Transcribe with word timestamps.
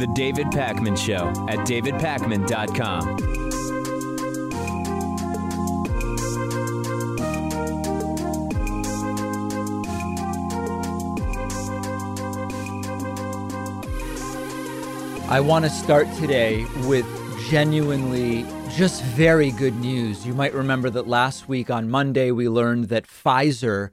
The 0.00 0.06
David 0.06 0.46
Pakman 0.46 0.96
Show 0.96 1.28
at 1.50 1.58
davidpakman.com. 1.66 3.18
I 15.28 15.38
want 15.40 15.66
to 15.66 15.70
start 15.70 16.10
today 16.14 16.64
with 16.86 17.04
genuinely 17.50 18.46
just 18.70 19.02
very 19.02 19.50
good 19.50 19.76
news. 19.76 20.26
You 20.26 20.32
might 20.32 20.54
remember 20.54 20.88
that 20.88 21.08
last 21.08 21.46
week 21.46 21.68
on 21.68 21.90
Monday, 21.90 22.30
we 22.30 22.48
learned 22.48 22.84
that 22.84 23.06
Pfizer 23.06 23.90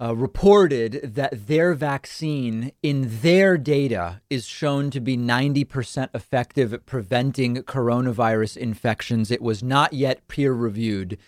uh, 0.00 0.16
reported 0.16 1.00
that 1.02 1.46
their 1.46 1.74
vaccine 1.74 2.72
in 2.82 3.20
their 3.20 3.58
data 3.58 4.22
is 4.30 4.46
shown 4.46 4.90
to 4.90 5.00
be 5.00 5.16
90% 5.16 6.08
effective 6.14 6.72
at 6.72 6.86
preventing 6.86 7.56
coronavirus 7.56 8.56
infections. 8.56 9.30
It 9.30 9.42
was 9.42 9.62
not 9.62 9.92
yet 9.92 10.26
peer 10.26 10.52
reviewed. 10.52 11.18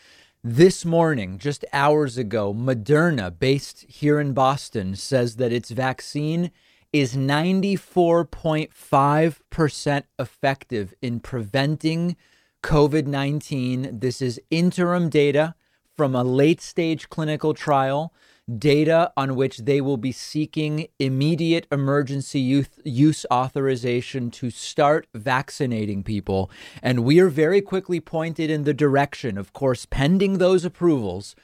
This 0.43 0.85
morning, 0.85 1.39
just 1.39 1.65
hours 1.73 2.19
ago, 2.19 2.53
Moderna, 2.53 3.33
based 3.39 3.85
here 3.89 4.19
in 4.19 4.33
Boston, 4.33 4.97
says 4.97 5.37
that 5.37 5.53
its 5.53 5.71
vaccine 5.71 6.51
is 6.93 7.15
94.5% 7.15 10.03
effective 10.19 10.95
in 11.01 11.21
preventing 11.21 12.17
COVID 12.63 13.07
19. 13.07 14.01
This 14.01 14.21
is 14.21 14.41
interim 14.51 15.09
data 15.09 15.55
from 15.97 16.15
a 16.15 16.25
late 16.25 16.61
stage 16.61 17.09
clinical 17.09 17.55
trial, 17.55 18.13
data 18.59 19.13
on 19.17 19.37
which 19.37 19.59
they 19.59 19.81
will 19.81 19.97
be 19.97 20.13
seeking 20.13 20.89
immediate 20.99 21.67
emergency 21.71 22.65
use 22.85 23.27
authorization 23.31 24.31
to 24.31 24.51
start 24.51 25.07
vaccinating 25.15 26.03
people. 26.03 26.51
And 26.83 27.05
we 27.05 27.21
are 27.21 27.29
very 27.29 27.61
quickly 27.61 28.01
pointed 28.01 28.51
in 28.51 28.65
the 28.65 28.75
direction, 28.75 29.39
of 29.39 29.53
course, 29.53 29.87
pending 29.87 30.39
those 30.39 30.65
approvals 30.65 31.37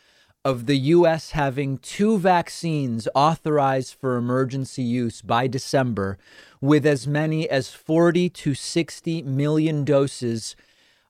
of 0.45 0.67
the 0.67 0.79
U.S. 0.79 1.33
having 1.33 1.79
two 1.79 2.19
vaccines 2.19 3.09
authorized 3.15 3.95
for 3.95 4.17
emergency 4.17 4.83
use 4.83 5.21
by 5.21 5.47
December, 5.47 6.17
with 6.61 6.87
as 6.87 7.07
many 7.07 7.49
as 7.51 7.71
40 7.71 8.31
to 8.31 8.55
60 8.55 9.23
million 9.23 9.85
doses 9.85 10.57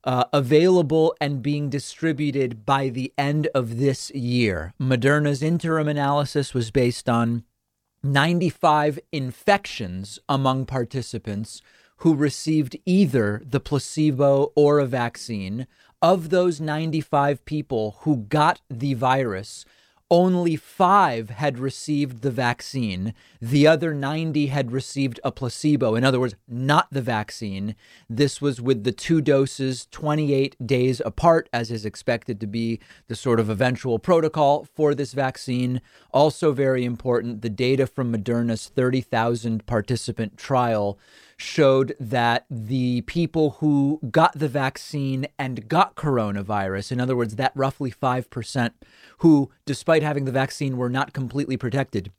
uh, 0.05 0.25
available 0.33 1.15
and 1.21 1.43
being 1.43 1.69
distributed 1.69 2.65
by 2.65 2.89
the 2.89 3.13
end 3.19 3.49
of 3.55 3.79
this 3.79 4.11
year. 4.11 4.73
Moderna's 4.81 5.43
interim 5.43 5.89
analysis 5.89 6.55
was 6.55 6.71
based 6.71 7.09
on 7.09 7.45
95 8.03 8.99
infections 9.13 10.19
among 10.29 10.67
participants 10.67 11.61
who 11.99 12.15
received 12.15 12.77
either 12.87 13.43
the 13.45 13.61
placebo 13.61 14.53
or 14.55 14.79
a 14.79 14.87
vaccine 14.87 15.67
of 16.01 16.31
those 16.31 16.61
95 16.61 17.45
people 17.45 17.97
who 18.01 18.19
got 18.19 18.61
the 18.71 18.95
virus, 18.95 19.65
only 20.11 20.57
five 20.57 21.31
had 21.31 21.59
received 21.59 22.23
the 22.23 22.31
vaccine. 22.31 23.13
The 23.41 23.67
other 23.67 23.93
90 23.93 24.47
had 24.47 24.73
received 24.73 25.21
a 25.23 25.31
placebo. 25.31 25.95
In 25.95 26.05
other 26.05 26.21
words, 26.21 26.35
not 26.49 26.89
the 26.91 27.03
vaccine. 27.03 27.77
This 28.09 28.41
was 28.41 28.61
with 28.61 28.85
the 28.85 28.93
two 28.93 29.21
doses 29.21 29.87
28 29.91 30.67
days 30.67 31.03
apart, 31.05 31.49
as 31.53 31.71
is 31.71 31.85
expected 31.85 32.41
to 32.41 32.47
be 32.47 32.81
the 33.09 33.17
sort 33.17 33.39
of 33.39 33.51
eventual 33.51 33.99
protocol 33.99 34.67
for 34.75 34.95
this 34.95 35.13
vaccine. 35.13 35.81
Also, 36.11 36.53
very 36.53 36.85
important, 36.85 37.43
the 37.43 37.51
data 37.51 37.87
from 37.87 38.13
Moderna's 38.13 38.69
30,000 38.69 39.67
participant 39.67 40.39
trial 40.39 40.99
showed 41.37 41.95
that 42.01 42.45
the 42.51 43.01
people 43.03 43.51
who 43.61 44.01
got 44.11 44.37
the 44.37 44.49
vaccine 44.49 45.27
and 45.39 45.69
got 45.69 45.95
coronavirus, 45.95 46.91
in 46.91 47.01
other 47.01 47.17
words, 47.17 47.37
that 47.37 47.53
roughly 47.55 47.93
5% 47.93 48.73
who, 49.19 49.51
despite 49.65 49.98
having 50.03 50.25
the 50.25 50.33
vaccine, 50.33 50.77
were 50.77 50.91
not 50.91 51.13
completely 51.13 51.57
protected, 51.57 52.13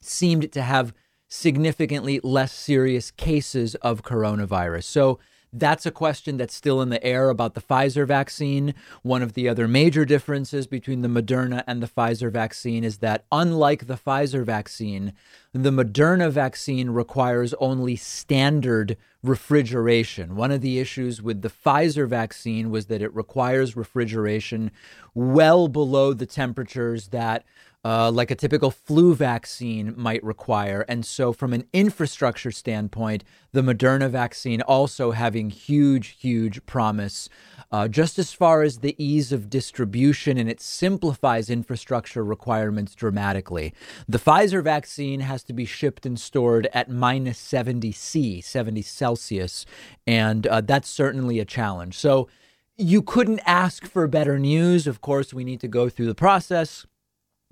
seemed 0.00 0.52
to 0.52 0.62
have 0.62 0.92
significantly 1.28 2.20
less 2.22 2.52
serious 2.52 3.10
cases 3.10 3.74
of 3.76 4.02
coronavirus. 4.02 4.84
So 4.84 5.18
that's 5.52 5.84
a 5.84 5.90
question 5.90 6.38
that's 6.38 6.54
still 6.54 6.80
in 6.80 6.88
the 6.88 7.04
air 7.04 7.28
about 7.28 7.54
the 7.54 7.60
Pfizer 7.60 8.06
vaccine. 8.06 8.74
One 9.02 9.22
of 9.22 9.34
the 9.34 9.48
other 9.48 9.68
major 9.68 10.04
differences 10.04 10.66
between 10.66 11.02
the 11.02 11.08
Moderna 11.08 11.62
and 11.66 11.82
the 11.82 11.88
Pfizer 11.88 12.32
vaccine 12.32 12.84
is 12.84 12.98
that, 12.98 13.24
unlike 13.30 13.86
the 13.86 13.96
Pfizer 13.96 14.44
vaccine, 14.44 15.12
the 15.52 15.70
Moderna 15.70 16.30
vaccine 16.30 16.90
requires 16.90 17.52
only 17.54 17.96
standard 17.96 18.96
refrigeration. 19.22 20.34
One 20.36 20.50
of 20.50 20.62
the 20.62 20.78
issues 20.78 21.20
with 21.20 21.42
the 21.42 21.50
Pfizer 21.50 22.08
vaccine 22.08 22.70
was 22.70 22.86
that 22.86 23.02
it 23.02 23.14
requires 23.14 23.76
refrigeration 23.76 24.70
well 25.14 25.68
below 25.68 26.14
the 26.14 26.26
temperatures 26.26 27.08
that 27.08 27.44
uh, 27.84 28.10
like 28.10 28.30
a 28.30 28.36
typical 28.36 28.70
flu 28.70 29.14
vaccine 29.14 29.92
might 29.96 30.22
require. 30.22 30.84
And 30.88 31.04
so, 31.04 31.32
from 31.32 31.52
an 31.52 31.64
infrastructure 31.72 32.52
standpoint, 32.52 33.24
the 33.52 33.62
Moderna 33.62 34.08
vaccine 34.08 34.62
also 34.62 35.10
having 35.10 35.50
huge, 35.50 36.16
huge 36.20 36.64
promise. 36.64 37.28
Uh, 37.72 37.88
just 37.88 38.18
as 38.18 38.34
far 38.34 38.62
as 38.62 38.78
the 38.78 38.94
ease 39.02 39.32
of 39.32 39.48
distribution, 39.48 40.36
and 40.36 40.48
it 40.48 40.60
simplifies 40.60 41.48
infrastructure 41.48 42.22
requirements 42.22 42.94
dramatically. 42.94 43.72
The 44.06 44.18
Pfizer 44.18 44.62
vaccine 44.62 45.20
has 45.20 45.42
to 45.44 45.54
be 45.54 45.64
shipped 45.64 46.04
and 46.04 46.20
stored 46.20 46.68
at 46.74 46.90
minus 46.90 47.38
70 47.38 47.90
C, 47.92 48.42
70 48.42 48.82
Celsius, 48.82 49.64
and 50.06 50.46
uh, 50.46 50.60
that's 50.60 50.88
certainly 50.88 51.40
a 51.40 51.46
challenge. 51.46 51.96
So, 51.96 52.28
you 52.76 53.02
couldn't 53.02 53.40
ask 53.44 53.86
for 53.86 54.06
better 54.06 54.38
news. 54.38 54.86
Of 54.86 55.00
course, 55.00 55.32
we 55.34 55.44
need 55.44 55.60
to 55.60 55.68
go 55.68 55.88
through 55.88 56.06
the 56.06 56.14
process 56.14 56.86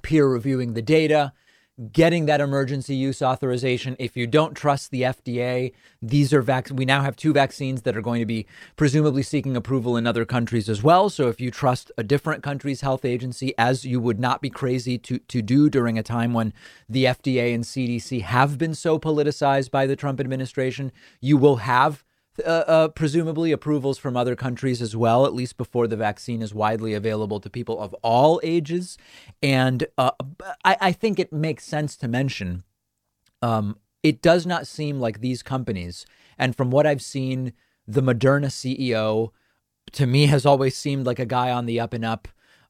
peer 0.03 0.29
reviewing 0.29 0.75
the 0.75 0.83
data, 0.83 1.33
getting 1.93 2.27
that 2.27 2.41
emergency 2.41 2.95
use 2.95 3.23
authorization. 3.23 3.97
If 3.99 4.17
you 4.17 4.27
don't 4.27 4.55
trust 4.55 4.91
the 4.91 5.03
FDA, 5.03 5.73
these 6.03 6.33
are 6.33 6.43
vac- 6.43 6.71
we 6.71 6.85
now 6.85 7.01
have 7.03 7.17
two 7.17 7.33
vaccines 7.33 7.83
that 7.83 7.97
are 7.97 8.03
going 8.03 8.21
to 8.21 8.27
be 8.27 8.47
presumably 8.77 9.23
seeking 9.23 9.57
approval 9.57 9.97
in 9.97 10.07
other 10.07 10.25
countries 10.25 10.69
as 10.69 10.83
well. 10.83 11.09
So 11.09 11.29
if 11.29 11.41
you 11.41 11.51
trust 11.51 11.91
a 11.97 12.03
different 12.03 12.43
country's 12.43 12.83
health 12.83 13.05
agency, 13.05 13.55
as 13.57 13.85
you 13.85 13.99
would 14.01 14.21
not 14.21 14.43
be 14.43 14.51
crazy 14.51 14.99
to 14.99 15.19
to 15.19 15.41
do 15.43 15.71
during 15.71 15.99
a 15.99 16.03
time 16.03 16.35
when 16.35 16.53
the 16.89 17.05
FDA 17.05 17.55
and 17.55 17.65
CDC 17.65 18.23
have 18.23 18.59
been 18.59 18.75
so 18.75 18.99
politicized 18.99 19.71
by 19.71 19.87
the 19.87 19.97
Trump 19.97 20.21
administration, 20.21 20.93
you 21.21 21.37
will 21.39 21.57
have 21.57 22.05
uh, 22.41 22.65
uh, 22.67 22.89
presumably 22.89 23.53
approvals 23.53 23.99
from 23.99 24.17
other 24.17 24.37
countries 24.37 24.83
as 24.83 24.97
well, 24.97 25.27
at 25.27 25.35
least 25.35 25.57
before 25.57 25.87
the 25.87 25.97
vaccine 25.97 26.43
is 26.43 26.55
widely 26.55 26.95
available 26.95 27.41
to 27.41 27.51
people 27.51 27.81
of 27.81 27.95
all 28.03 28.41
ages. 28.43 28.99
And 29.43 29.87
uh, 29.97 30.13
I, 30.65 30.77
I, 30.81 30.93
think 30.93 31.19
it 31.19 31.33
makes 31.33 31.65
sense 31.65 31.97
to 31.99 32.09
mention 32.09 32.65
um, 33.43 33.79
it 34.03 34.23
does 34.23 34.47
not 34.47 34.67
seem 34.67 35.01
like 35.01 35.21
these 35.21 35.43
companies, 35.43 36.07
and 36.39 36.57
from 36.57 36.71
what 36.71 36.87
I've 36.87 37.03
seen, 37.03 37.53
the 37.87 38.03
Moderna 38.03 38.47
CEO 38.47 39.31
to 39.93 40.07
me 40.07 40.27
has 40.27 40.47
always 40.47 40.77
seemed 40.77 41.07
like 41.07 41.19
a 41.19 41.27
guy 41.27 41.51
on 41.51 41.67
the 41.67 41.81
up 41.81 41.93
and 41.93 42.05
up. 42.05 42.29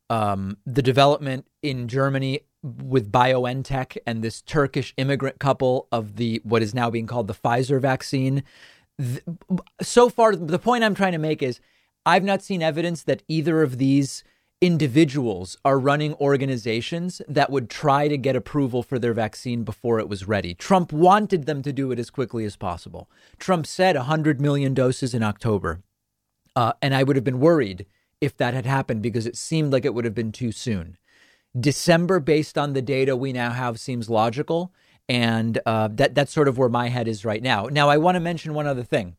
Um, 0.08 0.56
the 0.66 0.82
development 0.82 1.46
in 1.62 1.86
Germany 1.86 2.40
with 2.62 3.10
BioNTech 3.10 3.96
and 4.06 4.22
this 4.22 4.42
Turkish 4.42 4.92
immigrant 4.96 5.38
couple 5.38 5.88
of 5.90 6.16
the 6.16 6.40
what 6.44 6.62
is 6.62 6.74
now 6.74 6.90
being 6.90 7.06
called 7.06 7.26
the 7.26 7.34
Pfizer 7.34 7.80
vaccine 7.80 8.42
th- 9.00 9.22
so 9.80 10.08
far, 10.08 10.36
the 10.36 10.58
point 10.58 10.84
I'm 10.84 10.94
trying 10.94 11.12
to 11.12 11.18
make 11.18 11.42
is 11.42 11.60
I've 12.04 12.24
not 12.24 12.42
seen 12.42 12.62
evidence 12.62 13.02
that 13.04 13.22
either 13.28 13.62
of 13.62 13.78
these 13.78 14.24
individuals 14.60 15.56
are 15.64 15.78
running 15.78 16.14
organizations 16.14 17.22
that 17.26 17.50
would 17.50 17.70
try 17.70 18.08
to 18.08 18.18
get 18.18 18.36
approval 18.36 18.82
for 18.82 18.98
their 18.98 19.14
vaccine 19.14 19.64
before 19.64 19.98
it 19.98 20.08
was 20.08 20.28
ready. 20.28 20.54
Trump 20.54 20.92
wanted 20.92 21.46
them 21.46 21.62
to 21.62 21.72
do 21.72 21.90
it 21.92 21.98
as 21.98 22.10
quickly 22.10 22.44
as 22.44 22.56
possible. 22.56 23.08
Trump 23.38 23.66
said 23.66 23.96
100 23.96 24.40
million 24.40 24.74
doses 24.74 25.14
in 25.14 25.22
October. 25.22 25.82
Uh, 26.54 26.72
and 26.82 26.94
I 26.94 27.02
would 27.02 27.16
have 27.16 27.24
been 27.24 27.40
worried 27.40 27.86
if 28.20 28.36
that 28.36 28.52
had 28.52 28.66
happened 28.66 29.02
because 29.02 29.26
it 29.26 29.36
seemed 29.36 29.72
like 29.72 29.84
it 29.84 29.94
would 29.94 30.04
have 30.04 30.14
been 30.14 30.32
too 30.32 30.52
soon. 30.52 30.98
December, 31.58 32.20
based 32.20 32.58
on 32.58 32.74
the 32.74 32.82
data 32.82 33.16
we 33.16 33.32
now 33.32 33.50
have, 33.50 33.80
seems 33.80 34.10
logical 34.10 34.72
and 35.10 35.58
uh, 35.66 35.88
that 35.90 36.14
that's 36.14 36.32
sort 36.32 36.46
of 36.46 36.56
where 36.56 36.68
my 36.68 36.88
head 36.88 37.08
is 37.08 37.24
right 37.24 37.42
now. 37.42 37.66
Now, 37.66 37.88
I 37.88 37.96
want 37.96 38.14
to 38.14 38.20
mention 38.20 38.54
one 38.54 38.68
other 38.68 38.84
thing. 38.84 39.16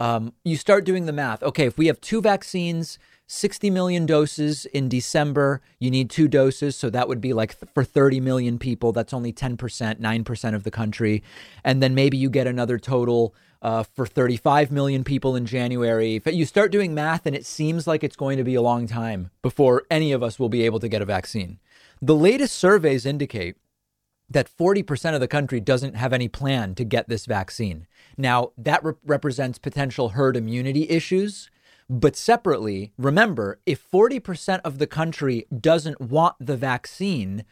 Um, 0.00 0.32
you 0.44 0.56
start 0.56 0.84
doing 0.84 1.06
the 1.06 1.12
math. 1.12 1.44
Okay, 1.44 1.64
if 1.64 1.78
we 1.78 1.86
have 1.86 2.00
two 2.00 2.20
vaccines, 2.20 2.98
60 3.28 3.70
million 3.70 4.04
doses 4.04 4.66
in 4.66 4.88
December, 4.88 5.62
you 5.78 5.92
need 5.92 6.10
two 6.10 6.26
doses. 6.26 6.74
So 6.74 6.90
that 6.90 7.06
would 7.06 7.20
be 7.20 7.32
like 7.32 7.58
th- 7.60 7.72
for 7.72 7.84
30 7.84 8.18
million 8.18 8.58
people, 8.58 8.90
that's 8.90 9.12
only 9.12 9.32
10%, 9.32 9.56
9% 9.56 10.54
of 10.54 10.64
the 10.64 10.70
country. 10.72 11.22
And 11.62 11.80
then 11.80 11.94
maybe 11.94 12.16
you 12.16 12.30
get 12.30 12.48
another 12.48 12.78
total 12.78 13.32
uh, 13.62 13.84
for 13.84 14.06
35 14.06 14.72
million 14.72 15.04
people 15.04 15.36
in 15.36 15.46
January. 15.46 16.16
If 16.16 16.26
you 16.26 16.46
start 16.46 16.72
doing 16.72 16.94
math, 16.94 17.26
and 17.26 17.36
it 17.36 17.46
seems 17.46 17.86
like 17.86 18.02
it's 18.02 18.16
going 18.16 18.38
to 18.38 18.44
be 18.44 18.56
a 18.56 18.62
long 18.62 18.88
time 18.88 19.30
before 19.42 19.84
any 19.88 20.10
of 20.10 20.22
us 20.22 20.40
will 20.40 20.48
be 20.48 20.64
able 20.64 20.80
to 20.80 20.88
get 20.88 21.02
a 21.02 21.04
vaccine. 21.04 21.60
The 22.02 22.14
latest 22.14 22.56
surveys 22.56 23.06
indicate 23.06 23.56
that 24.30 24.50
40% 24.54 25.14
of 25.14 25.20
the 25.20 25.28
country 25.28 25.60
doesn't 25.60 25.96
have 25.96 26.12
any 26.12 26.28
plan 26.28 26.74
to 26.74 26.84
get 26.84 27.08
this 27.08 27.26
vaccine. 27.26 27.86
Now, 28.16 28.52
that 28.58 28.84
re- 28.84 28.94
represents 29.04 29.58
potential 29.58 30.10
herd 30.10 30.36
immunity 30.36 30.88
issues. 30.88 31.50
But 31.90 32.16
separately, 32.16 32.92
remember, 32.98 33.60
if 33.64 33.82
40% 33.90 34.60
of 34.62 34.78
the 34.78 34.86
country 34.86 35.46
doesn't 35.58 36.00
want 36.02 36.34
the 36.38 36.56
vaccine, 36.56 37.44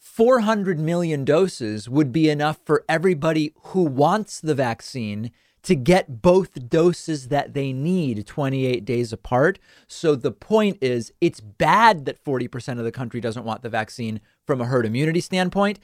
400 0.00 0.80
million 0.80 1.24
doses 1.24 1.88
would 1.88 2.10
be 2.10 2.28
enough 2.28 2.58
for 2.64 2.84
everybody 2.88 3.54
who 3.66 3.82
wants 3.82 4.40
the 4.40 4.56
vaccine 4.56 5.30
to 5.62 5.74
get 5.74 6.22
both 6.22 6.68
doses 6.68 7.28
that 7.28 7.52
they 7.54 7.72
need 7.72 8.24
28 8.24 8.84
days 8.84 9.12
apart. 9.12 9.58
So 9.88 10.14
the 10.14 10.30
point 10.30 10.78
is, 10.80 11.12
it's 11.20 11.40
bad 11.40 12.04
that 12.04 12.22
40% 12.24 12.78
of 12.78 12.84
the 12.84 12.92
country 12.92 13.20
doesn't 13.20 13.44
want 13.44 13.62
the 13.62 13.68
vaccine 13.68 14.20
from 14.46 14.60
a 14.60 14.66
herd 14.66 14.86
immunity 14.86 15.20
standpoint. 15.20 15.80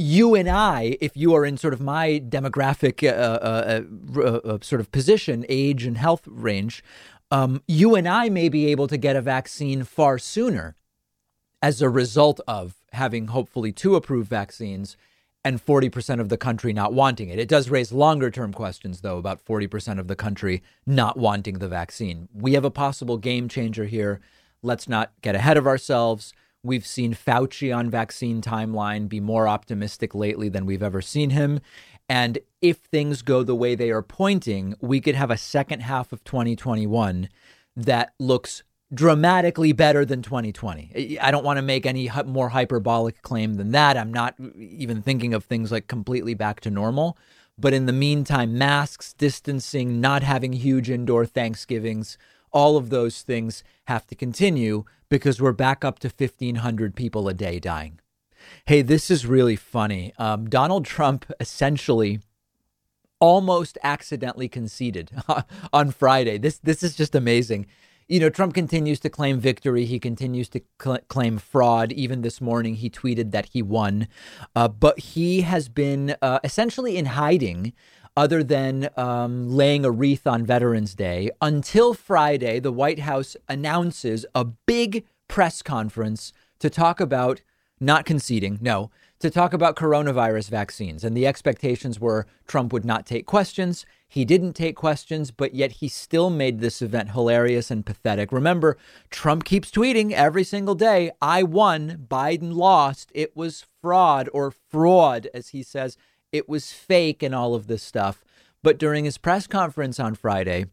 You 0.00 0.36
and 0.36 0.48
I, 0.48 0.96
if 1.00 1.16
you 1.16 1.34
are 1.34 1.44
in 1.44 1.56
sort 1.56 1.74
of 1.74 1.80
my 1.80 2.22
demographic 2.24 3.02
uh, 3.02 3.12
uh, 3.12 3.82
uh, 4.16 4.48
uh 4.48 4.58
sort 4.62 4.80
of 4.80 4.92
position, 4.92 5.44
age, 5.48 5.84
and 5.84 5.98
health 5.98 6.22
range, 6.26 6.84
um, 7.32 7.62
you 7.66 7.96
and 7.96 8.08
I 8.08 8.28
may 8.28 8.48
be 8.48 8.66
able 8.66 8.86
to 8.86 8.96
get 8.96 9.16
a 9.16 9.20
vaccine 9.20 9.82
far 9.82 10.18
sooner 10.18 10.76
as 11.60 11.82
a 11.82 11.90
result 11.90 12.40
of 12.46 12.76
having 12.92 13.26
hopefully 13.26 13.72
two 13.72 13.96
approved 13.96 14.30
vaccines 14.30 14.96
and 15.44 15.64
40% 15.64 16.20
of 16.20 16.28
the 16.28 16.36
country 16.36 16.72
not 16.72 16.92
wanting 16.92 17.28
it. 17.28 17.38
It 17.38 17.48
does 17.48 17.70
raise 17.70 17.92
longer 17.92 18.30
term 18.30 18.52
questions, 18.52 19.00
though, 19.00 19.18
about 19.18 19.44
40% 19.44 19.98
of 19.98 20.08
the 20.08 20.16
country 20.16 20.62
not 20.86 21.16
wanting 21.16 21.58
the 21.58 21.68
vaccine. 21.68 22.28
We 22.32 22.54
have 22.54 22.64
a 22.64 22.70
possible 22.70 23.18
game 23.18 23.48
changer 23.48 23.86
here. 23.86 24.20
Let's 24.62 24.88
not 24.88 25.12
get 25.22 25.34
ahead 25.34 25.56
of 25.56 25.66
ourselves. 25.66 26.32
We've 26.62 26.86
seen 26.86 27.14
Fauci 27.14 27.74
on 27.74 27.88
vaccine 27.88 28.42
timeline 28.42 29.08
be 29.08 29.20
more 29.20 29.46
optimistic 29.46 30.14
lately 30.14 30.48
than 30.48 30.66
we've 30.66 30.82
ever 30.82 31.00
seen 31.00 31.30
him. 31.30 31.60
And 32.08 32.38
if 32.60 32.78
things 32.78 33.22
go 33.22 33.42
the 33.42 33.54
way 33.54 33.74
they 33.74 33.90
are 33.90 34.02
pointing, 34.02 34.74
we 34.80 35.00
could 35.00 35.14
have 35.14 35.30
a 35.30 35.36
second 35.36 35.80
half 35.80 36.12
of 36.12 36.24
2021 36.24 37.28
that 37.76 38.12
looks 38.18 38.64
dramatically 38.92 39.72
better 39.72 40.04
than 40.04 40.22
2020. 40.22 41.18
I 41.20 41.30
don't 41.30 41.44
want 41.44 41.58
to 41.58 41.62
make 41.62 41.84
any 41.86 42.10
more 42.26 42.48
hyperbolic 42.48 43.22
claim 43.22 43.54
than 43.54 43.72
that. 43.72 43.96
I'm 43.96 44.12
not 44.12 44.34
even 44.56 45.02
thinking 45.02 45.34
of 45.34 45.44
things 45.44 45.70
like 45.70 45.86
completely 45.86 46.34
back 46.34 46.60
to 46.60 46.70
normal. 46.70 47.18
But 47.58 47.74
in 47.74 47.86
the 47.86 47.92
meantime, 47.92 48.56
masks, 48.56 49.12
distancing, 49.12 50.00
not 50.00 50.22
having 50.22 50.54
huge 50.54 50.88
indoor 50.88 51.26
Thanksgivings, 51.26 52.16
all 52.50 52.76
of 52.76 52.88
those 52.90 53.22
things 53.22 53.62
have 53.86 54.06
to 54.06 54.14
continue 54.14 54.84
because 55.08 55.40
we're 55.40 55.52
back 55.52 55.84
up 55.84 55.98
to 56.00 56.08
1,500 56.08 56.94
people 56.94 57.28
a 57.28 57.34
day 57.34 57.58
dying. 57.58 58.00
Hey, 58.66 58.82
this 58.82 59.10
is 59.10 59.26
really 59.26 59.56
funny. 59.56 60.12
Um, 60.18 60.48
Donald 60.48 60.84
Trump 60.84 61.30
essentially 61.40 62.20
almost 63.20 63.76
accidentally 63.82 64.48
conceded 64.48 65.10
on 65.72 65.90
Friday. 65.90 66.38
This 66.38 66.58
this 66.58 66.82
is 66.82 66.94
just 66.94 67.14
amazing 67.14 67.66
you 68.08 68.18
know, 68.18 68.30
Trump 68.30 68.54
continues 68.54 68.98
to 69.00 69.10
claim 69.10 69.38
victory. 69.38 69.84
He 69.84 70.00
continues 70.00 70.48
to 70.50 70.62
cl- 70.82 71.00
claim 71.08 71.36
fraud. 71.38 71.92
Even 71.92 72.22
this 72.22 72.40
morning, 72.40 72.74
he 72.76 72.88
tweeted 72.88 73.30
that 73.32 73.50
he 73.52 73.62
won. 73.62 74.08
Uh, 74.56 74.68
but 74.68 74.98
he 74.98 75.42
has 75.42 75.68
been 75.68 76.16
uh, 76.22 76.40
essentially 76.42 76.96
in 76.96 77.04
hiding, 77.04 77.74
other 78.18 78.42
than 78.42 78.90
um, 78.96 79.48
laying 79.48 79.84
a 79.84 79.90
wreath 79.92 80.26
on 80.26 80.44
Veterans 80.44 80.92
Day, 80.96 81.30
until 81.40 81.94
Friday. 81.94 82.58
The 82.58 82.72
White 82.72 82.98
House 82.98 83.36
announces 83.48 84.26
a 84.34 84.44
big 84.44 85.04
press 85.28 85.62
conference 85.62 86.32
to 86.58 86.68
talk 86.68 86.98
about 86.98 87.42
not 87.78 88.04
conceding, 88.04 88.58
no, 88.60 88.90
to 89.20 89.30
talk 89.30 89.52
about 89.52 89.76
coronavirus 89.76 90.50
vaccines. 90.50 91.04
And 91.04 91.16
the 91.16 91.28
expectations 91.28 92.00
were 92.00 92.26
Trump 92.48 92.72
would 92.72 92.84
not 92.84 93.06
take 93.06 93.24
questions. 93.24 93.86
He 94.08 94.24
didn't 94.24 94.54
take 94.54 94.74
questions, 94.74 95.30
but 95.30 95.54
yet 95.54 95.72
he 95.72 95.86
still 95.86 96.28
made 96.28 96.58
this 96.58 96.82
event 96.82 97.12
hilarious 97.12 97.70
and 97.70 97.86
pathetic. 97.86 98.32
Remember, 98.32 98.76
Trump 99.10 99.44
keeps 99.44 99.70
tweeting 99.70 100.10
every 100.10 100.42
single 100.42 100.74
day 100.74 101.12
I 101.22 101.44
won, 101.44 102.06
Biden 102.10 102.52
lost. 102.52 103.12
It 103.14 103.36
was 103.36 103.64
fraud 103.80 104.28
or 104.32 104.50
fraud, 104.50 105.28
as 105.32 105.50
he 105.50 105.62
says. 105.62 105.96
It 106.32 106.48
was 106.48 106.72
fake 106.72 107.22
and 107.22 107.34
all 107.34 107.54
of 107.54 107.66
this 107.66 107.82
stuff. 107.82 108.24
But 108.62 108.78
during 108.78 109.04
his 109.04 109.18
press 109.18 109.46
conference 109.46 110.00
on 110.00 110.14
Friday, 110.14 110.66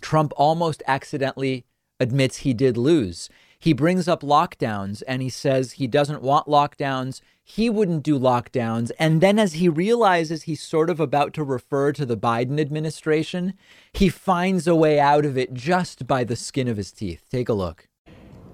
Trump 0.00 0.32
almost 0.36 0.82
accidentally 0.86 1.64
admits 1.98 2.38
he 2.38 2.52
did 2.52 2.76
lose. 2.76 3.28
He 3.58 3.72
brings 3.72 4.08
up 4.08 4.22
lockdowns 4.22 5.02
and 5.08 5.22
he 5.22 5.30
says 5.30 5.72
he 5.72 5.86
doesn't 5.86 6.22
want 6.22 6.46
lockdowns 6.46 7.20
he 7.44 7.68
wouldn't 7.68 8.02
do 8.02 8.18
lockdowns. 8.18 8.90
And 8.98 9.20
then, 9.20 9.38
as 9.38 9.54
he 9.54 9.68
realizes 9.68 10.44
he's 10.44 10.62
sort 10.62 10.88
of 10.88 10.98
about 10.98 11.34
to 11.34 11.44
refer 11.44 11.92
to 11.92 12.06
the 12.06 12.16
Biden 12.16 12.58
administration, 12.58 13.52
he 13.92 14.08
finds 14.08 14.66
a 14.66 14.74
way 14.74 14.98
out 14.98 15.26
of 15.26 15.36
it 15.36 15.52
just 15.52 16.06
by 16.06 16.24
the 16.24 16.36
skin 16.36 16.68
of 16.68 16.78
his 16.78 16.90
teeth. 16.90 17.22
Take 17.30 17.50
a 17.50 17.52
look. 17.52 17.86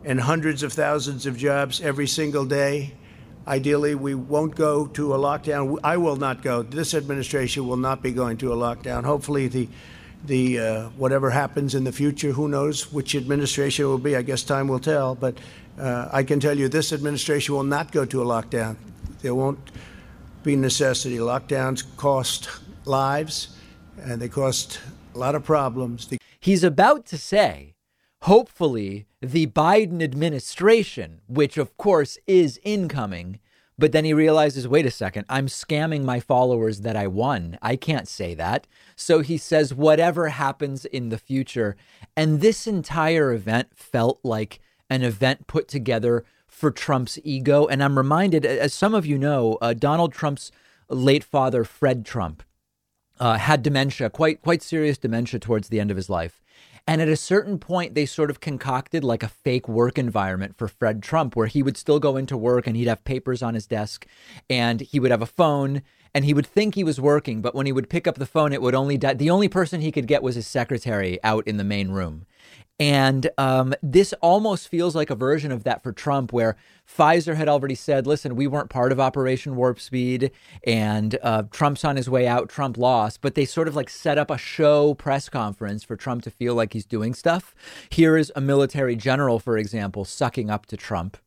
And 0.04 0.20
hundreds 0.20 0.62
of 0.62 0.72
thousands 0.72 1.24
of 1.24 1.36
jobs 1.36 1.80
every 1.80 2.08
single 2.08 2.44
day. 2.44 2.94
Ideally, 3.50 3.96
we 3.96 4.14
won't 4.14 4.54
go 4.54 4.86
to 4.86 5.12
a 5.12 5.18
lockdown. 5.18 5.76
I 5.82 5.96
will 5.96 6.14
not 6.14 6.40
go. 6.40 6.62
This 6.62 6.94
administration 6.94 7.66
will 7.66 7.76
not 7.76 8.00
be 8.00 8.12
going 8.12 8.36
to 8.36 8.52
a 8.52 8.56
lockdown. 8.56 9.02
Hopefully, 9.02 9.48
the 9.48 9.68
the 10.24 10.60
uh, 10.60 10.88
whatever 10.90 11.30
happens 11.30 11.74
in 11.74 11.82
the 11.82 11.90
future, 11.90 12.30
who 12.30 12.46
knows 12.46 12.92
which 12.92 13.16
administration 13.16 13.86
will 13.86 13.98
be? 13.98 14.14
I 14.14 14.22
guess 14.22 14.44
time 14.44 14.68
will 14.68 14.78
tell. 14.78 15.16
But 15.16 15.38
uh, 15.80 16.08
I 16.12 16.22
can 16.22 16.38
tell 16.38 16.56
you 16.56 16.68
this 16.68 16.92
administration 16.92 17.56
will 17.56 17.64
not 17.64 17.90
go 17.90 18.04
to 18.04 18.22
a 18.22 18.24
lockdown. 18.24 18.76
There 19.20 19.34
won't 19.34 19.58
be 20.44 20.54
necessity. 20.54 21.18
Lockdowns 21.18 21.84
cost 21.96 22.48
lives 22.84 23.56
and 24.00 24.22
they 24.22 24.28
cost 24.28 24.78
a 25.12 25.18
lot 25.18 25.34
of 25.34 25.44
problems. 25.44 26.08
He's 26.38 26.62
about 26.62 27.04
to 27.06 27.18
say, 27.18 27.69
hopefully, 28.22 29.06
the 29.20 29.46
Biden 29.46 30.02
administration, 30.02 31.20
which 31.26 31.58
of 31.58 31.76
course 31.76 32.18
is 32.26 32.60
incoming, 32.62 33.40
but 33.78 33.92
then 33.92 34.04
he 34.04 34.12
realizes, 34.12 34.68
wait 34.68 34.84
a 34.84 34.90
second, 34.90 35.24
I'm 35.28 35.46
scamming 35.46 36.04
my 36.04 36.20
followers 36.20 36.82
that 36.82 36.96
I 36.96 37.06
won. 37.06 37.58
I 37.62 37.76
can't 37.76 38.06
say 38.06 38.34
that. 38.34 38.66
So 38.94 39.20
he 39.20 39.38
says, 39.38 39.72
whatever 39.72 40.28
happens 40.28 40.84
in 40.84 41.08
the 41.08 41.16
future. 41.16 41.76
And 42.14 42.42
this 42.42 42.66
entire 42.66 43.32
event 43.32 43.68
felt 43.74 44.20
like 44.22 44.60
an 44.90 45.02
event 45.02 45.46
put 45.46 45.66
together 45.66 46.24
for 46.46 46.70
Trump's 46.70 47.18
ego. 47.24 47.66
And 47.66 47.82
I'm 47.82 47.96
reminded, 47.96 48.44
as 48.44 48.74
some 48.74 48.94
of 48.94 49.06
you 49.06 49.16
know, 49.16 49.56
uh, 49.62 49.72
Donald 49.72 50.12
Trump's 50.12 50.52
late 50.90 51.24
father, 51.24 51.64
Fred 51.64 52.04
Trump, 52.04 52.42
uh, 53.18 53.38
had 53.38 53.62
dementia, 53.62 54.10
quite 54.10 54.42
quite 54.42 54.62
serious 54.62 54.98
dementia 54.98 55.40
towards 55.40 55.68
the 55.68 55.80
end 55.80 55.90
of 55.90 55.96
his 55.96 56.10
life. 56.10 56.39
And 56.86 57.00
at 57.00 57.08
a 57.08 57.16
certain 57.16 57.58
point, 57.58 57.94
they 57.94 58.06
sort 58.06 58.30
of 58.30 58.40
concocted 58.40 59.04
like 59.04 59.22
a 59.22 59.28
fake 59.28 59.68
work 59.68 59.98
environment 59.98 60.56
for 60.56 60.68
Fred 60.68 61.02
Trump, 61.02 61.36
where 61.36 61.46
he 61.46 61.62
would 61.62 61.76
still 61.76 62.00
go 62.00 62.16
into 62.16 62.36
work 62.36 62.66
and 62.66 62.76
he'd 62.76 62.88
have 62.88 63.04
papers 63.04 63.42
on 63.42 63.54
his 63.54 63.66
desk 63.66 64.06
and 64.48 64.80
he 64.80 64.98
would 64.98 65.10
have 65.10 65.22
a 65.22 65.26
phone 65.26 65.82
and 66.14 66.24
he 66.24 66.34
would 66.34 66.46
think 66.46 66.74
he 66.74 66.84
was 66.84 67.00
working, 67.00 67.40
but 67.40 67.54
when 67.54 67.66
he 67.66 67.72
would 67.72 67.88
pick 67.88 68.06
up 68.06 68.16
the 68.16 68.26
phone, 68.26 68.52
it 68.52 68.60
would 68.60 68.74
only. 68.74 68.96
The 68.96 69.30
only 69.30 69.48
person 69.48 69.80
he 69.80 69.92
could 69.92 70.08
get 70.08 70.22
was 70.22 70.34
his 70.34 70.46
secretary 70.46 71.22
out 71.22 71.46
in 71.46 71.56
the 71.56 71.64
main 71.64 71.90
room. 71.90 72.26
And 72.80 73.28
um, 73.36 73.74
this 73.82 74.14
almost 74.22 74.68
feels 74.68 74.96
like 74.96 75.10
a 75.10 75.14
version 75.14 75.52
of 75.52 75.64
that 75.64 75.82
for 75.82 75.92
Trump, 75.92 76.32
where 76.32 76.56
Pfizer 76.88 77.36
had 77.36 77.46
already 77.46 77.74
said, 77.74 78.06
listen, 78.06 78.34
we 78.34 78.46
weren't 78.46 78.70
part 78.70 78.90
of 78.90 78.98
Operation 78.98 79.54
Warp 79.54 79.78
Speed, 79.78 80.30
and 80.64 81.18
uh, 81.22 81.42
Trump's 81.50 81.84
on 81.84 81.96
his 81.96 82.08
way 82.08 82.26
out, 82.26 82.48
Trump 82.48 82.78
lost. 82.78 83.20
But 83.20 83.34
they 83.34 83.44
sort 83.44 83.68
of 83.68 83.76
like 83.76 83.90
set 83.90 84.16
up 84.16 84.30
a 84.30 84.38
show 84.38 84.94
press 84.94 85.28
conference 85.28 85.84
for 85.84 85.94
Trump 85.94 86.22
to 86.22 86.30
feel 86.30 86.54
like 86.54 86.72
he's 86.72 86.86
doing 86.86 87.12
stuff. 87.12 87.54
Here 87.90 88.16
is 88.16 88.32
a 88.34 88.40
military 88.40 88.96
general, 88.96 89.38
for 89.38 89.58
example, 89.58 90.06
sucking 90.06 90.48
up 90.48 90.64
to 90.66 90.78
Trump. 90.78 91.18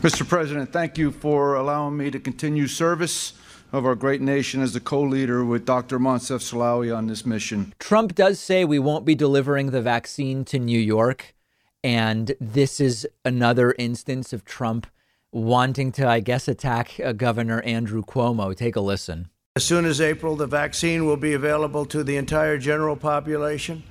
Mr. 0.00 0.26
President, 0.26 0.72
thank 0.72 0.96
you 0.96 1.10
for 1.10 1.56
allowing 1.56 1.98
me 1.98 2.10
to 2.10 2.18
continue 2.18 2.66
service 2.66 3.34
of 3.72 3.86
our 3.86 3.94
great 3.94 4.20
nation 4.20 4.60
as 4.62 4.72
the 4.72 4.80
co 4.80 5.00
leader 5.00 5.44
with 5.44 5.64
Dr. 5.64 5.98
Moncef 5.98 6.40
Slaoui 6.40 6.96
on 6.96 7.06
this 7.06 7.24
mission. 7.24 7.74
Trump 7.78 8.14
does 8.14 8.40
say 8.40 8.64
we 8.64 8.78
won't 8.78 9.04
be 9.04 9.14
delivering 9.14 9.70
the 9.70 9.82
vaccine 9.82 10.44
to 10.46 10.58
New 10.58 10.80
York. 10.80 11.34
And 11.82 12.34
this 12.40 12.80
is 12.80 13.08
another 13.24 13.74
instance 13.78 14.32
of 14.32 14.44
Trump 14.44 14.86
wanting 15.32 15.92
to, 15.92 16.06
I 16.06 16.20
guess, 16.20 16.48
attack 16.48 17.00
uh, 17.02 17.12
Governor 17.12 17.62
Andrew 17.62 18.02
Cuomo. 18.02 18.54
Take 18.54 18.76
a 18.76 18.80
listen. 18.80 19.30
As 19.56 19.64
soon 19.64 19.84
as 19.84 20.00
April, 20.00 20.36
the 20.36 20.46
vaccine 20.46 21.06
will 21.06 21.16
be 21.16 21.32
available 21.32 21.86
to 21.86 22.04
the 22.04 22.16
entire 22.16 22.58
general 22.58 22.96
population, 22.96 23.82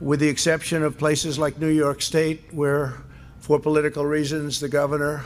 with 0.00 0.20
the 0.20 0.28
exception 0.28 0.82
of 0.82 0.98
places 0.98 1.38
like 1.38 1.58
New 1.58 1.68
York 1.68 2.02
State, 2.02 2.52
where, 2.52 3.02
for 3.38 3.58
political 3.58 4.04
reasons, 4.04 4.60
the 4.60 4.68
governor 4.68 5.24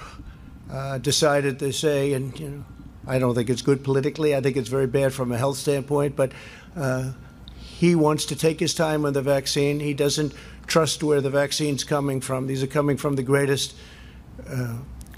uh, 0.70 0.98
decided 0.98 1.58
to 1.58 1.72
say, 1.72 2.12
and 2.12 2.38
you 2.38 2.48
know, 2.50 2.64
I 3.08 3.18
don't 3.18 3.34
think 3.34 3.50
it's 3.50 3.62
good 3.62 3.82
politically. 3.82 4.36
I 4.36 4.40
think 4.40 4.56
it's 4.56 4.68
very 4.68 4.86
bad 4.86 5.12
from 5.12 5.32
a 5.32 5.38
health 5.38 5.56
standpoint. 5.56 6.14
But 6.14 6.32
uh, 6.76 7.12
he 7.56 7.94
wants 7.94 8.26
to 8.26 8.36
take 8.36 8.60
his 8.60 8.74
time 8.74 9.04
on 9.04 9.14
the 9.14 9.22
vaccine. 9.22 9.80
He 9.80 9.94
doesn't 9.94 10.34
trust 10.66 11.02
where 11.02 11.20
the 11.20 11.30
vaccine's 11.30 11.84
coming 11.84 12.20
from. 12.20 12.46
These 12.46 12.62
are 12.62 12.68
coming 12.68 12.96
from 12.96 13.16
the 13.16 13.22
greatest 13.22 13.74
uh, 14.48 14.76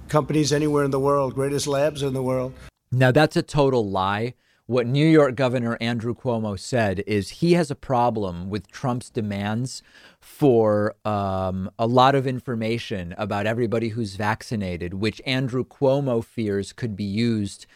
companies 0.09 0.53
anywhere 0.53 0.85
in 0.85 0.91
the 0.91 1.01
world, 1.01 1.35
greatest 1.35 1.67
labs 1.67 2.03
in 2.03 2.15
the 2.15 2.23
world. 2.23 2.55
Now, 2.93 3.13
that's 3.13 3.37
a 3.37 3.43
total 3.43 3.89
lie. 3.89 4.35
What 4.67 4.87
New 4.87 5.07
York 5.07 5.35
Governor 5.35 5.77
Andrew 5.81 6.15
Cuomo 6.15 6.57
said 6.57 7.03
is 7.07 7.31
he 7.31 7.55
has 7.55 7.73
a 7.73 7.75
problem 7.75 8.49
with 8.51 8.71
Trump's 8.71 9.11
demands 9.11 9.83
for 10.31 10.95
um, 11.05 11.69
a 11.79 11.87
lot 11.87 12.15
of 12.15 12.27
information 12.27 13.15
about 13.19 13.47
everybody 13.47 13.89
who's 13.89 14.15
vaccinated, 14.15 14.95
which 14.95 15.21
Andrew 15.27 15.65
Cuomo 15.65 16.25
fears 16.25 16.73
could 16.73 16.97
be 16.97 17.05
used 17.05 17.67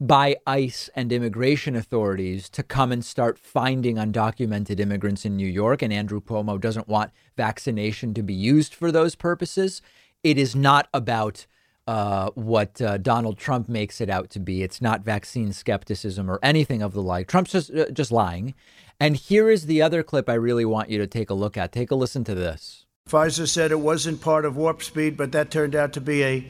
by 0.00 0.34
ICE 0.46 0.90
and 0.96 1.12
immigration 1.12 1.76
authorities 1.76 2.48
to 2.48 2.62
come 2.64 2.90
and 2.90 3.04
start 3.04 3.38
finding 3.38 3.94
undocumented 3.94 4.80
immigrants 4.80 5.24
in 5.24 5.36
New 5.36 5.46
York. 5.46 5.82
And 5.82 5.92
Andrew 5.92 6.20
Cuomo 6.20 6.58
doesn't 6.58 6.88
want 6.88 7.12
vaccination 7.36 8.12
to 8.14 8.22
be 8.22 8.34
used 8.34 8.74
for 8.74 8.90
those 8.90 9.14
purposes. 9.14 9.80
It 10.24 10.36
is 10.36 10.56
not 10.56 10.88
about 10.92 11.46
uh, 11.86 12.30
what 12.34 12.80
uh, 12.80 12.96
Donald 12.96 13.38
Trump 13.38 13.68
makes 13.68 14.00
it 14.00 14.08
out 14.10 14.30
to 14.30 14.40
be. 14.40 14.62
It's 14.62 14.80
not 14.80 15.04
vaccine 15.04 15.52
skepticism 15.52 16.30
or 16.30 16.40
anything 16.42 16.82
of 16.82 16.92
the 16.92 17.02
like. 17.02 17.28
Trump's 17.28 17.52
just 17.52 17.70
uh, 17.70 17.90
just 17.90 18.10
lying. 18.10 18.54
And 19.00 19.16
here 19.16 19.48
is 19.48 19.64
the 19.64 19.80
other 19.80 20.02
clip 20.02 20.28
I 20.28 20.34
really 20.34 20.66
want 20.66 20.90
you 20.90 20.98
to 20.98 21.06
take 21.06 21.30
a 21.30 21.34
look 21.34 21.56
at. 21.56 21.72
Take 21.72 21.90
a 21.90 21.94
listen 21.94 22.22
to 22.24 22.34
this. 22.34 22.84
Pfizer 23.08 23.48
said 23.48 23.72
it 23.72 23.80
wasn't 23.80 24.20
part 24.20 24.44
of 24.44 24.56
warp 24.56 24.82
speed, 24.82 25.16
but 25.16 25.32
that 25.32 25.50
turned 25.50 25.74
out 25.74 25.94
to 25.94 26.00
be 26.00 26.22
a 26.22 26.46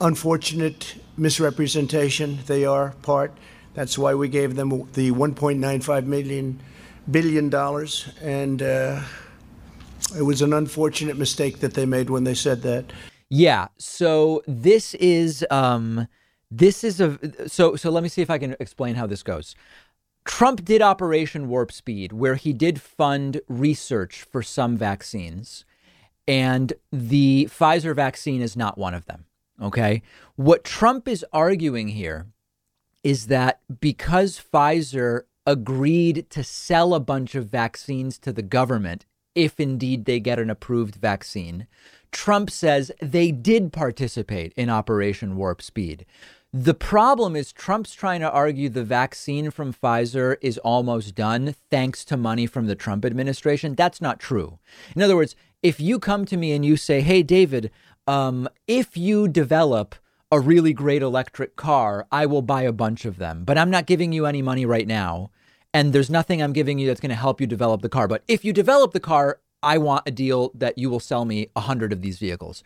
unfortunate 0.00 0.96
misrepresentation. 1.16 2.38
They 2.46 2.66
are 2.66 2.90
part. 3.02 3.32
That's 3.74 3.96
why 3.96 4.14
we 4.14 4.28
gave 4.28 4.56
them 4.56 4.68
the 4.92 5.10
1.95 5.10 6.04
million 6.04 6.60
billion 7.10 7.48
dollars, 7.48 8.08
and 8.20 8.62
uh, 8.62 9.00
it 10.16 10.22
was 10.22 10.42
an 10.42 10.52
unfortunate 10.52 11.16
mistake 11.16 11.60
that 11.60 11.74
they 11.74 11.86
made 11.86 12.10
when 12.10 12.24
they 12.24 12.34
said 12.34 12.62
that. 12.62 12.92
Yeah. 13.30 13.68
So 13.78 14.42
this 14.46 14.94
is 14.94 15.44
um 15.50 16.08
this 16.50 16.84
is 16.84 17.00
a 17.00 17.18
so 17.48 17.76
so 17.76 17.90
let 17.90 18.02
me 18.02 18.08
see 18.08 18.22
if 18.22 18.30
I 18.30 18.38
can 18.38 18.56
explain 18.60 18.94
how 18.94 19.06
this 19.06 19.22
goes. 19.22 19.54
Trump 20.28 20.62
did 20.62 20.82
Operation 20.82 21.48
Warp 21.48 21.72
Speed 21.72 22.12
where 22.12 22.34
he 22.34 22.52
did 22.52 22.80
fund 22.80 23.40
research 23.48 24.22
for 24.22 24.42
some 24.42 24.76
vaccines 24.76 25.64
and 26.28 26.74
the 26.92 27.48
Pfizer 27.50 27.96
vaccine 27.96 28.42
is 28.42 28.54
not 28.54 28.76
one 28.76 28.92
of 28.92 29.06
them. 29.06 29.24
Okay? 29.60 30.02
What 30.36 30.64
Trump 30.64 31.08
is 31.08 31.24
arguing 31.32 31.88
here 31.88 32.26
is 33.02 33.28
that 33.28 33.62
because 33.80 34.38
Pfizer 34.38 35.22
agreed 35.46 36.28
to 36.28 36.44
sell 36.44 36.92
a 36.92 37.00
bunch 37.00 37.34
of 37.34 37.48
vaccines 37.48 38.18
to 38.18 38.30
the 38.30 38.42
government 38.42 39.06
if 39.34 39.58
indeed 39.58 40.04
they 40.04 40.20
get 40.20 40.38
an 40.38 40.50
approved 40.50 40.96
vaccine, 40.96 41.66
Trump 42.12 42.50
says 42.50 42.92
they 43.00 43.32
did 43.32 43.72
participate 43.72 44.52
in 44.56 44.68
Operation 44.68 45.36
Warp 45.36 45.62
Speed. 45.62 46.04
The 46.52 46.72
problem 46.72 47.36
is 47.36 47.52
Trump's 47.52 47.92
trying 47.92 48.20
to 48.20 48.30
argue 48.30 48.70
the 48.70 48.82
vaccine 48.82 49.50
from 49.50 49.74
Pfizer 49.74 50.36
is 50.40 50.56
almost 50.58 51.14
done 51.14 51.54
thanks 51.70 52.06
to 52.06 52.16
money 52.16 52.46
from 52.46 52.66
the 52.66 52.74
Trump 52.74 53.04
administration. 53.04 53.74
That's 53.74 54.00
not 54.00 54.18
true. 54.18 54.58
In 54.96 55.02
other 55.02 55.14
words, 55.14 55.36
if 55.62 55.78
you 55.78 55.98
come 55.98 56.24
to 56.24 56.38
me 56.38 56.52
and 56.52 56.64
you 56.64 56.78
say, 56.78 57.02
"Hey 57.02 57.22
David, 57.22 57.70
um, 58.06 58.48
if 58.66 58.96
you 58.96 59.28
develop 59.28 59.94
a 60.32 60.40
really 60.40 60.72
great 60.72 61.02
electric 61.02 61.54
car, 61.54 62.06
I 62.10 62.24
will 62.24 62.40
buy 62.40 62.62
a 62.62 62.72
bunch 62.72 63.04
of 63.04 63.18
them, 63.18 63.44
but 63.44 63.58
I'm 63.58 63.70
not 63.70 63.84
giving 63.84 64.12
you 64.12 64.24
any 64.24 64.40
money 64.40 64.64
right 64.64 64.86
now." 64.86 65.30
And 65.74 65.92
there's 65.92 66.08
nothing 66.08 66.40
I'm 66.40 66.54
giving 66.54 66.78
you 66.78 66.86
that's 66.86 67.00
going 67.00 67.10
to 67.10 67.14
help 67.14 67.42
you 67.42 67.46
develop 67.46 67.82
the 67.82 67.90
car. 67.90 68.08
But 68.08 68.24
if 68.26 68.42
you 68.42 68.54
develop 68.54 68.92
the 68.92 69.00
car, 69.00 69.40
I 69.62 69.76
want 69.76 70.04
a 70.06 70.10
deal 70.10 70.50
that 70.54 70.78
you 70.78 70.88
will 70.88 71.00
sell 71.00 71.26
me 71.26 71.48
a 71.54 71.60
hundred 71.60 71.92
of 71.92 72.00
these 72.00 72.18
vehicles. 72.18 72.62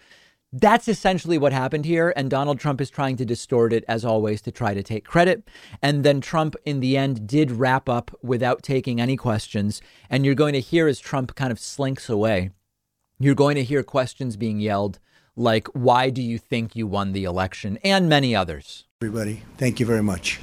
That's 0.52 0.86
essentially 0.86 1.38
what 1.38 1.52
happened 1.52 1.86
here. 1.86 2.12
And 2.14 2.28
Donald 2.28 2.60
Trump 2.60 2.80
is 2.80 2.90
trying 2.90 3.16
to 3.16 3.24
distort 3.24 3.72
it, 3.72 3.84
as 3.88 4.04
always, 4.04 4.42
to 4.42 4.52
try 4.52 4.74
to 4.74 4.82
take 4.82 5.04
credit. 5.04 5.48
And 5.80 6.04
then 6.04 6.20
Trump, 6.20 6.56
in 6.66 6.80
the 6.80 6.96
end, 6.96 7.26
did 7.26 7.50
wrap 7.50 7.88
up 7.88 8.10
without 8.22 8.62
taking 8.62 9.00
any 9.00 9.16
questions. 9.16 9.80
And 10.10 10.26
you're 10.26 10.34
going 10.34 10.52
to 10.52 10.60
hear 10.60 10.88
as 10.88 11.00
Trump 11.00 11.34
kind 11.34 11.52
of 11.52 11.58
slinks 11.58 12.08
away, 12.10 12.50
you're 13.18 13.34
going 13.34 13.54
to 13.54 13.64
hear 13.64 13.82
questions 13.82 14.36
being 14.36 14.60
yelled 14.60 14.98
like, 15.36 15.68
Why 15.68 16.10
do 16.10 16.20
you 16.20 16.36
think 16.38 16.76
you 16.76 16.86
won 16.86 17.12
the 17.12 17.24
election? 17.24 17.78
and 17.82 18.08
many 18.08 18.36
others. 18.36 18.84
Everybody, 19.00 19.42
thank 19.56 19.80
you 19.80 19.86
very 19.86 20.02
much. 20.02 20.38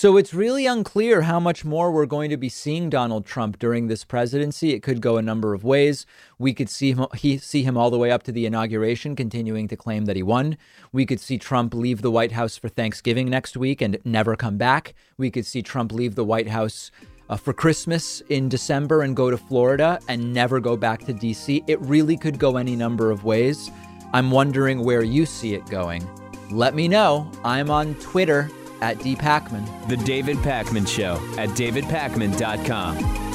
So 0.00 0.16
it's 0.16 0.32
really 0.32 0.64
unclear 0.64 1.20
how 1.20 1.38
much 1.38 1.62
more 1.62 1.92
we're 1.92 2.06
going 2.06 2.30
to 2.30 2.38
be 2.38 2.48
seeing 2.48 2.88
Donald 2.88 3.26
Trump 3.26 3.58
during 3.58 3.88
this 3.88 4.02
presidency. 4.02 4.72
It 4.72 4.82
could 4.82 5.02
go 5.02 5.18
a 5.18 5.22
number 5.22 5.52
of 5.52 5.62
ways. 5.62 6.06
We 6.38 6.54
could 6.54 6.70
see 6.70 6.92
him 6.92 7.06
he, 7.14 7.36
see 7.36 7.64
him 7.64 7.76
all 7.76 7.90
the 7.90 7.98
way 7.98 8.10
up 8.10 8.22
to 8.22 8.32
the 8.32 8.46
inauguration 8.46 9.14
continuing 9.14 9.68
to 9.68 9.76
claim 9.76 10.06
that 10.06 10.16
he 10.16 10.22
won. 10.22 10.56
We 10.90 11.04
could 11.04 11.20
see 11.20 11.36
Trump 11.36 11.74
leave 11.74 12.00
the 12.00 12.10
White 12.10 12.32
House 12.32 12.56
for 12.56 12.70
Thanksgiving 12.70 13.28
next 13.28 13.58
week 13.58 13.82
and 13.82 13.98
never 14.02 14.36
come 14.36 14.56
back. 14.56 14.94
We 15.18 15.30
could 15.30 15.44
see 15.44 15.60
Trump 15.60 15.92
leave 15.92 16.14
the 16.14 16.24
White 16.24 16.48
House 16.48 16.90
uh, 17.28 17.36
for 17.36 17.52
Christmas 17.52 18.22
in 18.30 18.48
December 18.48 19.02
and 19.02 19.14
go 19.14 19.28
to 19.28 19.36
Florida 19.36 20.00
and 20.08 20.32
never 20.32 20.60
go 20.60 20.78
back 20.78 21.04
to 21.04 21.12
DC. 21.12 21.62
It 21.66 21.78
really 21.82 22.16
could 22.16 22.38
go 22.38 22.56
any 22.56 22.74
number 22.74 23.10
of 23.10 23.24
ways. 23.24 23.70
I'm 24.14 24.30
wondering 24.30 24.82
where 24.82 25.02
you 25.02 25.26
see 25.26 25.52
it 25.52 25.66
going. 25.66 26.08
Let 26.50 26.74
me 26.74 26.88
know. 26.88 27.30
I'm 27.44 27.70
on 27.70 27.96
Twitter 27.96 28.50
at 28.82 28.98
dpakman. 28.98 29.88
The 29.88 29.96
David 29.96 30.36
Pakman 30.38 30.88
Show 30.88 31.14
at 31.38 31.50
davidpakman.com. 31.50 33.30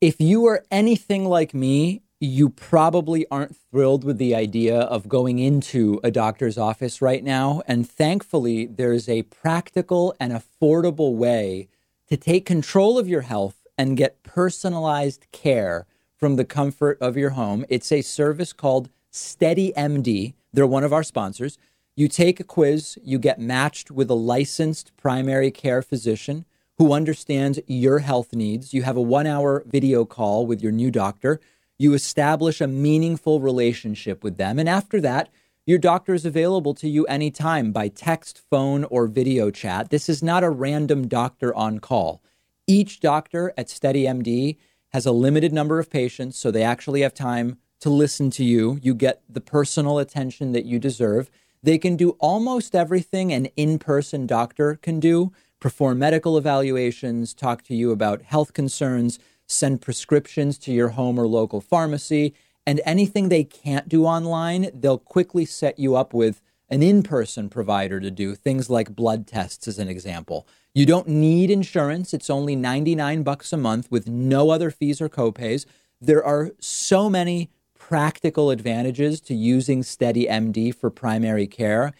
If 0.00 0.18
you 0.18 0.46
are 0.46 0.64
anything 0.70 1.26
like 1.26 1.52
me, 1.52 2.02
you 2.20 2.50
probably 2.50 3.26
aren't 3.30 3.56
thrilled 3.56 4.04
with 4.04 4.18
the 4.18 4.34
idea 4.34 4.78
of 4.78 5.08
going 5.08 5.38
into 5.38 6.00
a 6.02 6.10
doctor's 6.10 6.58
office 6.58 7.00
right 7.00 7.24
now. 7.24 7.62
And 7.66 7.88
thankfully, 7.88 8.66
there's 8.66 9.08
a 9.08 9.22
practical 9.22 10.14
and 10.20 10.32
affordable 10.32 11.16
way 11.16 11.68
to 12.08 12.16
take 12.16 12.44
control 12.44 12.98
of 12.98 13.08
your 13.08 13.22
health 13.22 13.66
and 13.78 13.96
get 13.96 14.22
personalized 14.22 15.26
care 15.32 15.86
from 16.16 16.36
the 16.36 16.44
comfort 16.44 16.98
of 17.00 17.16
your 17.16 17.30
home. 17.30 17.64
It's 17.70 17.90
a 17.90 18.02
service 18.02 18.52
called 18.52 18.90
SteadyMD. 19.12 20.34
They're 20.52 20.66
one 20.66 20.84
of 20.84 20.92
our 20.92 21.02
sponsors. 21.02 21.58
You 21.96 22.08
take 22.08 22.40
a 22.40 22.44
quiz, 22.44 22.98
you 23.02 23.18
get 23.18 23.38
matched 23.38 23.90
with 23.90 24.10
a 24.10 24.14
licensed 24.14 24.96
primary 24.96 25.50
care 25.50 25.82
physician 25.82 26.44
who 26.78 26.92
understands 26.92 27.60
your 27.66 27.98
health 27.98 28.34
needs. 28.34 28.72
You 28.72 28.82
have 28.82 28.96
a 28.96 29.02
one 29.02 29.26
hour 29.26 29.64
video 29.66 30.04
call 30.04 30.46
with 30.46 30.62
your 30.62 30.72
new 30.72 30.90
doctor. 30.90 31.40
You 31.78 31.92
establish 31.92 32.60
a 32.60 32.66
meaningful 32.66 33.40
relationship 33.40 34.24
with 34.24 34.38
them. 34.38 34.58
And 34.58 34.68
after 34.68 35.00
that, 35.02 35.28
your 35.66 35.78
doctor 35.78 36.14
is 36.14 36.24
available 36.24 36.74
to 36.74 36.88
you 36.88 37.04
anytime 37.04 37.70
by 37.70 37.88
text, 37.88 38.42
phone, 38.50 38.84
or 38.84 39.06
video 39.06 39.50
chat. 39.50 39.90
This 39.90 40.08
is 40.08 40.22
not 40.22 40.42
a 40.42 40.50
random 40.50 41.06
doctor 41.06 41.54
on 41.54 41.80
call. 41.80 42.22
Each 42.66 42.98
doctor 42.98 43.52
at 43.58 43.68
SteadyMD 43.68 44.56
has 44.92 45.04
a 45.04 45.12
limited 45.12 45.52
number 45.52 45.78
of 45.78 45.90
patients, 45.90 46.38
so 46.38 46.50
they 46.50 46.62
actually 46.62 47.02
have 47.02 47.14
time 47.14 47.58
to 47.80 47.90
listen 47.90 48.30
to 48.30 48.44
you. 48.44 48.78
You 48.82 48.94
get 48.94 49.22
the 49.28 49.40
personal 49.40 49.98
attention 49.98 50.52
that 50.52 50.64
you 50.64 50.78
deserve. 50.78 51.30
They 51.62 51.78
can 51.78 51.96
do 51.96 52.10
almost 52.20 52.74
everything 52.74 53.32
an 53.32 53.46
in 53.56 53.78
person 53.78 54.26
doctor 54.26 54.76
can 54.76 55.00
do 55.00 55.32
perform 55.60 55.98
medical 55.98 56.38
evaluations, 56.38 57.34
talk 57.34 57.62
to 57.62 57.74
you 57.74 57.90
about 57.92 58.22
health 58.22 58.54
concerns, 58.54 59.18
send 59.46 59.82
prescriptions 59.82 60.58
to 60.58 60.72
your 60.72 60.88
home 60.90 61.18
or 61.18 61.26
local 61.26 61.60
pharmacy. 61.60 62.34
And 62.66 62.80
anything 62.84 63.28
they 63.28 63.44
can't 63.44 63.88
do 63.88 64.04
online, 64.04 64.70
they'll 64.74 64.98
quickly 64.98 65.44
set 65.44 65.78
you 65.78 65.96
up 65.96 66.14
with 66.14 66.40
an 66.68 66.82
in 66.82 67.02
person 67.02 67.48
provider 67.48 68.00
to 68.00 68.10
do 68.10 68.34
things 68.34 68.70
like 68.70 68.94
blood 68.94 69.26
tests, 69.26 69.66
as 69.66 69.78
an 69.78 69.88
example. 69.88 70.46
You 70.72 70.86
don't 70.86 71.08
need 71.08 71.50
insurance. 71.50 72.14
It's 72.14 72.30
only 72.30 72.54
99 72.54 73.22
bucks 73.22 73.52
a 73.52 73.56
month 73.56 73.90
with 73.90 74.08
no 74.08 74.50
other 74.50 74.70
fees 74.70 75.00
or 75.00 75.08
copays. 75.08 75.66
There 76.00 76.24
are 76.24 76.52
so 76.60 77.10
many 77.10 77.50
practical 77.90 78.50
advantages 78.50 79.20
to 79.20 79.34
using 79.34 79.82
SteadyMD 79.82 80.72
for 80.72 80.90
primary 80.90 81.48
care, 81.48 81.92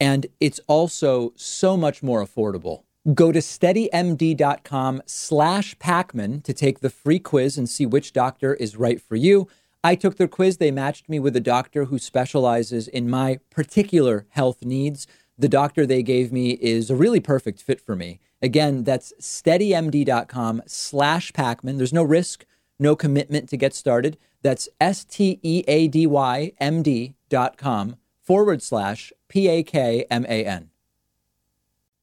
and 0.00 0.26
it's 0.40 0.58
also 0.66 1.34
so 1.36 1.76
much 1.76 2.02
more 2.02 2.24
affordable. 2.24 2.84
Go 3.12 3.30
to 3.30 3.40
steadymd.com 3.40 5.02
slash 5.04 5.76
Pakman 5.76 6.42
to 6.44 6.54
take 6.54 6.80
the 6.80 6.88
free 6.88 7.18
quiz 7.18 7.58
and 7.58 7.68
see 7.68 7.84
which 7.84 8.14
doctor 8.14 8.54
is 8.54 8.78
right 8.78 8.98
for 8.98 9.16
you. 9.16 9.46
I 9.84 9.96
took 9.96 10.16
their 10.16 10.28
quiz. 10.28 10.56
They 10.56 10.70
matched 10.70 11.10
me 11.10 11.20
with 11.20 11.36
a 11.36 11.40
doctor 11.40 11.84
who 11.84 11.98
specializes 11.98 12.88
in 12.88 13.10
my 13.10 13.38
particular 13.50 14.24
health 14.30 14.64
needs. 14.64 15.06
The 15.36 15.50
doctor 15.50 15.84
they 15.84 16.02
gave 16.02 16.32
me 16.32 16.52
is 16.52 16.88
a 16.88 16.96
really 16.96 17.20
perfect 17.20 17.60
fit 17.60 17.82
for 17.82 17.94
me. 17.94 18.18
Again, 18.40 18.82
that's 18.84 19.12
steadymd.com 19.20 20.62
slash 20.66 21.32
Pakman. 21.32 21.76
There's 21.76 21.92
no 21.92 22.02
risk, 22.02 22.46
no 22.78 22.96
commitment 22.96 23.50
to 23.50 23.58
get 23.58 23.74
started. 23.74 24.16
That's 24.44 24.68
S 24.80 25.04
T 25.04 25.40
E 25.42 25.64
A 25.66 25.88
D 25.88 26.06
Y 26.06 26.52
M 26.60 26.82
D 26.82 27.14
dot 27.28 27.56
com 27.56 27.96
forward 28.22 28.62
slash 28.62 29.12
P 29.26 29.48
A 29.48 29.64
K 29.64 30.06
M 30.08 30.24
A 30.28 30.44
N. 30.44 30.70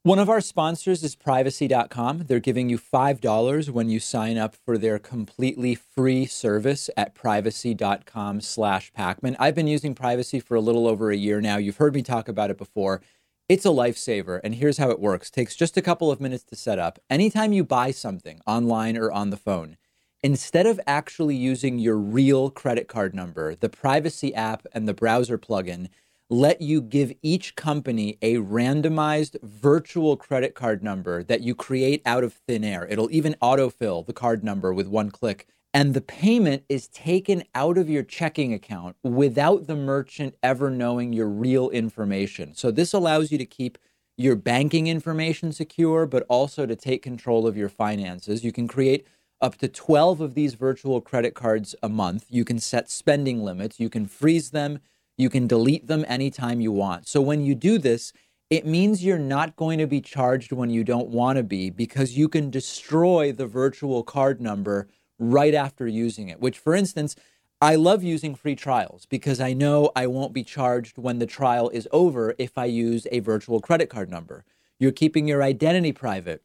One 0.04 0.18
of 0.18 0.32
our 0.32 0.42
sponsors 0.42 1.04
is 1.04 1.16
privacy.com. 1.16 2.24
They're 2.26 2.40
giving 2.40 2.70
you 2.70 2.80
$5 2.80 3.70
when 3.70 3.88
you 3.88 4.00
sign 4.00 4.36
up 4.36 4.56
for 4.56 4.76
their 4.76 4.98
completely 4.98 5.76
free 5.76 6.26
service 6.26 6.90
at 6.98 7.14
privacy.com 7.14 8.42
slash 8.42 8.92
Pakman. 8.94 9.36
I've 9.38 9.54
been 9.54 9.68
using 9.68 9.94
privacy 9.94 10.40
for 10.40 10.56
a 10.56 10.60
little 10.60 10.88
over 10.88 11.12
a 11.12 11.16
year 11.16 11.40
now. 11.40 11.58
You've 11.58 11.78
heard 11.78 11.94
me 11.94 12.02
talk 12.02 12.28
about 12.28 12.50
it 12.50 12.58
before. 12.58 13.04
It's 13.48 13.66
a 13.66 13.70
lifesaver, 13.70 14.42
and 14.44 14.56
here's 14.56 14.80
how 14.80 14.90
it 14.90 15.00
works. 15.00 15.30
takes 15.30 15.56
just 15.56 15.78
a 15.78 15.84
couple 15.84 16.10
of 16.10 16.20
minutes 16.20 16.46
to 16.46 16.56
set 16.56 16.80
up. 16.80 16.98
Anytime 17.08 17.54
you 17.54 17.64
buy 17.64 17.92
something 17.92 18.42
online 18.48 18.98
or 18.98 19.12
on 19.12 19.30
the 19.30 19.38
phone, 19.38 19.78
instead 20.24 20.66
of 20.66 20.80
actually 20.86 21.36
using 21.36 21.80
your 21.80 21.98
real 21.98 22.50
credit 22.50 22.88
card 22.88 23.16
number, 23.16 23.56
the 23.56 23.70
privacy 23.70 24.34
app 24.36 24.66
and 24.74 24.88
the 24.88 24.94
browser 24.94 25.38
plugin 25.38 25.90
let 26.30 26.62
you 26.62 26.82
give 26.82 27.12
each 27.22 27.56
company 27.56 28.18
a 28.22 28.36
randomized 28.36 29.36
virtual 29.44 30.16
credit 30.16 30.56
card 30.56 30.82
number 30.82 31.24
that 31.24 31.42
you 31.42 31.54
create 31.54 32.02
out 32.06 32.24
of 32.24 32.34
thin 32.34 32.64
air. 32.64 32.88
It'll 32.90 33.12
even 33.12 33.36
autofill 33.42 34.06
the 34.06 34.14
card 34.14 34.44
number 34.44 34.74
with 34.74 34.88
one 34.88 35.12
click. 35.12 35.48
And 35.74 35.94
the 35.94 36.02
payment 36.02 36.64
is 36.70 36.88
taken 36.88 37.44
out 37.56 37.78
of 37.78 37.90
your 37.90 38.04
checking 38.04 38.54
account 38.54 38.96
without 39.04 39.68
the 39.68 39.76
merchant 39.76 40.36
ever 40.44 40.70
knowing 40.70 41.14
your 41.14 41.30
real 41.30 41.70
information. 41.70 42.54
So, 42.56 42.72
this 42.72 42.94
allows 42.94 43.32
you 43.32 43.38
to 43.38 43.46
keep 43.46 43.78
your 44.18 44.36
banking 44.36 44.88
information 44.88 45.54
secure, 45.54 46.06
but 46.06 46.26
also 46.30 46.66
to 46.66 46.76
take 46.76 47.02
control 47.02 47.48
of 47.48 47.56
your 47.56 47.70
finances. 47.70 48.44
You 48.44 48.52
can 48.52 48.68
create 48.68 49.08
up 49.42 49.58
to 49.58 49.68
12 49.68 50.22
of 50.22 50.34
these 50.36 50.54
virtual 50.54 51.02
credit 51.02 51.34
cards 51.34 51.76
a 51.82 51.90
month. 51.90 52.26
You 52.30 52.46
can 52.46 52.60
set 52.60 52.90
spending 52.90 53.44
limits, 53.44 53.80
you 53.80 53.90
can 53.90 54.06
freeze 54.06 54.52
them, 54.52 54.80
you 55.18 55.30
can 55.30 55.48
delete 55.48 55.88
them 55.88 56.06
anytime 56.08 56.62
you 56.62 56.72
want. 56.72 57.08
So 57.08 57.22
when 57.22 57.44
you 57.44 57.56
do 57.56 57.78
this, 57.78 58.14
it 58.50 58.66
means 58.66 59.04
you're 59.04 59.18
not 59.18 59.56
going 59.56 59.80
to 59.80 59.88
be 59.88 60.02
charged 60.02 60.52
when 60.52 60.70
you 60.70 60.84
don't 60.84 61.08
want 61.08 61.38
to 61.38 61.44
be 61.44 61.70
because 61.70 62.18
you 62.18 62.28
can 62.28 62.50
destroy 62.50 63.32
the 63.32 63.48
virtual 63.48 64.04
card 64.04 64.42
number 64.42 64.88
right 65.18 65.54
after 65.54 65.88
using 65.88 66.28
it. 66.28 66.42
Which, 66.42 66.58
for 66.58 66.76
instance, 66.76 67.16
I 67.62 67.76
love 67.76 68.04
using 68.04 68.36
free 68.36 68.56
trials 68.56 69.06
because 69.06 69.40
I 69.40 69.54
know 69.54 69.92
I 69.96 70.08
won't 70.08 70.34
be 70.34 70.44
charged 70.44 70.98
when 70.98 71.20
the 71.20 71.28
trial 71.28 71.70
is 71.70 71.88
over 71.92 72.34
if 72.38 72.58
I 72.58 72.66
use 72.66 73.08
a 73.12 73.20
virtual 73.20 73.62
credit 73.62 73.90
card 73.90 74.10
number. 74.10 74.44
You're 74.80 74.92
keeping 74.92 75.28
your 75.28 75.44
identity 75.44 75.92
private 75.92 76.42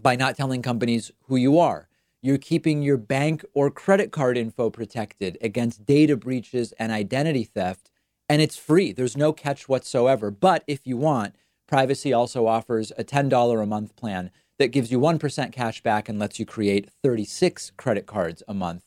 by 0.00 0.16
not 0.16 0.36
telling 0.36 0.62
companies 0.62 1.10
who 1.24 1.36
you 1.36 1.58
are. 1.58 1.88
You're 2.24 2.38
keeping 2.38 2.80
your 2.80 2.96
bank 2.96 3.44
or 3.52 3.70
credit 3.70 4.10
card 4.10 4.38
info 4.38 4.70
protected 4.70 5.36
against 5.42 5.84
data 5.84 6.16
breaches 6.16 6.72
and 6.78 6.90
identity 6.90 7.44
theft 7.44 7.90
and 8.30 8.40
it's 8.40 8.56
free. 8.56 8.92
There's 8.92 9.14
no 9.14 9.34
catch 9.34 9.68
whatsoever. 9.68 10.30
But 10.30 10.64
if 10.66 10.86
you 10.86 10.96
want, 10.96 11.36
Privacy 11.68 12.14
also 12.14 12.46
offers 12.46 12.92
a 12.96 13.04
$10 13.04 13.62
a 13.62 13.66
month 13.66 13.94
plan 13.94 14.30
that 14.58 14.68
gives 14.68 14.90
you 14.90 14.98
1% 14.98 15.52
cash 15.52 15.82
back 15.82 16.08
and 16.08 16.18
lets 16.18 16.38
you 16.38 16.46
create 16.46 16.88
36 17.02 17.72
credit 17.76 18.06
cards 18.06 18.42
a 18.48 18.54
month, 18.54 18.84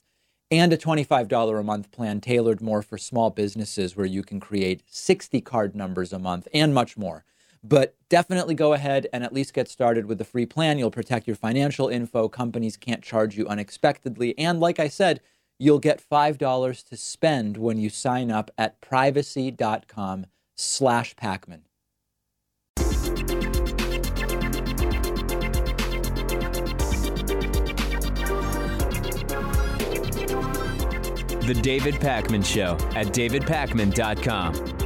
and 0.50 0.74
a 0.74 0.78
$25 0.78 1.60
a 1.60 1.64
month 1.64 1.92
plan 1.92 2.20
tailored 2.20 2.60
more 2.60 2.82
for 2.82 2.98
small 2.98 3.30
businesses 3.30 3.96
where 3.96 4.08
you 4.08 4.24
can 4.24 4.40
create 4.40 4.82
60 4.88 5.42
card 5.42 5.76
numbers 5.76 6.12
a 6.12 6.18
month 6.18 6.48
and 6.56 6.74
much 6.74 6.98
more. 6.98 7.24
But 7.64 7.96
definitely 8.10 8.56
go 8.56 8.74
ahead 8.74 9.08
and 9.12 9.24
at 9.24 9.34
least 9.34 9.54
get 9.54 9.68
started 9.68 10.06
with 10.06 10.18
the 10.18 10.26
free 10.26 10.46
plan. 10.46 10.78
You'll 10.78 10.92
protect 10.92 11.28
your 11.28 11.36
financial 11.36 11.88
info. 11.90 12.30
Companies 12.30 12.78
can't 12.78 13.04
charge 13.04 13.38
you 13.38 13.48
unexpectedly. 13.48 14.38
And 14.38 14.60
like 14.60 14.80
I 14.80 14.88
said, 14.88 15.22
you'll 15.60 15.80
get 15.80 16.04
$5 16.10 16.90
to 16.90 16.98
spend 16.98 17.58
when 17.58 17.78
you 17.78 17.90
sign 17.90 18.32
up 18.32 18.52
at 18.58 18.80
privacy.com 18.82 20.26
slash 20.56 21.16
Pakman. 21.16 21.62
The 31.48 31.54
David 31.54 31.96
Pakman 31.96 32.46
Show 32.46 32.74
at 32.94 33.08
davidpakman.com. 33.08 34.77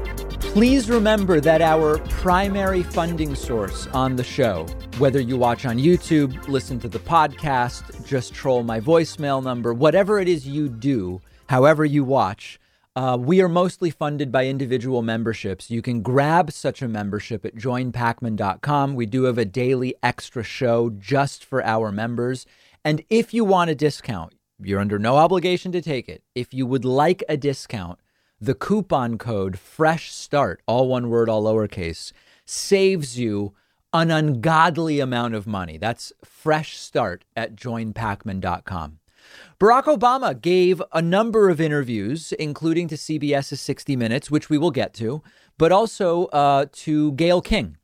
Please 0.54 0.90
remember 0.90 1.40
that 1.40 1.62
our 1.62 1.98
primary 2.10 2.84
funding 2.84 3.36
source 3.36 3.88
on 3.94 4.18
the 4.18 4.24
show, 4.24 4.66
whether 4.98 5.22
you 5.22 5.38
watch 5.38 5.66
on 5.66 5.78
YouTube, 5.78 6.46
listen 6.50 6.78
to 6.82 6.90
the 6.90 7.00
podcast, 7.00 8.06
just 8.06 8.34
troll 8.34 8.62
my 8.62 8.78
voicemail 8.78 9.42
number, 9.42 9.74
whatever 9.74 10.20
it 10.20 10.28
is 10.28 10.46
you 10.46 10.68
do, 10.68 11.22
however 11.48 11.86
you 11.86 12.04
watch, 12.04 12.60
uh, 12.98 13.18
we 13.18 13.42
are 13.42 13.48
mostly 13.48 13.90
funded 13.90 14.30
by 14.30 14.46
individual 14.46 15.02
memberships. 15.02 15.72
You 15.72 15.82
can 15.82 16.02
grab 16.02 16.52
such 16.52 16.82
a 16.82 16.90
membership 16.90 17.46
at 17.46 17.56
joinpakman.com. 17.56 18.94
We 18.94 19.06
do 19.06 19.24
have 19.24 19.38
a 19.38 19.46
daily 19.46 19.96
extra 20.04 20.44
show 20.44 20.90
just 20.90 21.46
for 21.46 21.64
our 21.64 21.94
members. 21.94 22.46
And 22.84 23.06
if 23.10 23.34
you 23.34 23.46
want 23.46 23.70
a 23.70 23.76
discount, 23.76 24.34
you're 24.60 24.82
under 24.82 25.00
no 25.00 25.16
obligation 25.16 25.72
to 25.72 25.82
take 25.82 26.10
it. 26.10 26.24
If 26.36 26.54
you 26.54 26.66
would 26.66 26.84
like 26.84 27.24
a 27.30 27.38
discount, 27.38 28.01
the 28.42 28.56
coupon 28.56 29.20
code 29.20 29.60
fresh 29.60 30.12
start 30.12 30.62
all 30.66 30.88
one 30.88 31.10
word 31.10 31.30
all 31.30 31.44
lowercase 31.44 32.12
saves 32.44 33.18
you 33.18 33.54
an 33.94 34.10
ungodly 34.10 35.00
amount 35.00 35.36
of 35.36 35.46
money. 35.46 35.78
That's 35.78 36.12
fresh 36.24 36.78
start 36.78 37.24
at 37.36 37.56
joinpakman.com 37.56 38.98
barack 39.60 39.84
obama 39.84 40.40
gave 40.40 40.82
a 40.92 41.02
number 41.02 41.50
of 41.50 41.62
interviews 41.62 42.32
including 42.34 42.88
to 42.88 42.96
cbs's 42.96 43.62
60 43.62 43.96
minutes 43.96 44.32
which 44.32 44.50
we 44.50 44.58
will 44.58 44.72
get 44.72 44.96
to 44.96 45.22
but 45.60 45.72
also 45.72 46.26
uh, 46.26 46.66
to 46.72 47.12
gayle 47.14 47.42
king. 47.42 47.78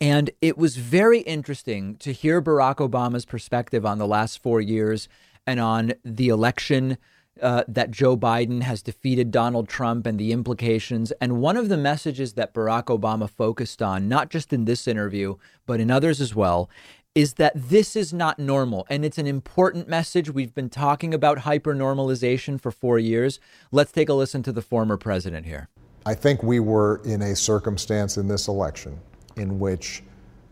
And 0.00 0.30
it 0.40 0.56
was 0.56 0.76
very 0.76 1.20
interesting 1.20 1.96
to 1.96 2.12
hear 2.12 2.40
barack 2.40 2.76
obama's 2.76 3.24
perspective 3.24 3.84
on 3.84 3.98
the 3.98 4.06
last 4.06 4.40
four 4.40 4.60
years 4.60 5.08
and 5.46 5.58
on 5.58 5.94
the 6.04 6.28
election 6.28 6.96
uh, 7.40 7.64
that 7.68 7.90
Joe 7.90 8.16
Biden 8.16 8.62
has 8.62 8.82
defeated 8.82 9.30
Donald 9.30 9.68
Trump 9.68 10.06
and 10.06 10.18
the 10.18 10.32
implications. 10.32 11.12
And 11.20 11.40
one 11.40 11.56
of 11.56 11.68
the 11.68 11.76
messages 11.76 12.34
that 12.34 12.52
Barack 12.54 12.84
Obama 12.84 13.28
focused 13.28 13.82
on, 13.82 14.08
not 14.08 14.30
just 14.30 14.52
in 14.52 14.64
this 14.64 14.86
interview, 14.86 15.36
but 15.66 15.80
in 15.80 15.90
others 15.90 16.20
as 16.20 16.34
well, 16.34 16.68
is 17.14 17.34
that 17.34 17.52
this 17.56 17.96
is 17.96 18.12
not 18.12 18.38
normal. 18.38 18.86
And 18.88 19.04
it's 19.04 19.18
an 19.18 19.26
important 19.26 19.88
message. 19.88 20.30
We've 20.30 20.54
been 20.54 20.70
talking 20.70 21.12
about 21.12 21.38
hypernormalization 21.38 22.60
for 22.60 22.70
four 22.70 22.98
years. 22.98 23.40
Let's 23.72 23.92
take 23.92 24.08
a 24.08 24.14
listen 24.14 24.42
to 24.44 24.52
the 24.52 24.62
former 24.62 24.96
president 24.96 25.46
here. 25.46 25.68
I 26.06 26.14
think 26.14 26.42
we 26.42 26.60
were 26.60 27.00
in 27.04 27.22
a 27.22 27.36
circumstance 27.36 28.16
in 28.16 28.28
this 28.28 28.48
election 28.48 28.98
in 29.36 29.58
which 29.58 30.02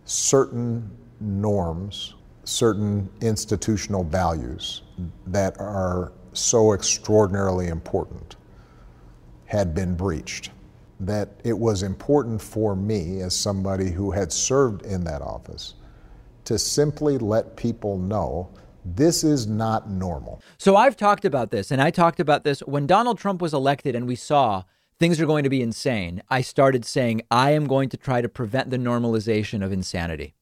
certain 0.05 0.91
norms, 1.21 2.15
certain 2.45 3.09
institutional 3.21 4.05
values 4.05 4.83
that 5.27 5.59
are 5.61 6.13
so 6.33 6.73
extraordinarily 6.73 7.69
important 7.69 8.37
had 9.47 9.75
been 9.75 9.97
breached. 9.97 10.51
That 11.01 11.41
it 11.45 11.57
was 11.59 11.83
important 11.85 12.43
for 12.43 12.75
me, 12.75 13.21
as 13.21 13.35
somebody 13.35 13.91
who 13.91 14.11
had 14.11 14.33
served 14.33 14.85
in 14.85 15.05
that 15.05 15.23
office, 15.23 15.75
to 16.45 16.59
simply 16.59 17.19
let 17.19 17.57
people 17.57 17.99
know 17.99 18.49
this 18.85 19.23
is 19.23 19.47
not 19.47 19.89
normal. 19.91 20.43
So 20.57 20.75
I've 20.77 20.97
talked 20.97 21.25
about 21.25 21.51
this, 21.51 21.71
and 21.71 21.81
I 21.81 21.91
talked 21.91 22.21
about 22.21 22.43
this 22.43 22.61
when 22.61 22.87
Donald 22.87 23.19
Trump 23.19 23.41
was 23.41 23.55
elected, 23.55 23.95
and 23.95 24.09
we 24.09 24.17
saw 24.17 24.65
things 24.99 25.21
are 25.21 25.27
going 25.27 25.45
to 25.45 25.51
be 25.51 25.63
insane. 25.63 26.23
I 26.29 26.41
started 26.41 26.85
saying, 26.85 27.23
I 27.31 27.53
am 27.53 27.67
going 27.67 27.89
to 27.91 27.97
try 27.97 28.21
to 28.21 28.29
prevent 28.29 28.71
the 28.71 28.77
normalization 28.77 29.65
of 29.65 29.73
insanity. 29.73 30.35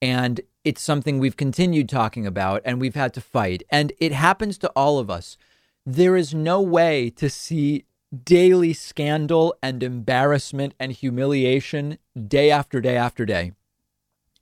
And 0.00 0.40
it's 0.66 0.82
something 0.82 1.20
we've 1.20 1.36
continued 1.36 1.88
talking 1.88 2.26
about 2.26 2.60
and 2.64 2.80
we've 2.80 2.96
had 2.96 3.14
to 3.14 3.20
fight. 3.20 3.62
And 3.70 3.92
it 4.00 4.10
happens 4.10 4.58
to 4.58 4.68
all 4.70 4.98
of 4.98 5.08
us. 5.08 5.38
There 5.86 6.16
is 6.16 6.34
no 6.34 6.60
way 6.60 7.08
to 7.10 7.30
see 7.30 7.84
daily 8.24 8.72
scandal 8.72 9.54
and 9.62 9.80
embarrassment 9.80 10.74
and 10.80 10.90
humiliation 10.90 11.98
day 12.26 12.50
after 12.50 12.80
day 12.80 12.96
after 12.96 13.24
day 13.24 13.52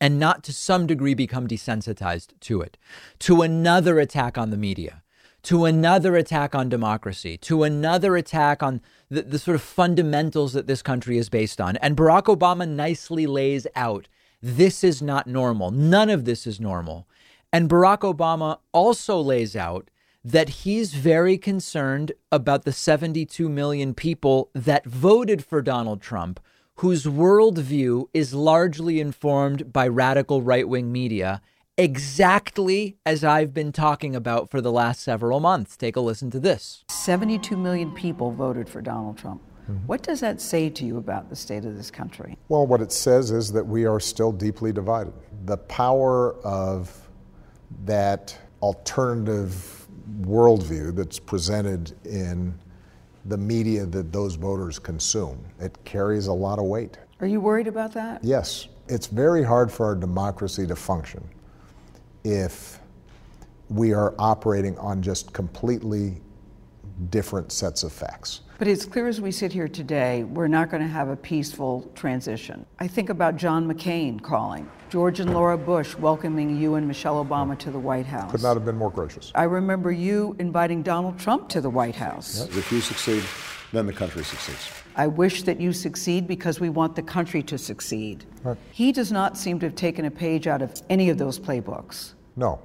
and 0.01 0.19
not 0.19 0.43
to 0.45 0.53
some 0.55 0.87
degree 0.87 1.13
become 1.13 1.47
desensitized 1.47 2.29
to 2.41 2.63
it, 2.63 2.79
to 3.19 3.43
another 3.43 3.99
attack 3.99 4.39
on 4.39 4.49
the 4.49 4.57
media, 4.57 5.03
to 5.43 5.67
another 5.67 6.17
attack 6.17 6.55
on 6.55 6.71
democracy, 6.71 7.37
to 7.37 7.65
another 7.65 8.17
attack 8.17 8.63
on 8.63 8.81
the, 9.11 9.21
the 9.21 9.39
sort 9.39 9.57
of 9.57 9.63
fundamentals 9.63 10.55
that 10.55 10.67
this 10.67 10.81
country 10.81 11.19
is 11.19 11.29
based 11.29 11.61
on. 11.61 11.77
And 11.77 11.99
Barack 11.99 12.35
Obama 12.35 12.67
nicely 12.67 13.27
lays 13.27 13.67
out 13.77 14.09
this 14.45 14.85
is 14.85 15.01
not 15.01 15.27
normal. 15.27 15.71
None 15.71 16.11
of 16.11 16.27
this 16.27 16.47
is 16.47 16.61
normal. 16.61 17.09
And 17.51 17.67
Barack 17.67 18.01
Obama 18.01 18.59
also 18.73 19.19
lays 19.19 19.57
out 19.57 19.89
that 20.23 20.51
he's 20.51 20.93
very 20.93 21.39
concerned 21.39 22.13
about 22.31 22.65
the 22.65 22.73
72 22.73 23.49
million 23.49 23.95
people 23.95 24.51
that 24.55 24.85
voted 24.85 25.43
for 25.43 25.63
Donald 25.63 26.03
Trump, 26.03 26.41
whose 26.77 27.05
worldview 27.05 28.05
is 28.13 28.35
largely 28.35 29.01
informed 29.01 29.73
by 29.73 29.89
radical 29.89 30.43
right 30.43 30.69
wing 30.69 30.93
media 30.93 31.41
exactly 31.79 32.99
as 33.07 33.25
I've 33.25 33.55
been 33.55 33.73
talking 33.73 34.15
about 34.15 34.51
for 34.51 34.61
the 34.61 34.71
last 34.71 35.01
several 35.01 35.41
months. 35.41 35.75
Take 35.75 35.97
a 35.97 36.01
listen 36.01 36.31
to 36.33 36.39
this 36.39 36.85
72 36.91 37.57
million 37.57 37.93
people 37.93 38.31
voted 38.31 38.69
for 38.69 38.83
Donald 38.83 39.17
Trump. 39.17 39.41
Mm-hmm. 39.65 39.87
What 39.87 40.03
does 40.03 40.21
that 40.21 40.41
say 40.41 40.69
to 40.71 40.85
you 40.85 40.99
about 40.99 41.31
the 41.31 41.37
state 41.37 41.65
of 41.65 41.77
this 41.77 41.91
country? 41.91 42.37
Well, 42.49 42.67
what 42.67 42.81
it 42.81 42.93
says 42.93 43.31
is 43.31 43.53
that 43.53 43.67
we 43.67 43.87
are 43.87 43.99
still 43.99 44.33
deeply 44.33 44.73
divided. 44.73 45.15
The 45.47 45.57
power 45.57 46.35
of 46.45 47.09
that 47.85 48.37
alternative 48.63 49.87
worldview 50.21 50.95
that's 50.95 51.19
presented 51.19 51.93
in 52.05 52.59
the 53.27 53.39
media 53.39 53.87
that 53.87 54.13
those 54.13 54.35
voters 54.35 54.79
consume, 54.79 55.43
it 55.59 55.77
carries 55.85 56.27
a 56.27 56.33
lot 56.33 56.59
of 56.59 56.67
weight. 56.67 56.99
Are 57.21 57.27
you 57.27 57.41
worried 57.41 57.67
about 57.67 57.93
that? 57.95 58.23
Yes, 58.23 58.69
it's 58.89 59.07
very 59.07 59.43
hard 59.43 59.73
for 59.73 59.87
our 59.87 59.95
democracy 59.95 60.67
to 60.67 60.77
function 60.77 61.27
if 62.23 62.81
we 63.71 63.95
are 63.95 64.15
operating 64.19 64.77
on 64.79 65.01
just 65.03 65.33
completely 65.33 66.21
different 67.11 67.53
sets 67.53 67.83
of 67.83 67.93
facts. 67.93 68.41
But 68.59 68.69
it's 68.69 68.85
clear 68.85 69.09
as 69.09 69.21
we 69.21 69.33
sit 69.33 69.53
here 69.53 69.67
today, 69.67 70.25
we're 70.25 70.49
not 70.49 70.71
going 70.71 70.83
to 70.83 70.89
have 70.89 71.09
a 71.09 71.17
peaceful 71.17 71.91
transition. 71.95 72.65
I 72.79 72.87
think 72.87 73.11
about 73.11 73.37
John 73.37 73.67
McCain 73.67 74.23
calling, 74.23 74.71
George 74.91 75.19
and 75.19 75.35
Laura 75.35 75.59
Bush 75.59 75.97
welcoming 75.97 76.57
you 76.57 76.77
and 76.77 76.87
Michelle 76.87 77.25
Obama 77.25 77.59
to 77.59 77.71
the 77.71 77.79
White 77.79 78.07
House. 78.07 78.31
Could 78.31 78.43
not 78.43 78.55
have 78.55 78.65
been 78.65 78.77
more 78.77 78.91
gracious. 78.91 79.33
I 79.35 79.45
remember 79.45 79.91
you 79.91 80.37
inviting 80.39 80.83
Donald 80.83 81.19
Trump 81.19 81.49
to 81.51 81.61
the 81.61 81.71
White 81.71 81.97
House. 81.97 82.49
If 82.57 82.71
you 82.71 82.81
succeed, 82.81 83.25
then 83.73 83.87
the 83.87 83.93
country 83.93 84.23
succeeds. 84.23 84.71
I 84.97 85.09
wish 85.09 85.43
that 85.43 85.61
you 85.61 85.73
succeed 85.73 86.29
because 86.29 86.61
we 86.61 86.69
want 86.69 86.95
the 86.95 87.03
country 87.03 87.43
to 87.45 87.59
succeed. 87.59 88.25
Right. 88.45 88.57
He 88.71 88.93
does 88.93 89.11
not 89.11 89.37
seem 89.37 89.59
to 89.61 89.67
have 89.67 89.75
taken 89.75 90.05
a 90.05 90.11
page 90.11 90.47
out 90.47 90.63
of 90.63 90.81
any 90.89 91.11
of 91.11 91.19
those 91.19 91.41
playbooks. 91.41 92.15
No. 92.37 92.61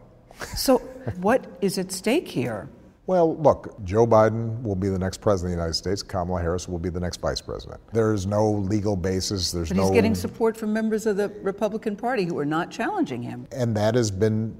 So, 0.56 0.78
what 1.18 1.48
is 1.62 1.80
at 1.80 1.92
stake 1.92 2.28
here? 2.28 2.70
Well, 3.10 3.38
look, 3.38 3.84
Joe 3.86 4.06
Biden 4.06 4.62
will 4.62 4.76
be 4.76 4.88
the 4.88 5.00
next 5.00 5.20
president 5.20 5.54
of 5.54 5.58
the 5.58 5.62
United 5.64 5.74
States. 5.74 6.04
Kamala 6.04 6.40
Harris 6.40 6.70
will 6.70 6.78
be 6.78 6.90
the 6.90 7.00
next 7.00 7.20
vice 7.20 7.42
president. 7.42 7.82
There's 7.92 8.28
no 8.28 8.52
legal 8.52 8.96
basis. 8.96 9.52
There's 9.52 9.70
But 9.70 9.78
no. 9.78 9.84
he's 9.86 9.94
getting 9.94 10.14
support 10.14 10.56
from 10.56 10.72
members 10.72 11.08
of 11.08 11.18
the 11.18 11.30
Republican 11.42 11.96
Party 11.96 12.26
who 12.26 12.38
are 12.38 12.46
not 12.46 12.70
challenging 12.70 13.24
him. 13.24 13.48
and 13.52 13.76
that 13.76 13.96
has 13.96 14.12
been 14.12 14.56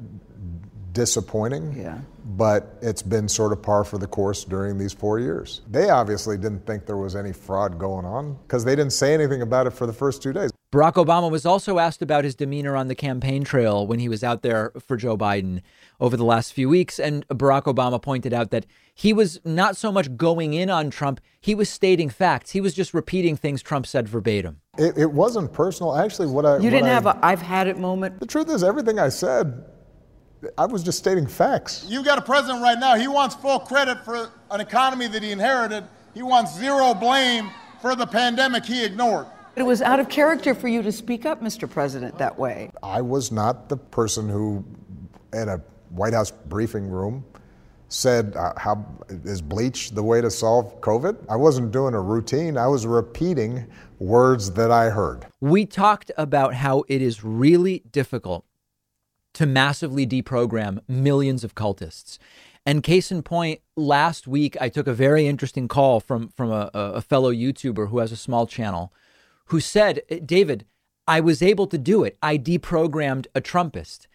disappointing. 0.94 1.76
Yeah. 1.78 2.00
But 2.26 2.80
it's 2.82 3.04
been 3.04 3.28
sort 3.30 3.52
of 3.52 3.62
par 3.62 3.84
for 3.84 4.00
the 4.00 4.08
course 4.08 4.44
during 4.44 4.80
these 4.80 4.94
four 4.94 5.20
years. 5.20 5.62
They 5.70 5.92
obviously 5.92 6.36
didn't 6.36 6.66
think 6.66 6.88
there 6.88 6.98
was 6.98 7.16
any 7.16 7.34
fraud 7.34 7.78
going 7.78 8.06
on 8.06 8.36
because 8.48 8.66
they 8.66 8.76
didn't 8.76 8.94
say 8.94 9.14
anything 9.14 9.44
about 9.44 9.68
it 9.68 9.74
for 9.74 9.86
the 9.86 9.94
first 9.94 10.24
two 10.24 10.34
days. 10.34 10.50
Barack 10.72 11.04
Obama 11.04 11.32
was 11.32 11.46
also 11.46 11.80
asked 11.80 12.02
about 12.02 12.24
his 12.24 12.36
demeanor 12.36 12.76
on 12.76 12.88
the 12.88 12.96
campaign 12.96 13.44
trail 13.44 13.88
when 13.88 14.00
he 14.00 14.10
was 14.10 14.24
out 14.24 14.42
there 14.42 14.72
for 14.80 14.98
Joe 14.98 15.18
Biden 15.18 15.62
over 16.00 16.16
the 16.18 16.24
last 16.26 16.54
few 16.54 16.70
weeks. 16.70 17.00
And 17.00 17.28
Barack 17.28 17.64
Obama 17.64 18.02
pointed 18.02 18.34
out 18.34 18.52
that 18.52 18.66
he 18.94 19.14
was 19.14 19.40
not 19.44 19.76
so 19.78 19.92
much 19.92 20.16
going 20.18 20.54
in 20.54 20.70
on 20.70 20.90
Trump, 20.90 21.20
he 21.42 21.56
was 21.56 21.70
stating 21.70 22.10
facts. 22.10 22.52
He 22.52 22.62
was 22.62 22.74
just 22.74 22.94
repeating 22.94 23.36
things 23.36 23.62
Trump 23.62 23.86
said 23.86 24.08
verbatim. 24.08 24.62
It, 24.78 24.98
it 24.98 25.12
wasn't 25.12 25.52
personal. 25.54 25.96
Actually, 25.96 26.28
what 26.28 26.46
I 26.46 26.58
You 26.58 26.70
didn't 26.70 26.88
I- 26.88 26.94
have 26.94 27.06
a 27.06 27.20
I've 27.22 27.42
had 27.42 27.68
it 27.68 27.78
moment. 27.78 28.20
The 28.20 28.26
truth 28.26 28.50
is, 28.50 28.64
everything 28.64 29.00
I 29.00 29.10
said, 29.10 29.66
I 30.58 30.66
was 30.66 30.84
just 30.84 30.98
stating 30.98 31.28
facts. 31.28 31.86
You've 31.90 32.06
got 32.06 32.18
a 32.18 32.22
president 32.22 32.62
right 32.64 32.80
now, 32.80 32.96
he 32.96 33.08
wants 33.08 33.36
full 33.36 33.60
credit 33.60 34.04
for 34.06 34.30
an 34.52 34.62
economy 34.62 35.08
that 35.08 35.22
he 35.22 35.32
inherited. 35.32 35.84
He 36.14 36.24
wants 36.24 36.58
zero 36.58 36.94
blame 36.94 37.50
for 37.82 37.96
the 37.96 38.06
pandemic 38.08 38.66
he 38.66 38.84
ignored. 38.86 39.26
It 39.56 39.64
was 39.64 39.82
out 39.82 40.00
of 40.00 40.08
character 40.08 40.56
for 40.56 40.70
you 40.70 40.82
to 40.82 40.92
speak 40.92 41.26
up, 41.26 41.42
Mr. 41.42 41.70
President, 41.70 42.18
that 42.20 42.40
way. 42.40 42.72
I 42.82 43.02
was 43.02 43.32
not 43.32 43.68
the 43.68 43.76
person 43.76 44.30
who, 44.30 44.64
in 45.34 45.50
a 45.50 45.62
White 45.90 46.14
House 46.14 46.32
briefing 46.32 46.90
room, 46.90 47.26
said, 47.88 48.36
uh, 48.36 48.54
"How 48.58 48.86
is 49.10 49.42
bleach 49.42 49.92
the 49.92 50.04
way 50.04 50.22
to 50.22 50.30
solve 50.30 50.80
COVID?" 50.82 51.18
I 51.28 51.36
wasn't 51.36 51.72
doing 51.72 51.94
a 51.94 52.02
routine. 52.02 52.58
I 52.58 52.68
was 52.68 52.86
repeating 52.86 53.66
words 53.98 54.52
that 54.52 54.72
I 54.72 54.90
heard. 54.90 55.26
We 55.42 55.66
talked 55.66 56.12
about 56.18 56.54
how 56.54 56.84
it 56.88 57.02
is 57.02 57.24
really 57.24 57.84
difficult 57.92 58.46
to 59.34 59.46
massively 59.46 60.06
deprogram 60.08 60.80
millions 60.88 61.44
of 61.44 61.56
cultists. 61.56 62.18
And 62.66 62.84
case 62.84 63.12
in 63.12 63.24
point, 63.24 63.62
last 63.76 64.28
week 64.28 64.58
I 64.62 64.70
took 64.70 64.86
a 64.86 64.94
very 64.94 65.28
interesting 65.28 65.68
call 65.68 66.00
from 66.00 66.28
from 66.30 66.52
a, 66.52 66.70
a 66.74 67.02
fellow 67.02 67.32
YouTuber 67.32 67.90
who 67.90 68.00
has 68.00 68.12
a 68.12 68.18
small 68.18 68.46
channel, 68.46 68.94
who 69.46 69.60
said, 69.60 70.02
"David, 70.26 70.66
I 71.08 71.22
was 71.22 71.42
able 71.42 71.66
to 71.68 71.78
do 71.78 72.04
it. 72.04 72.18
I 72.22 72.38
deprogrammed 72.38 73.26
a 73.34 73.42
Trumpist." 73.42 74.06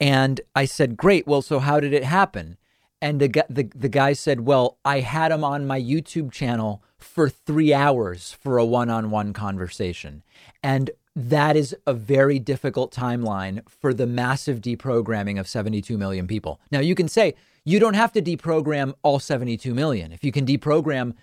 And 0.00 0.40
I 0.54 0.64
said, 0.64 0.96
"Great. 0.96 1.26
Well, 1.26 1.42
so 1.42 1.58
how 1.58 1.80
did 1.80 1.92
it 1.92 2.04
happen?" 2.04 2.56
And 3.02 3.20
the 3.20 3.28
the, 3.48 3.70
the 3.74 3.88
guy 3.88 4.14
said, 4.14 4.40
"Well, 4.40 4.78
I 4.84 5.00
had 5.00 5.32
him 5.32 5.44
on 5.44 5.66
my 5.66 5.80
YouTube 5.80 6.32
channel 6.32 6.82
for 6.98 7.28
three 7.28 7.72
hours 7.72 8.32
for 8.40 8.58
a 8.58 8.64
one-on-one 8.64 9.32
conversation, 9.32 10.22
and 10.62 10.90
that 11.16 11.56
is 11.56 11.76
a 11.86 11.94
very 11.94 12.38
difficult 12.38 12.94
timeline 12.94 13.68
for 13.68 13.92
the 13.92 14.06
massive 14.06 14.60
deprogramming 14.60 15.40
of 15.40 15.48
72 15.48 15.98
million 15.98 16.26
people. 16.26 16.60
Now, 16.70 16.80
you 16.80 16.94
can 16.94 17.08
say 17.08 17.34
you 17.64 17.78
don't 17.78 17.94
have 17.94 18.12
to 18.12 18.22
deprogram 18.22 18.94
all 19.02 19.18
72 19.18 19.74
million. 19.74 20.12
If 20.12 20.24
you 20.24 20.32
can 20.32 20.46
deprogram 20.46 21.14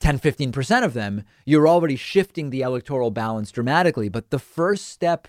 10, 0.00 0.18
15% 0.18 0.84
of 0.84 0.94
them, 0.94 1.22
you're 1.44 1.68
already 1.68 1.96
shifting 1.96 2.50
the 2.50 2.62
electoral 2.62 3.10
balance 3.10 3.50
dramatically. 3.50 4.08
But 4.08 4.30
the 4.30 4.38
first 4.38 4.88
step 4.88 5.28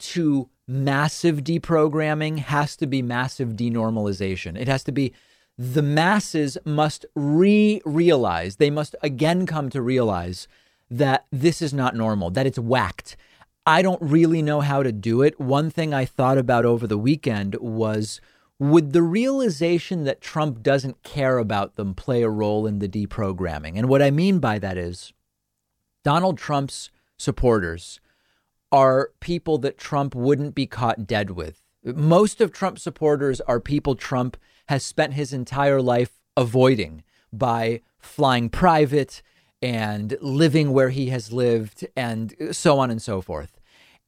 to 0.00 0.48
massive 0.68 1.38
deprogramming 1.38 2.38
has 2.38 2.76
to 2.76 2.86
be 2.86 3.00
massive 3.00 3.50
denormalization. 3.50 4.56
It 4.56 4.68
has 4.68 4.84
to 4.84 4.92
be 4.92 5.14
the 5.56 5.82
masses 5.82 6.56
must 6.64 7.04
re 7.16 7.80
realize, 7.84 8.56
they 8.56 8.70
must 8.70 8.94
again 9.02 9.46
come 9.46 9.70
to 9.70 9.82
realize 9.82 10.46
that 10.90 11.26
this 11.32 11.60
is 11.60 11.74
not 11.74 11.96
normal, 11.96 12.30
that 12.30 12.46
it's 12.46 12.58
whacked. 12.58 13.16
I 13.66 13.82
don't 13.82 14.00
really 14.00 14.40
know 14.40 14.60
how 14.60 14.82
to 14.82 14.92
do 14.92 15.22
it. 15.22 15.38
One 15.40 15.68
thing 15.68 15.92
I 15.92 16.04
thought 16.04 16.38
about 16.38 16.64
over 16.64 16.86
the 16.86 16.96
weekend 16.96 17.56
was 17.56 18.20
would 18.58 18.92
the 18.92 19.02
realization 19.02 20.04
that 20.04 20.20
Trump 20.20 20.62
doesn't 20.62 21.02
care 21.02 21.38
about 21.38 21.76
them 21.76 21.94
play 21.94 22.22
a 22.22 22.30
role 22.30 22.66
in 22.66 22.78
the 22.78 22.88
deprogramming? 22.88 23.76
And 23.76 23.88
what 23.88 24.02
I 24.02 24.10
mean 24.10 24.38
by 24.38 24.58
that 24.58 24.76
is 24.76 25.12
Donald 26.02 26.38
Trump's 26.38 26.90
supporters 27.16 28.00
are 28.70 29.10
people 29.20 29.58
that 29.58 29.78
Trump 29.78 30.14
wouldn't 30.14 30.54
be 30.54 30.66
caught 30.66 31.06
dead 31.06 31.30
with. 31.30 31.62
Most 31.84 32.40
of 32.40 32.52
Trump 32.52 32.78
supporters 32.78 33.40
are 33.42 33.60
people 33.60 33.94
Trump 33.94 34.36
has 34.68 34.82
spent 34.84 35.14
his 35.14 35.32
entire 35.32 35.80
life 35.80 36.20
avoiding 36.36 37.02
by 37.32 37.80
flying 37.98 38.48
private 38.48 39.22
and 39.60 40.16
living 40.20 40.72
where 40.72 40.90
he 40.90 41.08
has 41.08 41.32
lived 41.32 41.86
and 41.96 42.34
so 42.52 42.78
on 42.78 42.90
and 42.90 43.02
so 43.02 43.20
forth. 43.20 43.58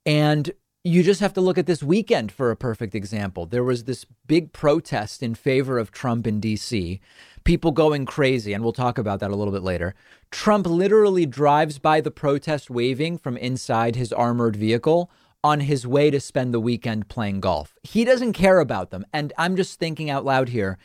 And 0.07 0.53
you 0.83 1.03
just 1.03 1.21
have 1.21 1.35
to 1.35 1.41
look 1.41 1.59
at 1.59 1.67
this 1.67 1.83
weekend 1.83 2.33
for 2.33 2.51
a 2.51 2.57
perfect 2.57 2.95
example. 2.95 3.45
There 3.45 3.65
was 3.65 3.85
this 3.85 4.07
big 4.27 4.53
protest 4.53 5.23
in 5.23 5.35
favor 5.35 5.79
of 5.79 5.91
Trump 5.91 6.27
in 6.27 6.41
DC, 6.41 7.01
people 7.45 7.73
going 7.73 8.07
crazy, 8.07 8.53
and 8.53 8.63
we'll 8.63 8.73
talk 8.73 8.99
about 8.99 9.21
that 9.21 9.31
a 9.31 9.37
little 9.37 9.53
bit 9.53 9.63
later. 9.63 9.95
Trump 10.31 10.67
literally 10.67 11.27
drives 11.27 11.79
by 11.79 12.01
the 12.01 12.11
protest 12.11 12.71
waving 12.71 13.19
from 13.19 13.37
inside 13.37 13.97
his 13.97 14.13
armored 14.13 14.57
vehicle 14.57 15.11
on 15.43 15.61
his 15.61 15.87
way 15.87 16.11
to 16.11 16.21
spend 16.21 16.53
the 16.53 16.61
weekend 16.61 17.09
playing 17.09 17.41
golf. 17.41 17.75
He 17.83 18.05
doesn't 18.05 18.35
care 18.35 18.61
about 18.61 18.91
them. 18.91 19.07
And 19.13 19.33
I'm 19.39 19.57
just 19.57 19.79
thinking 19.79 20.11
out 20.11 20.25
loud 20.25 20.51
here 20.51 20.79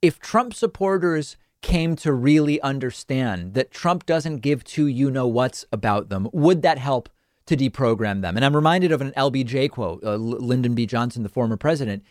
if 0.00 0.18
Trump 0.18 0.54
supporters 0.54 1.36
came 1.60 1.96
to 1.96 2.12
really 2.12 2.60
understand 2.60 3.54
that 3.54 3.70
Trump 3.70 4.06
doesn't 4.06 4.38
give 4.38 4.64
two 4.64 4.86
you 4.86 5.10
know 5.10 5.26
what's 5.26 5.64
about 5.72 6.08
them, 6.08 6.28
would 6.32 6.62
that 6.62 6.78
help 6.78 7.08
to 7.46 7.56
deprogram 7.56 8.22
them? 8.22 8.36
And 8.36 8.44
I'm 8.44 8.54
reminded 8.54 8.92
of 8.92 9.00
an 9.00 9.12
LBJ 9.16 9.70
quote, 9.70 10.02
uh, 10.04 10.14
Lyndon 10.14 10.74
B. 10.74 10.86
Johnson, 10.86 11.22
the 11.22 11.28
former 11.28 11.56
president, 11.56 12.04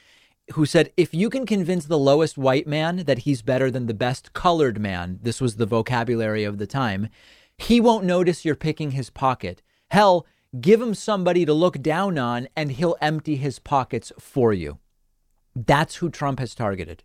who 0.53 0.65
said, 0.65 0.91
If 0.97 1.13
you 1.13 1.29
can 1.29 1.45
convince 1.45 1.85
the 1.85 1.97
lowest 1.97 2.37
white 2.37 2.67
man 2.67 3.03
that 3.05 3.19
he's 3.19 3.41
better 3.41 3.69
than 3.69 3.87
the 3.87 3.93
best 3.93 4.33
colored 4.33 4.79
man, 4.79 5.19
this 5.21 5.41
was 5.41 5.55
the 5.55 5.65
vocabulary 5.65 6.43
of 6.43 6.57
the 6.57 6.67
time, 6.67 7.09
he 7.57 7.79
won't 7.81 8.05
notice 8.05 8.45
you're 8.45 8.55
picking 8.55 8.91
his 8.91 9.09
pocket. 9.09 9.61
Hell, 9.89 10.25
give 10.59 10.81
him 10.81 10.93
somebody 10.93 11.45
to 11.45 11.53
look 11.53 11.81
down 11.81 12.17
on 12.17 12.47
and 12.55 12.71
he'll 12.71 12.95
empty 13.01 13.35
his 13.35 13.59
pockets 13.59 14.11
for 14.19 14.53
you. 14.53 14.79
That's 15.55 15.95
who 15.95 16.09
Trump 16.09 16.39
has 16.39 16.53
targeted 16.53 17.03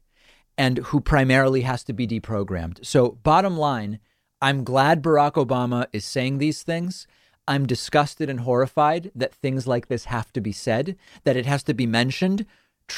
and 0.59 0.79
who 0.79 1.01
primarily 1.01 1.63
has 1.63 1.83
to 1.85 1.93
be 1.93 2.07
deprogrammed. 2.07 2.85
So, 2.85 3.13
bottom 3.23 3.57
line, 3.57 3.99
I'm 4.41 4.65
glad 4.65 5.03
Barack 5.03 5.33
Obama 5.33 5.87
is 5.93 6.05
saying 6.05 6.39
these 6.39 6.63
things. 6.63 7.07
I'm 7.49 7.67
disgusted 7.67 8.29
and 8.29 8.41
horrified 8.41 9.11
that 9.15 9.35
things 9.35 9.67
like 9.67 9.89
this 9.89 10.07
have 10.07 10.33
to 10.35 10.41
be 10.41 10.53
said, 10.53 10.97
that 11.25 11.37
it 11.37 11.47
has 11.47 11.63
to 11.65 11.75
be 11.75 11.87
mentioned. 11.87 12.47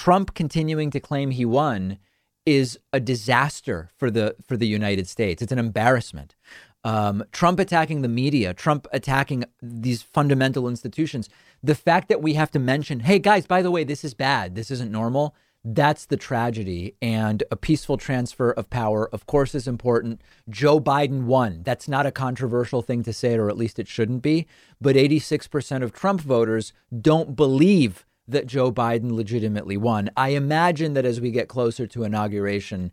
Trump 0.03 0.35
continuing 0.35 0.91
to 0.91 0.99
claim 0.99 1.31
he 1.31 1.45
won 1.45 1.99
is 2.45 2.79
a 2.93 2.99
disaster 2.99 3.91
for 3.97 4.11
the 4.11 4.35
for 4.47 4.57
the 4.57 4.67
United 4.67 5.07
States. 5.09 5.41
It's 5.41 5.53
an 5.53 5.59
embarrassment. 5.61 6.35
um, 6.83 7.23
Trump 7.31 7.61
attacking 7.61 8.03
the 8.03 8.09
media, 8.09 8.53
Trump 8.53 8.89
attacking 8.93 9.45
these 9.63 10.03
fundamental 10.03 10.69
institutions. 10.69 11.29
The 11.63 11.77
fact 11.77 12.09
that 12.09 12.21
we 12.21 12.35
have 12.35 12.51
to 12.51 12.59
mention, 12.59 13.01
hey 13.01 13.21
guys, 13.21 13.47
by 13.47 13.63
the 13.63 13.71
way, 13.71 13.85
this 13.85 14.05
is 14.05 14.15
bad, 14.15 14.57
this 14.57 14.71
isn't 14.73 14.91
normal. 14.91 15.35
That's 15.65 16.05
the 16.07 16.19
tragedy. 16.19 16.95
And 17.01 17.43
a 17.51 17.57
peaceful 17.57 17.97
transfer 17.97 18.51
of 18.51 18.69
power, 18.69 19.09
of 19.15 19.27
course, 19.27 19.55
is 19.55 19.67
important. 19.69 20.21
Joe 20.51 20.79
Biden 20.81 21.25
won. 21.25 21.63
That's 21.63 21.89
not 21.89 22.05
a 22.05 22.13
controversial 22.13 22.83
thing 22.83 23.03
to 23.05 23.13
say, 23.15 23.37
or 23.37 23.49
at 23.49 23.57
least 23.57 23.79
it 23.79 23.89
shouldn't 23.89 24.23
be. 24.23 24.47
But 24.79 24.97
86% 24.97 25.83
of 25.83 25.93
Trump 25.95 26.21
voters 26.21 26.75
don't 27.01 27.35
believe 27.35 28.05
that 28.27 28.47
Joe 28.47 28.73
Biden 28.73 29.13
legitimately 29.13 29.77
won. 29.77 30.11
I 30.17 30.31
imagine 30.31 30.95
that 30.95 31.05
as 31.05 31.21
we 31.21 31.31
get 31.31 31.49
closer 31.49 31.87
to 31.87 32.05
inauguration, 32.05 32.93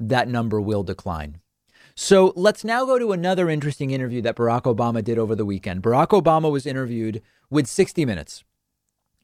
that 0.00 0.28
number 0.28 0.60
will 0.60 0.82
decline. 0.82 1.40
So 1.94 2.32
let's 2.36 2.64
now 2.64 2.84
go 2.84 2.98
to 2.98 3.12
another 3.12 3.50
interesting 3.50 3.90
interview 3.90 4.22
that 4.22 4.36
Barack 4.36 4.62
Obama 4.62 5.04
did 5.04 5.18
over 5.18 5.34
the 5.34 5.44
weekend. 5.44 5.82
Barack 5.82 6.08
Obama 6.08 6.50
was 6.50 6.66
interviewed 6.66 7.22
with 7.50 7.66
60 7.66 8.04
Minutes. 8.04 8.44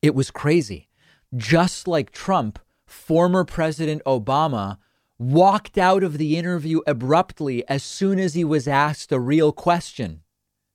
It 0.03 0.15
was 0.15 0.31
crazy. 0.31 0.89
Just 1.35 1.89
like 1.89 2.11
Trump, 2.11 2.59
former 2.87 3.45
President 3.45 4.03
Obama 4.05 4.79
walked 5.19 5.77
out 5.77 6.05
of 6.05 6.19
the 6.19 6.37
interview 6.37 6.81
abruptly 6.87 7.69
as 7.69 7.83
soon 7.83 8.19
as 8.21 8.35
he 8.35 8.45
was 8.45 8.69
asked 8.69 9.11
a 9.11 9.19
real 9.19 9.51
question. 9.51 10.23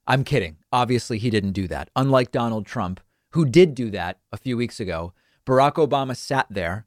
I'm 0.06 0.24
kidding. 0.24 0.58
Obviously, 0.72 1.18
he 1.18 1.30
didn't 1.30 1.54
do 1.54 1.68
that. 1.70 1.90
Unlike 1.96 2.32
Donald 2.32 2.66
Trump, 2.66 3.00
who 3.34 3.46
did 3.46 3.76
do 3.76 3.90
that 3.92 4.20
a 4.32 4.38
few 4.38 4.56
weeks 4.56 4.80
ago, 4.80 5.14
Barack 5.46 5.74
Obama 5.74 6.16
sat 6.16 6.48
there 6.50 6.86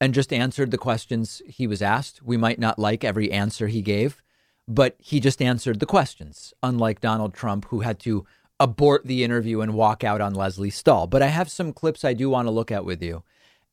and 0.00 0.14
just 0.14 0.32
answered 0.32 0.70
the 0.70 0.78
questions 0.78 1.42
he 1.46 1.66
was 1.66 1.82
asked. 1.82 2.22
We 2.22 2.36
might 2.36 2.58
not 2.58 2.78
like 2.78 3.04
every 3.04 3.30
answer 3.30 3.68
he 3.68 3.82
gave, 3.82 4.22
but 4.66 4.96
he 4.98 5.20
just 5.20 5.42
answered 5.42 5.80
the 5.80 5.86
questions, 5.86 6.52
unlike 6.62 7.00
Donald 7.00 7.34
Trump, 7.34 7.66
who 7.66 7.80
had 7.80 7.98
to 8.00 8.26
abort 8.58 9.04
the 9.04 9.24
interview 9.24 9.60
and 9.60 9.74
walk 9.74 10.02
out 10.02 10.20
on 10.20 10.34
Lesley 10.34 10.70
Stahl. 10.70 11.06
But 11.06 11.22
I 11.22 11.26
have 11.26 11.50
some 11.50 11.72
clips 11.72 12.04
I 12.04 12.14
do 12.14 12.30
want 12.30 12.46
to 12.46 12.52
look 12.52 12.72
at 12.72 12.84
with 12.84 13.02
you. 13.02 13.22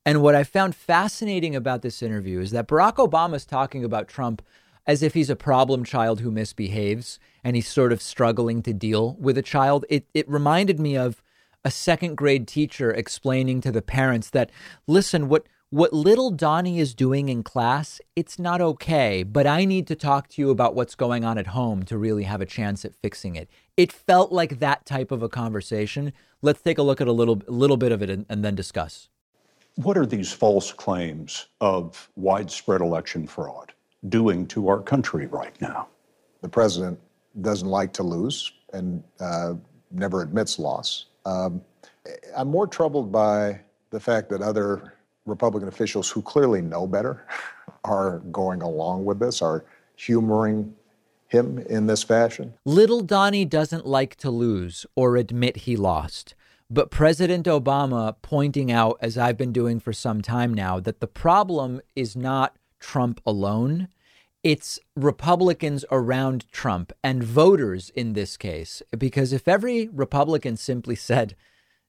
And 0.06 0.21
what 0.21 0.36
I 0.36 0.43
found 0.43 0.76
fascinating 0.76 1.56
about 1.56 1.82
this 1.82 2.02
interview 2.02 2.39
is 2.39 2.52
that 2.52 2.67
Barack 2.67 2.95
Obama 2.95 3.36
is 3.36 3.45
talking 3.45 3.84
about 3.84 4.08
Trump 4.08 4.41
as 4.86 5.04
if 5.04 5.13
he's 5.13 5.30
a 5.30 5.36
problem 5.36 5.84
child 5.84 6.19
who 6.19 6.32
misbehaves 6.32 7.19
and 7.43 7.56
he's 7.56 7.67
sort 7.67 7.93
of 7.93 8.02
struggling 8.02 8.62
to 8.63 8.74
deal 8.74 9.15
with 9.19 9.38
a 9.38 9.43
child. 9.43 9.86
It, 9.89 10.08
it 10.13 10.28
reminded 10.28 10.80
me 10.80 10.97
of 10.97 11.21
a 11.63 11.71
second 11.71 12.15
grade 12.15 12.47
teacher 12.47 12.91
explaining 12.91 13.62
to 13.62 13.71
the 13.71 13.82
parents 13.82 14.30
that, 14.32 14.52
listen, 14.88 15.28
what, 15.28 15.45
what 15.69 15.93
little 15.93 16.32
Donnie 16.32 16.80
is 16.80 16.93
doing 16.93 17.30
in 17.30 17.43
class, 17.43 18.02
it's 18.15 18.38
not 18.38 18.60
okay, 18.60 19.24
but 19.24 19.47
I 19.47 19.63
need 19.65 19.88
to 19.88 19.95
talk 19.95 20.28
to 20.30 20.41
you 20.41 20.50
about 20.50 20.76
what's 20.76 20.95
going 20.95 21.24
on 21.24 21.38
at 21.38 21.47
home 21.47 21.84
to 21.84 21.97
really 21.97 22.24
have 22.24 22.41
a 22.41 22.45
chance 22.45 22.84
at 22.84 22.95
fixing 22.95 23.36
it. 23.36 23.50
It 23.78 23.91
felt 23.91 24.32
like 24.32 24.60
that 24.60 24.86
type 24.86 25.12
of 25.12 25.24
a 25.24 25.30
conversation. 25.30 26.13
Let's 26.41 26.62
take 26.62 26.78
a 26.78 26.84
look 26.84 27.00
at 27.00 27.08
a 27.08 27.13
little 27.13 27.41
little 27.47 27.78
bit 27.78 27.91
of 27.91 28.02
it 28.02 28.10
and, 28.10 28.26
and 28.28 28.43
then 28.43 28.56
discuss. 28.56 29.08
What 29.76 29.97
are 29.97 30.06
these 30.06 30.34
false 30.34 30.74
claims 30.74 31.47
of 31.62 32.10
widespread 32.17 32.82
election 32.82 33.26
fraud 33.26 33.71
doing 34.10 34.45
to 34.47 34.67
our 34.67 34.82
country 34.82 35.28
right 35.28 35.60
now? 35.62 35.88
The 36.41 36.50
president 36.50 37.00
doesn't 37.39 37.69
like 37.69 37.93
to 37.93 38.04
lose 38.04 38.52
and 38.74 39.02
uh, 39.21 39.54
never 39.91 40.21
admits 40.21 40.60
loss. 40.60 41.06
Um, 41.25 41.62
I'm 42.36 42.47
more 42.47 42.67
troubled 42.67 43.12
by 43.12 43.62
the 43.89 43.99
fact 43.99 44.29
that 44.29 44.41
other 44.41 44.93
Republican 45.25 45.67
officials 45.67 46.10
who 46.10 46.21
clearly 46.21 46.62
know 46.62 46.88
better 46.88 47.25
are 47.84 48.19
going 48.31 48.62
along 48.62 49.05
with 49.05 49.19
this, 49.19 49.41
are 49.41 49.65
humoring 49.95 50.73
him 51.27 51.60
in 51.69 51.88
this 51.88 52.03
fashion. 52.03 52.53
Little 52.65 53.01
Donnie 53.01 53.45
doesn't 53.45 53.86
like 53.86 54.15
to 54.17 54.29
lose 54.29 54.86
or 54.95 55.15
admit 55.15 55.57
he 55.57 55.75
lost. 55.75 56.36
But 56.69 56.89
President 56.89 57.47
Obama 57.47 58.15
pointing 58.21 58.71
out, 58.71 58.97
as 59.01 59.17
I've 59.17 59.38
been 59.38 59.51
doing 59.51 59.79
for 59.79 59.91
some 59.91 60.21
time 60.21 60.53
now, 60.53 60.79
that 60.79 61.01
the 61.01 61.07
problem 61.07 61.81
is 61.95 62.15
not 62.15 62.55
Trump 62.79 63.19
alone. 63.25 63.89
It's 64.43 64.80
Republicans 64.95 65.86
around 65.91 66.51
Trump 66.51 66.91
and 67.04 67.23
voters 67.23 67.91
in 67.91 68.13
this 68.13 68.38
case. 68.38 68.82
Because 68.97 69.34
if 69.34 69.47
every 69.47 69.88
Republican 69.89 70.58
simply 70.58 70.95
said, 70.95 71.36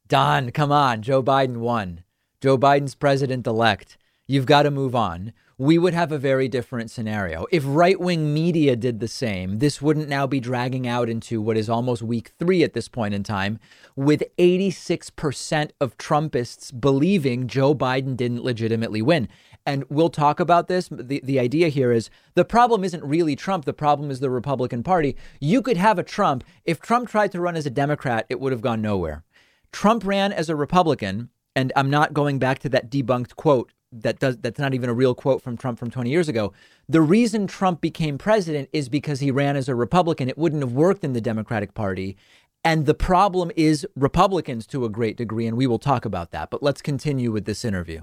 Don, 0.06 0.50
come 0.50 0.70
on, 0.70 1.00
Joe 1.00 1.22
Biden 1.22 1.58
won, 1.58 2.04
Joe 2.42 2.58
Biden's 2.58 2.94
president 2.94 3.46
elect. 3.46 3.96
You've 4.26 4.44
got 4.44 4.64
to 4.64 4.70
move 4.70 4.94
on. 4.94 5.32
We 5.56 5.78
would 5.78 5.94
have 5.94 6.12
a 6.12 6.18
very 6.18 6.48
different 6.48 6.90
scenario. 6.90 7.46
If 7.50 7.62
right 7.66 7.98
wing 7.98 8.34
media 8.34 8.76
did 8.76 9.00
the 9.00 9.08
same, 9.08 9.58
this 9.58 9.80
wouldn't 9.80 10.08
now 10.08 10.26
be 10.26 10.40
dragging 10.40 10.86
out 10.86 11.08
into 11.08 11.40
what 11.40 11.56
is 11.56 11.70
almost 11.70 12.02
week 12.02 12.32
three 12.38 12.62
at 12.62 12.74
this 12.74 12.88
point 12.88 13.14
in 13.14 13.22
time, 13.22 13.60
with 13.96 14.24
86% 14.38 15.70
of 15.80 15.96
Trumpists 15.96 16.70
believing 16.78 17.46
Joe 17.46 17.74
Biden 17.74 18.16
didn't 18.16 18.44
legitimately 18.44 19.00
win. 19.00 19.28
And 19.64 19.84
we'll 19.88 20.10
talk 20.10 20.40
about 20.40 20.66
this. 20.68 20.88
The, 20.90 21.20
the 21.22 21.38
idea 21.38 21.68
here 21.68 21.92
is 21.92 22.10
the 22.34 22.44
problem 22.44 22.82
isn't 22.82 23.04
really 23.04 23.36
Trump. 23.36 23.64
The 23.64 23.72
problem 23.72 24.10
is 24.10 24.20
the 24.20 24.30
Republican 24.30 24.82
Party. 24.82 25.16
You 25.40 25.62
could 25.62 25.76
have 25.76 25.98
a 25.98 26.02
Trump. 26.02 26.42
If 26.64 26.80
Trump 26.80 27.08
tried 27.08 27.32
to 27.32 27.40
run 27.40 27.56
as 27.56 27.66
a 27.66 27.70
Democrat, 27.70 28.26
it 28.28 28.40
would 28.40 28.52
have 28.52 28.60
gone 28.60 28.82
nowhere. 28.82 29.22
Trump 29.70 30.04
ran 30.04 30.32
as 30.32 30.48
a 30.48 30.56
Republican 30.56 31.30
and 31.54 31.72
I'm 31.76 31.90
not 31.90 32.14
going 32.14 32.38
back 32.38 32.58
to 32.60 32.68
that 32.70 32.90
debunked 32.90 33.36
quote 33.36 33.72
that 33.92 34.18
does 34.18 34.38
that's 34.38 34.58
not 34.58 34.72
even 34.72 34.88
a 34.88 34.94
real 34.94 35.14
quote 35.14 35.42
from 35.42 35.56
Trump 35.56 35.78
from 35.78 35.90
20 35.90 36.08
years 36.08 36.28
ago. 36.28 36.52
The 36.88 37.02
reason 37.02 37.46
Trump 37.46 37.80
became 37.80 38.16
president 38.16 38.70
is 38.72 38.88
because 38.88 39.20
he 39.20 39.30
ran 39.30 39.54
as 39.54 39.68
a 39.68 39.74
Republican. 39.74 40.28
It 40.28 40.38
wouldn't 40.38 40.62
have 40.62 40.72
worked 40.72 41.04
in 41.04 41.12
the 41.12 41.20
Democratic 41.20 41.74
Party. 41.74 42.16
And 42.64 42.86
the 42.86 42.94
problem 42.94 43.50
is 43.56 43.86
Republicans 43.96 44.66
to 44.68 44.84
a 44.84 44.88
great 44.88 45.16
degree, 45.16 45.46
and 45.46 45.56
we 45.56 45.66
will 45.66 45.80
talk 45.80 46.04
about 46.04 46.30
that. 46.30 46.48
But 46.48 46.62
let's 46.62 46.80
continue 46.80 47.32
with 47.32 47.44
this 47.44 47.64
interview. 47.64 48.02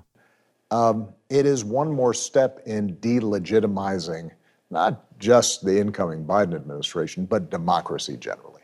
Um, 0.71 1.09
it 1.29 1.45
is 1.45 1.63
one 1.63 1.91
more 1.91 2.13
step 2.13 2.61
in 2.65 2.95
delegitimizing 2.97 4.31
not 4.71 5.17
just 5.19 5.65
the 5.65 5.79
incoming 5.79 6.25
Biden 6.25 6.53
administration, 6.53 7.25
but 7.25 7.49
democracy 7.49 8.17
generally. 8.17 8.61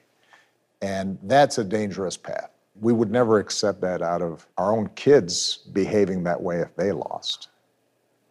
And 0.82 1.18
that's 1.24 1.58
a 1.58 1.64
dangerous 1.64 2.16
path 2.16 2.52
we 2.82 2.94
would 2.94 3.12
never 3.12 3.40
accept 3.40 3.82
that 3.82 4.02
out 4.02 4.22
of 4.22 4.46
our 4.58 4.72
own 4.72 4.90
kids 4.90 5.58
behaving 5.72 6.24
that 6.24 6.42
way 6.42 6.60
if 6.60 6.76
they 6.76 6.92
lost. 6.92 7.50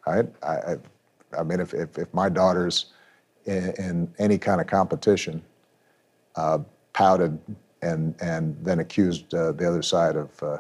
Right? 0.07 0.27
I, 0.43 0.53
I, 0.55 0.77
I 1.39 1.43
mean, 1.43 1.61
if, 1.61 1.73
if, 1.73 1.99
if, 1.99 2.13
my 2.13 2.29
daughters 2.29 2.87
in, 3.47 3.73
in, 3.79 4.15
any 4.19 4.37
kind 4.37 4.61
of 4.61 4.67
competition 4.67 5.43
uh, 6.37 6.59
pouted 6.93 7.39
and, 7.81 8.15
and 8.21 8.57
then 8.63 8.81
accused 8.81 9.33
uh, 9.35 9.53
the 9.53 9.67
other 9.67 9.83
side 9.83 10.17
of 10.17 10.43
uh, 10.43 10.59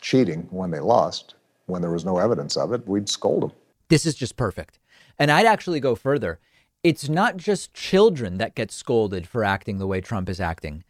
cheating 0.00 0.46
when 0.50 0.70
they 0.70 0.78
lost, 0.78 1.34
when 1.70 1.82
there 1.82 1.90
was 1.90 2.04
no 2.04 2.18
evidence 2.18 2.56
of 2.56 2.72
it, 2.72 2.86
we'd 2.86 3.08
scold 3.08 3.42
them. 3.42 3.52
This 3.88 4.06
is 4.06 4.14
just 4.14 4.36
perfect. 4.36 4.78
And 5.18 5.30
I'd 5.30 5.46
actually 5.46 5.80
go 5.80 5.94
further. 5.94 6.38
It's 6.82 7.08
not 7.08 7.36
just 7.36 7.74
children 7.74 8.38
that 8.38 8.54
get 8.54 8.70
scolded 8.70 9.28
for 9.28 9.44
acting 9.44 9.78
the 9.78 9.86
way 9.86 10.00
Trump 10.00 10.28
is 10.28 10.40
acting 10.40 10.84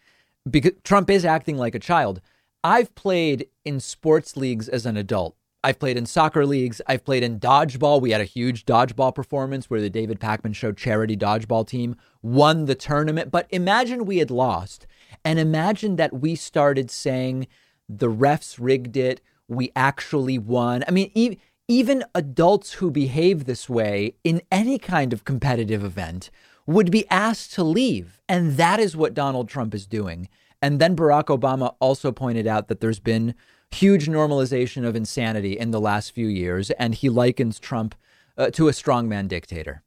because 0.48 0.72
Trump 0.84 1.10
is 1.10 1.24
acting 1.24 1.56
like 1.56 1.74
a 1.74 1.80
child. 1.80 2.20
I've 2.62 2.94
played 2.94 3.46
in 3.64 3.80
sports 3.80 4.36
leagues 4.36 4.68
as 4.68 4.86
an 4.86 4.96
adult. 4.96 5.36
I've 5.62 5.78
played 5.78 5.96
in 5.96 6.06
soccer 6.06 6.46
leagues. 6.46 6.80
I've 6.86 7.04
played 7.04 7.22
in 7.22 7.38
dodgeball. 7.38 8.00
We 8.00 8.12
had 8.12 8.20
a 8.20 8.24
huge 8.24 8.64
dodgeball 8.64 9.14
performance 9.14 9.68
where 9.68 9.80
the 9.80 9.90
David 9.90 10.20
Pakman 10.20 10.54
Show 10.54 10.72
charity 10.72 11.16
dodgeball 11.16 11.66
team 11.66 11.96
won 12.22 12.64
the 12.64 12.74
tournament. 12.74 13.30
But 13.30 13.46
imagine 13.50 14.06
we 14.06 14.18
had 14.18 14.30
lost. 14.30 14.86
And 15.24 15.38
imagine 15.38 15.96
that 15.96 16.14
we 16.14 16.34
started 16.34 16.90
saying 16.90 17.46
the 17.88 18.10
refs 18.10 18.56
rigged 18.58 18.96
it. 18.96 19.20
We 19.50 19.72
actually 19.76 20.38
won. 20.38 20.84
I 20.88 20.90
mean, 20.92 21.10
e- 21.14 21.36
even 21.68 22.04
adults 22.14 22.74
who 22.74 22.90
behave 22.90 23.44
this 23.44 23.68
way 23.68 24.14
in 24.24 24.40
any 24.50 24.78
kind 24.78 25.12
of 25.12 25.24
competitive 25.24 25.84
event 25.84 26.30
would 26.66 26.90
be 26.90 27.08
asked 27.10 27.52
to 27.54 27.64
leave. 27.64 28.20
And 28.28 28.56
that 28.56 28.80
is 28.80 28.96
what 28.96 29.12
Donald 29.12 29.48
Trump 29.48 29.74
is 29.74 29.86
doing. 29.86 30.28
And 30.62 30.80
then 30.80 30.96
Barack 30.96 31.26
Obama 31.26 31.74
also 31.80 32.12
pointed 32.12 32.46
out 32.46 32.68
that 32.68 32.80
there's 32.80 33.00
been 33.00 33.34
huge 33.70 34.06
normalization 34.06 34.86
of 34.86 34.96
insanity 34.96 35.58
in 35.58 35.70
the 35.70 35.80
last 35.80 36.12
few 36.12 36.26
years, 36.26 36.70
and 36.72 36.94
he 36.94 37.08
likens 37.08 37.58
Trump 37.58 37.94
uh, 38.36 38.50
to 38.50 38.68
a 38.68 38.72
strongman 38.72 39.28
dictator. 39.28 39.82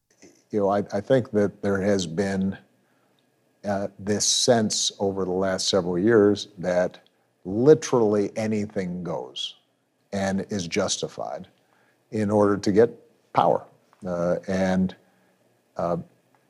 You 0.51 0.61
know, 0.61 0.69
I, 0.69 0.83
I, 0.93 1.01
think 1.01 1.31
that 1.31 1.61
there 1.61 1.81
has 1.81 2.05
been 2.05 2.57
uh, 3.65 3.87
this 3.97 4.25
sense 4.25 4.91
over 4.99 5.25
the 5.25 5.31
last 5.31 5.67
several 5.67 5.97
years 5.97 6.49
that 6.59 6.99
literally 7.45 8.31
anything 8.35 9.03
goes 9.03 9.55
and 10.11 10.45
is 10.49 10.67
justified 10.67 11.47
in 12.11 12.29
order 12.29 12.57
to 12.57 12.71
get 12.71 12.89
power. 13.33 13.65
Uh, 14.05 14.37
and 14.47 14.95
uh, 15.77 15.97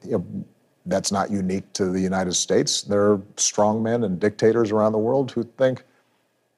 you 0.03 0.11
know, 0.11 0.45
that's 0.85 1.11
not 1.11 1.31
unique 1.31 1.71
to 1.73 1.85
the 1.85 1.99
United 1.99 2.33
States. 2.33 2.81
There 2.81 3.11
are 3.11 3.17
strongmen 3.37 4.05
and 4.05 4.19
dictators 4.19 4.71
around 4.71 4.91
the 4.91 4.97
world 4.97 5.31
who 5.31 5.43
think 5.43 5.83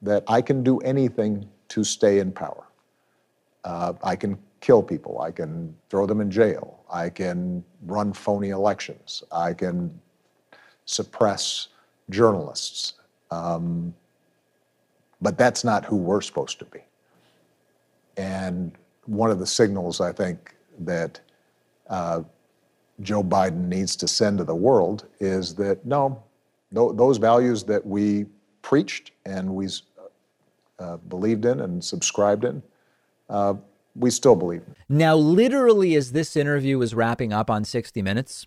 that 0.02 0.24
I 0.26 0.42
can 0.42 0.62
do 0.62 0.78
anything 0.78 1.48
to 1.68 1.84
stay 1.84 2.18
in 2.18 2.32
power. 2.32 2.64
Uh, 3.64 3.92
I 4.02 4.16
can 4.16 4.38
kill 4.60 4.82
people. 4.82 5.20
I 5.20 5.30
can 5.30 5.74
throw 5.90 6.06
them 6.06 6.20
in 6.20 6.30
jail. 6.30 6.80
I 6.90 7.08
can 7.08 7.64
run 7.82 8.12
phony 8.12 8.50
elections. 8.50 9.22
I 9.30 9.52
can 9.52 10.00
suppress 10.86 11.68
journalists. 12.10 12.94
Um, 13.30 13.94
but 15.20 15.38
that's 15.38 15.64
not 15.64 15.84
who 15.84 15.96
we're 15.96 16.20
supposed 16.20 16.58
to 16.58 16.64
be. 16.66 16.80
And 18.16 18.72
one 19.04 19.30
of 19.30 19.38
the 19.38 19.46
signals 19.46 20.00
I 20.00 20.12
think 20.12 20.54
that 20.80 21.20
uh, 21.88 22.22
Joe 23.00 23.22
Biden 23.22 23.68
needs 23.68 23.96
to 23.96 24.08
send 24.08 24.38
to 24.38 24.44
the 24.44 24.54
world 24.54 25.06
is 25.20 25.54
that 25.56 25.84
no, 25.84 26.22
th- 26.74 26.92
those 26.94 27.18
values 27.18 27.64
that 27.64 27.86
we 27.86 28.26
preached 28.62 29.12
and 29.24 29.54
we 29.54 29.68
uh, 30.78 30.96
believed 30.96 31.44
in 31.44 31.60
and 31.60 31.84
subscribed 31.84 32.44
in, 32.44 32.62
uh, 33.30 33.54
we 33.94 34.10
still 34.10 34.36
believe 34.36 34.62
in. 34.66 34.74
Now, 34.88 35.14
literally, 35.14 35.94
as 35.94 36.12
this 36.12 36.36
interview 36.36 36.78
was 36.78 36.94
wrapping 36.94 37.32
up 37.32 37.50
on 37.50 37.64
60 37.64 38.02
Minutes, 38.02 38.46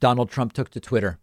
Donald 0.00 0.30
Trump 0.30 0.52
took 0.52 0.70
to 0.70 0.80
Twitter 0.80 1.18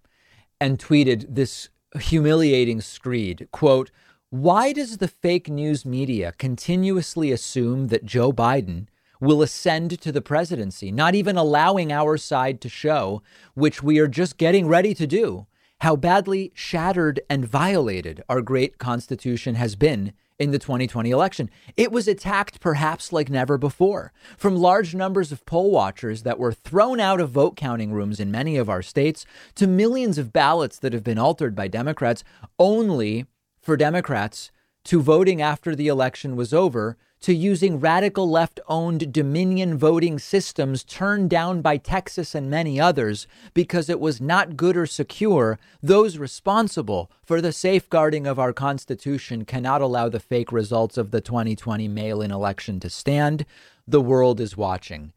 and 0.60 0.78
tweeted 0.78 1.26
this 1.30 1.70
humiliating 2.00 2.82
screed 2.82 3.48
quote 3.52 3.90
why 4.32 4.72
does 4.72 4.98
the 4.98 5.08
fake 5.08 5.50
news 5.50 5.84
media 5.88 6.32
continuously 6.38 7.32
assume 7.32 7.88
that 7.88 8.06
joe 8.06 8.32
biden 8.32 8.86
will 9.20 9.42
ascend 9.42 10.00
to 10.00 10.12
the 10.12 10.22
presidency 10.22 10.92
not 10.92 11.16
even 11.16 11.36
allowing 11.36 11.92
our 11.92 12.16
side 12.16 12.62
to 12.62 12.70
show 12.70 13.24
which 13.56 13.82
we 13.82 13.98
are 13.98 14.08
just 14.08 14.38
getting 14.38 14.68
ready 14.68 14.94
to 14.94 15.08
do 15.08 15.48
how 15.82 15.96
badly 15.96 16.52
shattered 16.54 17.20
and 17.28 17.44
violated 17.44 18.24
our 18.30 18.42
great 18.42 18.78
constitution 18.78 19.56
has 19.56 19.76
been 19.76 20.14
in 20.38 20.52
the 20.52 20.60
2020 20.60 21.10
election. 21.10 21.50
It 21.76 21.92
was 21.92 22.08
attacked 22.08 22.62
perhaps 22.62 23.12
like 23.12 23.30
never 23.30 23.58
before 23.58 24.14
from 24.38 24.56
large 24.56 24.96
numbers 24.96 25.32
of 25.32 25.46
poll 25.46 25.72
watchers 25.72 26.24
that 26.24 26.40
were 26.40 26.54
thrown 26.54 27.00
out 27.00 27.20
of 27.20 27.32
vote 27.32 27.58
counting 27.58 27.92
rooms 27.92 28.20
in 28.20 28.32
many 28.32 28.56
of 28.58 28.70
our 28.70 28.82
states 28.82 29.26
to 29.56 29.68
millions 29.68 30.18
of 30.18 30.32
ballots 30.32 30.80
that 30.80 30.94
have 30.94 31.04
been 31.04 31.20
altered 31.20 31.56
by 31.56 31.68
Democrats 31.68 32.24
only 32.58 33.26
for 33.62 33.78
Democrats 33.78 34.52
to 34.86 35.02
voting 35.02 35.42
after 35.42 35.76
the 35.76 35.88
election 35.88 36.36
was 36.36 36.54
over 36.54 36.98
to 37.22 37.34
using 37.34 37.80
radical 37.80 38.30
left 38.30 38.60
owned 38.68 39.12
Dominion 39.12 39.78
voting 39.78 40.20
systems 40.20 40.84
turned 40.84 41.30
down 41.30 41.62
by 41.62 41.78
Texas 41.78 42.34
and 42.34 42.50
many 42.50 42.80
others 42.80 43.28
because 43.54 43.90
it 43.90 44.00
was 44.00 44.22
not 44.22 44.56
good 44.56 44.78
or 44.78 44.86
secure, 44.86 45.60
those 45.84 46.18
responsible 46.18 47.12
for 47.22 47.42
the 47.42 47.52
safeguarding 47.52 48.26
of 48.26 48.40
our 48.40 48.54
Constitution 48.54 49.44
cannot 49.44 49.82
allow 49.82 50.08
the 50.08 50.20
fake 50.20 50.52
results 50.52 50.98
of 50.98 51.12
the 51.12 51.22
2020 51.22 51.88
mail 51.90 52.22
in 52.22 52.32
election 52.32 52.80
to 52.80 52.90
stand. 52.90 53.46
The 53.86 54.02
world 54.02 54.40
is 54.40 54.56
watching. 54.56 55.12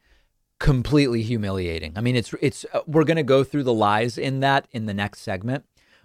Completely 0.58 1.22
humiliating. 1.22 1.92
I 1.96 2.00
mean, 2.00 2.16
it's, 2.16 2.34
it's, 2.40 2.66
uh, 2.72 2.80
we're 2.86 3.04
going 3.04 3.16
to 3.16 3.22
go 3.22 3.44
through 3.44 3.64
the 3.64 3.72
lies 3.72 4.18
in 4.18 4.40
that 4.40 4.66
in 4.72 4.86
the 4.86 4.94
next 4.94 5.20
segment, 5.20 5.64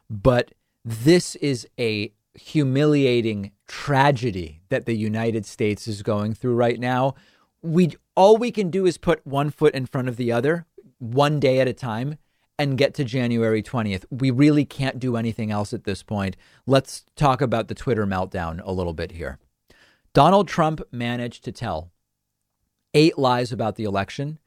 but 0.09 0.51
this 0.83 1.35
is 1.35 1.67
a 1.79 2.13
humiliating 2.37 3.51
tragedy 3.67 4.61
that 4.69 4.85
the 4.85 4.95
United 4.95 5.45
States 5.45 5.87
is 5.87 6.01
going 6.03 6.33
through 6.33 6.55
right 6.55 6.79
now. 6.79 7.15
We 7.61 7.95
all 8.15 8.37
we 8.37 8.51
can 8.51 8.69
do 8.69 8.85
is 8.85 8.97
put 8.97 9.25
one 9.25 9.49
foot 9.49 9.73
in 9.73 9.85
front 9.85 10.07
of 10.07 10.17
the 10.17 10.31
other, 10.31 10.65
one 10.99 11.39
day 11.39 11.59
at 11.59 11.67
a 11.67 11.73
time 11.73 12.17
and 12.59 12.77
get 12.77 12.93
to 12.95 13.03
January 13.03 13.61
20th. 13.61 14.05
We 14.09 14.31
really 14.31 14.65
can't 14.65 14.99
do 14.99 15.15
anything 15.15 15.51
else 15.51 15.73
at 15.73 15.83
this 15.83 16.01
point. 16.01 16.35
Let's 16.65 17.05
talk 17.15 17.41
about 17.41 17.67
the 17.67 17.75
Twitter 17.75 18.07
meltdown 18.07 18.61
a 18.63 18.71
little 18.71 18.93
bit 18.93 19.11
here. 19.11 19.37
Donald 20.13 20.47
Trump 20.47 20.81
managed 20.91 21.43
to 21.43 21.51
tell 21.51 21.91
eight 22.93 23.17
lies 23.17 23.51
about 23.51 23.75
the 23.75 23.83
election 23.83 24.39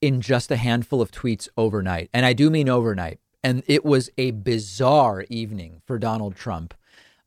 in 0.00 0.20
just 0.20 0.50
a 0.50 0.56
handful 0.56 1.02
of 1.02 1.10
tweets 1.10 1.48
overnight. 1.56 2.08
And 2.12 2.24
I 2.24 2.32
do 2.32 2.50
mean 2.50 2.68
overnight. 2.68 3.18
And 3.42 3.62
it 3.66 3.84
was 3.84 4.10
a 4.16 4.32
bizarre 4.32 5.24
evening 5.28 5.82
for 5.84 5.98
Donald 5.98 6.36
Trump 6.36 6.74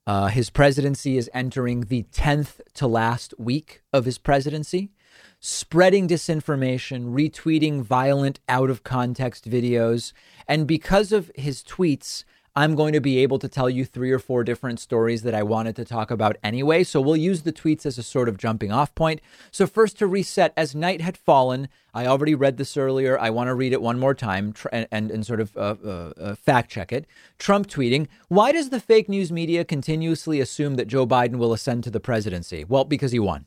uh, 0.07 0.27
his 0.27 0.49
presidency 0.49 1.17
is 1.17 1.29
entering 1.33 1.81
the 1.81 2.03
10th 2.11 2.59
to 2.73 2.87
last 2.87 3.33
week 3.37 3.81
of 3.93 4.05
his 4.05 4.17
presidency, 4.17 4.91
spreading 5.39 6.07
disinformation, 6.07 7.13
retweeting 7.13 7.81
violent, 7.81 8.39
out 8.49 8.69
of 8.69 8.83
context 8.83 9.49
videos. 9.49 10.13
And 10.47 10.67
because 10.67 11.11
of 11.11 11.31
his 11.35 11.63
tweets, 11.63 12.23
I'm 12.55 12.75
going 12.75 12.91
to 12.91 12.99
be 12.99 13.19
able 13.19 13.39
to 13.39 13.47
tell 13.47 13.69
you 13.69 13.85
three 13.85 14.11
or 14.11 14.19
four 14.19 14.43
different 14.43 14.79
stories 14.81 15.21
that 15.21 15.33
I 15.33 15.41
wanted 15.41 15.75
to 15.77 15.85
talk 15.85 16.11
about 16.11 16.35
anyway. 16.43 16.83
So 16.83 16.99
we'll 16.99 17.15
use 17.15 17.43
the 17.43 17.53
tweets 17.53 17.85
as 17.85 17.97
a 17.97 18.03
sort 18.03 18.27
of 18.27 18.37
jumping 18.37 18.73
off 18.73 18.93
point. 18.93 19.21
So, 19.51 19.65
first 19.65 19.97
to 19.99 20.07
reset, 20.07 20.53
as 20.57 20.75
night 20.75 20.99
had 20.99 21.17
fallen, 21.17 21.69
I 21.93 22.05
already 22.05 22.35
read 22.35 22.57
this 22.57 22.75
earlier. 22.75 23.17
I 23.17 23.29
want 23.29 23.47
to 23.47 23.55
read 23.55 23.71
it 23.71 23.81
one 23.81 23.99
more 23.99 24.13
time 24.13 24.53
and, 24.71 24.87
and, 24.91 25.11
and, 25.11 25.25
sort 25.25 25.39
of 25.39 25.55
uh, 25.55 25.75
uh, 25.83 26.13
uh, 26.19 26.35
fact 26.35 26.69
check 26.69 26.91
it. 26.91 27.05
Trump 27.37 27.67
tweeting, 27.67 28.07
Why 28.27 28.51
does 28.51 28.69
the 28.69 28.79
fake 28.79 29.07
news 29.07 29.31
media 29.31 29.63
continuously 29.63 30.39
assume 30.39 30.75
that 30.75 30.87
Joe 30.87 31.07
Biden 31.07 31.35
will 31.35 31.53
ascend 31.53 31.83
to 31.85 31.91
the 31.91 31.99
presidency? 31.99 32.65
Well, 32.65 32.83
because 32.83 33.11
he 33.11 33.19
won 33.19 33.45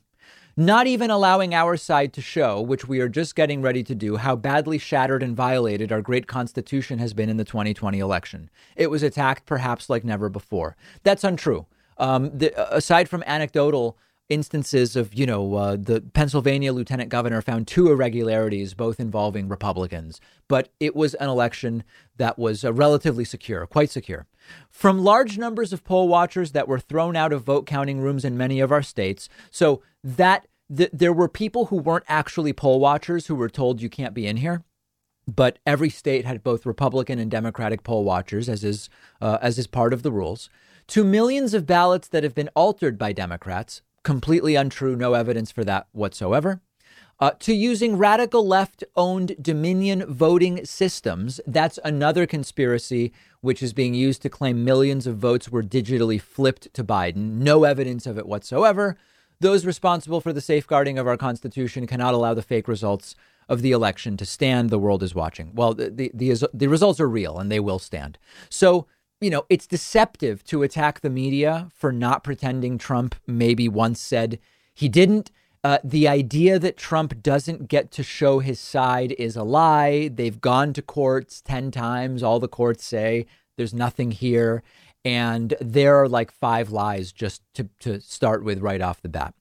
not 0.57 0.87
even 0.87 1.09
allowing 1.09 1.53
our 1.53 1.75
side 1.75 2.13
to 2.13 2.21
show, 2.21 2.61
which 2.61 2.87
we 2.87 2.99
are 2.99 3.09
just 3.09 3.35
getting 3.35 3.61
ready 3.61 3.83
to 3.83 3.93
do, 3.93 4.15
how 4.15 4.35
badly 4.35 4.77
shattered 4.77 5.21
and 5.21 5.35
violated 5.35 5.91
our 5.91 6.01
great 6.01 6.27
Constitution 6.27 6.99
has 6.99 7.13
been 7.13 7.29
in 7.29 7.37
the 7.37 7.43
2020 7.43 7.99
election. 7.99 8.49
It 8.75 8.89
was 8.89 9.03
attacked 9.03 9.45
perhaps 9.45 9.89
like 9.89 10.05
never 10.05 10.29
before. 10.29 10.77
That's 11.03 11.23
untrue. 11.23 11.65
Um, 11.97 12.37
the, 12.37 12.75
aside 12.75 13.09
from 13.09 13.23
anecdotal 13.25 13.97
instances 14.29 14.95
of, 14.95 15.13
you 15.13 15.25
know, 15.25 15.53
uh, 15.55 15.75
the 15.75 16.01
Pennsylvania 16.01 16.73
lieutenant 16.73 17.09
governor 17.09 17.41
found 17.41 17.67
two 17.67 17.91
irregularities, 17.91 18.73
both 18.73 18.99
involving 18.99 19.47
Republicans, 19.47 20.19
but 20.47 20.69
it 20.79 20.95
was 20.95 21.13
an 21.15 21.29
election 21.29 21.83
that 22.17 22.39
was 22.39 22.63
uh, 22.63 22.73
relatively 22.73 23.25
secure, 23.25 23.65
quite 23.67 23.89
secure. 23.89 24.25
From 24.69 25.03
large 25.03 25.37
numbers 25.37 25.73
of 25.73 25.83
poll 25.83 26.07
watchers 26.07 26.51
that 26.53 26.67
were 26.67 26.79
thrown 26.79 27.15
out 27.15 27.33
of 27.33 27.43
vote 27.43 27.65
counting 27.65 27.99
rooms 27.99 28.25
in 28.25 28.37
many 28.37 28.59
of 28.59 28.71
our 28.71 28.83
states. 28.83 29.29
So 29.51 29.81
that 30.03 30.47
th- 30.75 30.91
there 30.93 31.13
were 31.13 31.29
people 31.29 31.65
who 31.65 31.77
weren't 31.77 32.05
actually 32.07 32.53
poll 32.53 32.79
watchers 32.79 33.27
who 33.27 33.35
were 33.35 33.49
told 33.49 33.81
you 33.81 33.89
can't 33.89 34.13
be 34.13 34.27
in 34.27 34.37
here. 34.37 34.63
But 35.27 35.57
every 35.65 35.89
state 35.89 36.25
had 36.25 36.43
both 36.43 36.67
Republican 36.67 37.17
and 37.17 37.31
Democratic 37.31 37.83
poll 37.83 38.03
watchers, 38.03 38.47
as 38.47 38.63
is 38.63 38.89
uh, 39.19 39.39
as 39.41 39.57
is 39.57 39.65
part 39.65 39.91
of 39.91 40.03
the 40.03 40.11
rules. 40.11 40.51
To 40.89 41.03
millions 41.03 41.55
of 41.55 41.65
ballots 41.65 42.07
that 42.09 42.23
have 42.23 42.35
been 42.35 42.49
altered 42.55 42.99
by 42.99 43.11
Democrats, 43.11 43.81
completely 44.05 44.55
untrue, 44.55 44.95
no 44.95 45.15
evidence 45.15 45.51
for 45.51 45.65
that 45.65 45.87
whatsoever. 45.91 46.61
Uh, 47.19 47.31
to 47.39 47.53
using 47.53 47.97
radical 47.97 48.45
left 48.45 48.83
owned 48.95 49.35
Dominion 49.41 50.05
voting 50.05 50.65
systems. 50.65 51.39
That's 51.47 51.79
another 51.83 52.25
conspiracy 52.25 53.13
which 53.41 53.63
is 53.63 53.73
being 53.73 53.93
used 53.93 54.21
to 54.21 54.29
claim 54.29 54.65
millions 54.65 55.07
of 55.07 55.17
votes 55.17 55.49
were 55.49 55.63
digitally 55.63 56.19
flipped 56.19 56.73
to 56.73 56.83
Biden. 56.83 57.37
No 57.37 57.63
evidence 57.63 58.05
of 58.05 58.17
it 58.17 58.27
whatsoever. 58.27 58.97
Those 59.39 59.65
responsible 59.65 60.21
for 60.21 60.33
the 60.33 60.41
safeguarding 60.41 60.97
of 60.97 61.07
our 61.07 61.17
Constitution 61.17 61.87
cannot 61.87 62.13
allow 62.13 62.33
the 62.33 62.41
fake 62.41 62.67
results 62.67 63.15
of 63.47 63.61
the 63.61 63.71
election 63.71 64.17
to 64.17 64.25
stand. 64.25 64.69
The 64.69 64.79
world 64.79 65.03
is 65.03 65.15
watching. 65.15 65.51
Well, 65.53 65.73
the, 65.73 65.89
the, 65.89 66.11
the, 66.13 66.49
the 66.53 66.67
results 66.67 66.99
are 66.99 67.09
real 67.09 67.37
and 67.37 67.51
they 67.51 67.59
will 67.59 67.79
stand. 67.79 68.17
So, 68.49 68.87
you 69.21 69.29
know, 69.29 69.45
it's 69.49 69.67
deceptive 69.67 70.43
to 70.45 70.63
attack 70.63 70.99
the 70.99 71.09
media 71.09 71.69
for 71.73 71.91
not 71.91 72.23
pretending 72.23 72.77
Trump 72.77 73.15
maybe 73.25 73.67
once 73.69 73.99
said 73.99 74.39
he 74.73 74.89
didn't. 74.89 75.31
Uh, 75.63 75.79
the 75.83 76.07
idea 76.07 76.59
that 76.59 76.77
Trump 76.77 77.23
doesn't 77.23 77.67
get 77.67 77.89
to 77.91 78.03
show 78.03 78.39
his 78.39 78.59
side 78.59 79.13
is 79.17 79.35
a 79.35 79.43
lie. 79.43 80.09
They've 80.09 80.39
gone 80.39 80.73
to 80.73 80.81
courts 80.81 81.41
10 81.41 81.71
times. 81.71 82.21
All 82.21 82.39
the 82.39 82.47
courts 82.47 82.85
say 82.85 83.25
there's 83.57 83.73
nothing 83.73 84.11
here. 84.11 84.61
And 85.03 85.55
there 85.59 85.95
are 85.95 86.09
like 86.09 86.31
five 86.31 86.71
lies 86.71 87.11
just 87.11 87.41
to, 87.55 87.69
to 87.79 87.99
start 88.01 88.43
with 88.43 88.59
right 88.59 88.81
off 88.81 89.01
the 89.01 89.09
bat. 89.09 89.33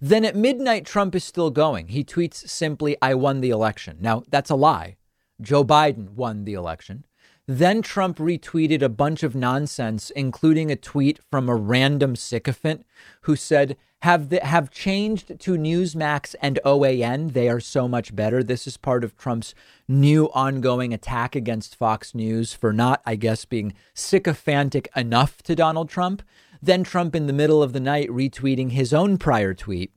Then 0.00 0.24
at 0.24 0.36
midnight, 0.36 0.84
Trump 0.84 1.14
is 1.14 1.24
still 1.24 1.50
going. 1.50 1.88
He 1.88 2.04
tweets 2.04 2.48
simply, 2.48 2.96
I 3.00 3.14
won 3.14 3.40
the 3.40 3.50
election. 3.50 3.98
Now, 4.00 4.24
that's 4.28 4.50
a 4.50 4.56
lie. 4.56 4.96
Joe 5.40 5.64
Biden 5.64 6.10
won 6.10 6.44
the 6.44 6.54
election. 6.54 7.04
Then 7.48 7.82
Trump 7.82 8.18
retweeted 8.18 8.82
a 8.82 8.88
bunch 8.88 9.22
of 9.22 9.34
nonsense, 9.34 10.10
including 10.10 10.70
a 10.70 10.76
tweet 10.76 11.18
from 11.30 11.48
a 11.48 11.56
random 11.56 12.14
sycophant 12.14 12.86
who 13.22 13.34
said, 13.34 13.76
have 14.02 14.30
the, 14.30 14.40
have 14.44 14.70
changed 14.70 15.38
to 15.38 15.52
Newsmax 15.52 16.34
and 16.40 16.58
OAN. 16.64 17.32
They 17.32 17.48
are 17.48 17.60
so 17.60 17.86
much 17.86 18.14
better. 18.14 18.42
This 18.42 18.66
is 18.66 18.76
part 18.76 19.04
of 19.04 19.16
Trump's 19.16 19.54
new 19.86 20.26
ongoing 20.34 20.92
attack 20.92 21.36
against 21.36 21.76
Fox 21.76 22.14
News 22.14 22.52
for 22.52 22.72
not, 22.72 23.00
I 23.06 23.14
guess, 23.14 23.44
being 23.44 23.74
sycophantic 23.94 24.88
enough 24.96 25.42
to 25.44 25.54
Donald 25.54 25.88
Trump. 25.88 26.22
Then 26.60 26.82
Trump 26.82 27.14
in 27.14 27.28
the 27.28 27.32
middle 27.32 27.62
of 27.62 27.72
the 27.72 27.80
night 27.80 28.08
retweeting 28.08 28.72
his 28.72 28.92
own 28.92 29.18
prior 29.18 29.54
tweet 29.54 29.92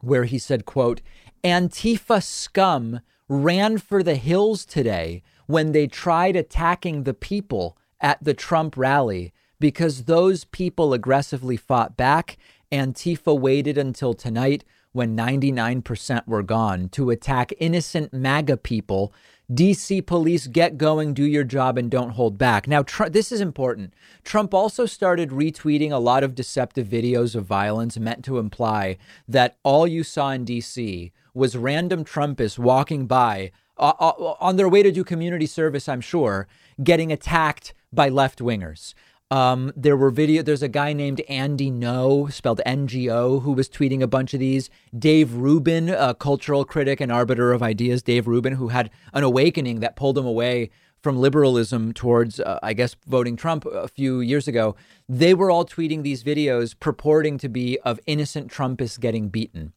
where 0.00 0.24
he 0.24 0.38
said, 0.38 0.64
quote, 0.64 1.00
Antifa 1.42 2.22
scum 2.22 3.00
ran 3.28 3.78
for 3.78 4.02
the 4.02 4.16
hills 4.16 4.64
today 4.64 5.22
when 5.46 5.72
they 5.72 5.86
tried 5.86 6.36
attacking 6.36 7.04
the 7.04 7.14
people 7.14 7.76
at 8.00 8.22
the 8.22 8.34
Trump 8.34 8.76
rally 8.76 9.32
because 9.60 10.04
those 10.04 10.44
people 10.46 10.92
aggressively 10.92 11.56
fought 11.56 11.96
back 11.96 12.36
Antifa 12.72 13.38
waited 13.38 13.76
until 13.76 14.14
tonight 14.14 14.64
when 14.92 15.16
99% 15.16 16.26
were 16.26 16.42
gone 16.42 16.88
to 16.90 17.10
attack 17.10 17.52
innocent 17.58 18.12
MAGA 18.12 18.56
people. 18.58 19.12
DC 19.50 20.06
police 20.06 20.46
get 20.46 20.78
going, 20.78 21.12
do 21.12 21.24
your 21.24 21.44
job, 21.44 21.76
and 21.76 21.90
don't 21.90 22.10
hold 22.10 22.38
back. 22.38 22.66
Now, 22.66 22.82
Tr- 22.82 23.08
this 23.08 23.30
is 23.30 23.40
important. 23.40 23.92
Trump 24.24 24.54
also 24.54 24.86
started 24.86 25.30
retweeting 25.30 25.90
a 25.90 25.98
lot 25.98 26.24
of 26.24 26.34
deceptive 26.34 26.86
videos 26.86 27.34
of 27.34 27.44
violence 27.44 27.98
meant 27.98 28.24
to 28.24 28.38
imply 28.38 28.96
that 29.28 29.56
all 29.62 29.86
you 29.86 30.02
saw 30.02 30.30
in 30.30 30.46
DC 30.46 31.12
was 31.34 31.56
random 31.56 32.04
Trumpists 32.04 32.58
walking 32.58 33.06
by 33.06 33.52
uh, 33.82 34.34
on 34.40 34.56
their 34.56 34.68
way 34.68 34.82
to 34.82 34.92
do 34.92 35.04
community 35.04 35.46
service, 35.46 35.88
I'm 35.88 36.00
sure, 36.00 36.46
getting 36.82 37.12
attacked 37.12 37.74
by 37.92 38.08
left 38.08 38.38
wingers. 38.38 38.94
Um, 39.30 39.72
there 39.74 39.96
were 39.96 40.10
video. 40.10 40.42
There's 40.42 40.62
a 40.62 40.68
guy 40.68 40.92
named 40.92 41.22
Andy 41.26 41.70
Ngo, 41.70 42.30
spelled 42.30 42.60
N-G-O, 42.66 43.40
who 43.40 43.52
was 43.52 43.66
tweeting 43.68 44.02
a 44.02 44.06
bunch 44.06 44.34
of 44.34 44.40
these. 44.40 44.68
Dave 44.96 45.32
Rubin, 45.32 45.88
a 45.88 46.14
cultural 46.14 46.66
critic 46.66 47.00
and 47.00 47.10
arbiter 47.10 47.52
of 47.52 47.62
ideas, 47.62 48.02
Dave 48.02 48.26
Rubin, 48.26 48.54
who 48.54 48.68
had 48.68 48.90
an 49.14 49.24
awakening 49.24 49.80
that 49.80 49.96
pulled 49.96 50.18
him 50.18 50.26
away 50.26 50.68
from 51.02 51.16
liberalism 51.16 51.94
towards, 51.94 52.40
uh, 52.40 52.58
I 52.62 52.74
guess, 52.74 52.94
voting 53.06 53.36
Trump 53.36 53.64
a 53.64 53.88
few 53.88 54.20
years 54.20 54.46
ago. 54.46 54.76
They 55.08 55.32
were 55.32 55.50
all 55.50 55.64
tweeting 55.64 56.02
these 56.02 56.22
videos 56.22 56.78
purporting 56.78 57.38
to 57.38 57.48
be 57.48 57.78
of 57.80 57.98
innocent 58.06 58.52
Trumpists 58.52 59.00
getting 59.00 59.30
beaten. 59.30 59.72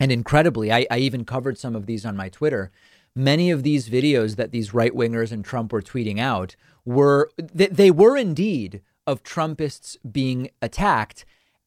And 0.00 0.10
incredibly, 0.10 0.72
I, 0.72 0.86
I 0.90 0.98
even 0.98 1.24
covered 1.24 1.58
some 1.58 1.74
of 1.74 1.86
these 1.86 2.06
on 2.06 2.16
my 2.16 2.28
Twitter. 2.28 2.70
Many 3.16 3.50
of 3.50 3.62
these 3.62 3.88
videos 3.88 4.36
that 4.36 4.50
these 4.50 4.74
right 4.74 4.92
wingers 4.92 5.30
and 5.30 5.44
Trump 5.44 5.72
were 5.72 5.82
tweeting 5.82 6.18
out 6.18 6.56
were 6.84 7.30
they, 7.36 7.68
they 7.68 7.90
were 7.90 8.16
indeed 8.16 8.82
of 9.06 9.22
Trumpists 9.22 9.96
being 10.10 10.50
attacked 10.60 11.24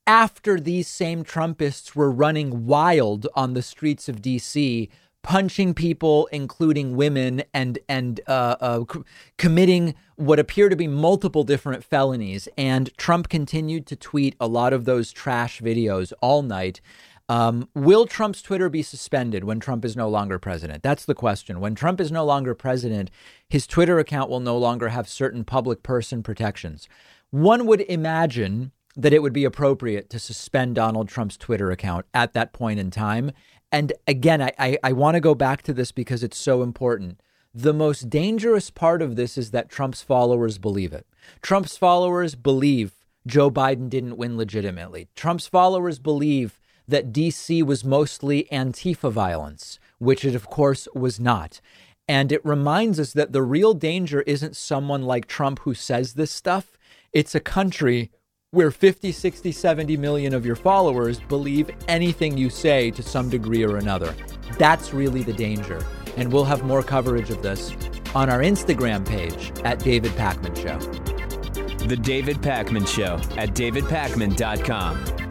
after 0.08 0.60
these 0.60 0.88
same 0.88 1.24
Trumpists 1.24 1.94
were 1.94 2.10
running 2.10 2.66
wild 2.66 3.28
on 3.36 3.54
the 3.54 3.62
streets 3.62 4.08
of 4.08 4.22
DC, 4.22 4.90
punching 5.22 5.74
people, 5.74 6.28
including 6.32 6.96
women, 6.96 7.44
and 7.54 7.78
and 7.90 8.22
uh, 8.28 8.56
uh, 8.62 8.84
c- 8.92 9.02
committing 9.38 9.94
what 10.16 10.40
appear 10.40 10.70
to 10.70 10.76
be 10.76 10.88
multiple 10.88 11.44
different 11.44 11.84
felonies. 11.84 12.48
And 12.58 12.98
Trump 12.98 13.28
continued 13.28 13.86
to 13.88 13.98
tweet 13.98 14.36
a 14.40 14.48
lot 14.48 14.72
of 14.72 14.86
those 14.86 15.12
trash 15.12 15.62
videos 15.62 16.14
all 16.22 16.42
night. 16.42 16.80
Um, 17.30 17.68
will 17.76 18.06
Trump's 18.06 18.42
Twitter 18.42 18.70
be 18.70 18.82
suspended 18.82 19.44
when 19.44 19.60
Trump 19.60 19.84
is 19.84 19.98
no 19.98 20.08
longer 20.08 20.40
president? 20.40 20.82
That's 20.82 21.04
the 21.06 21.16
question. 21.16 21.60
When 21.60 21.76
Trump 21.76 22.00
is 22.00 22.12
no 22.12 22.24
longer 22.24 22.56
president, 22.56 23.12
his 23.50 23.68
Twitter 23.68 24.00
account 24.00 24.30
will 24.30 24.40
no 24.40 24.58
longer 24.58 24.90
have 24.90 25.10
certain 25.10 25.44
public 25.44 25.84
person 25.84 26.24
protections. 26.24 26.88
One 27.30 27.66
would 27.66 27.82
imagine 27.82 28.72
that 28.96 29.14
it 29.14 29.22
would 29.22 29.34
be 29.34 29.44
appropriate 29.44 30.10
to 30.10 30.20
suspend 30.20 30.76
Donald 30.76 31.10
Trump's 31.10 31.38
Twitter 31.38 31.70
account 31.70 32.06
at 32.14 32.34
that 32.34 32.54
point 32.54 32.80
in 32.80 32.92
time. 32.92 33.32
And 33.72 33.92
again, 34.08 34.42
I, 34.42 34.52
I, 34.58 34.78
I 34.82 34.92
want 34.94 35.16
to 35.16 35.22
go 35.22 35.36
back 35.36 35.62
to 35.64 35.74
this 35.74 35.92
because 35.92 36.24
it's 36.24 36.38
so 36.38 36.64
important. 36.64 37.20
The 37.54 37.74
most 37.74 38.10
dangerous 38.10 38.70
part 38.70 39.02
of 39.02 39.16
this 39.16 39.38
is 39.38 39.52
that 39.52 39.70
Trump's 39.70 40.02
followers 40.02 40.58
believe 40.58 40.94
it. 40.94 41.06
Trump's 41.42 41.76
followers 41.76 42.36
believe 42.36 42.94
Joe 43.26 43.52
Biden 43.52 43.90
didn't 43.90 44.18
win 44.18 44.38
legitimately. 44.38 45.10
Trump's 45.16 45.48
followers 45.48 46.00
believe 46.00 46.60
that 46.88 47.12
DC 47.12 47.64
was 47.64 47.84
mostly 47.84 48.48
Antifa 48.52 49.12
violence, 49.12 49.80
which 50.00 50.24
it, 50.24 50.36
of 50.36 50.50
course, 50.50 50.88
was 50.94 51.20
not. 51.20 51.60
And 52.08 52.32
it 52.32 52.46
reminds 52.46 53.00
us 53.00 53.14
that 53.14 53.34
the 53.34 53.42
real 53.42 53.74
danger 53.74 54.22
isn't 54.22 54.56
someone 54.56 55.04
like 55.04 55.28
Trump 55.28 55.60
who 55.60 55.74
says 55.74 56.14
this 56.14 56.32
stuff, 56.32 56.78
it's 57.12 57.36
a 57.36 57.40
country 57.40 58.12
where 58.52 58.72
50, 58.72 59.12
60, 59.12 59.52
70 59.52 59.98
million 59.98 60.34
of 60.34 60.46
your 60.46 60.56
followers 60.56 61.20
believe 61.20 61.70
anything 61.90 62.38
you 62.38 62.50
say 62.50 62.92
to 62.92 63.04
some 63.04 63.30
degree 63.30 63.64
or 63.64 63.76
another. 63.78 64.16
That's 64.58 64.94
really 64.94 65.24
the 65.24 65.34
danger. 65.34 65.86
And 66.16 66.32
we'll 66.32 66.46
have 66.46 66.64
more 66.64 66.82
coverage 66.82 67.30
of 67.30 67.44
this 67.44 67.74
on 68.16 68.30
our 68.30 68.40
Instagram 68.40 69.06
page 69.06 69.52
at 69.66 69.80
David 69.80 70.12
Pakman 70.14 70.56
Show. 70.56 70.80
The 71.88 71.98
David 71.98 72.38
Pakman 72.38 72.88
Show 72.88 73.16
at 73.38 73.50
davidpakman.com. 73.50 75.27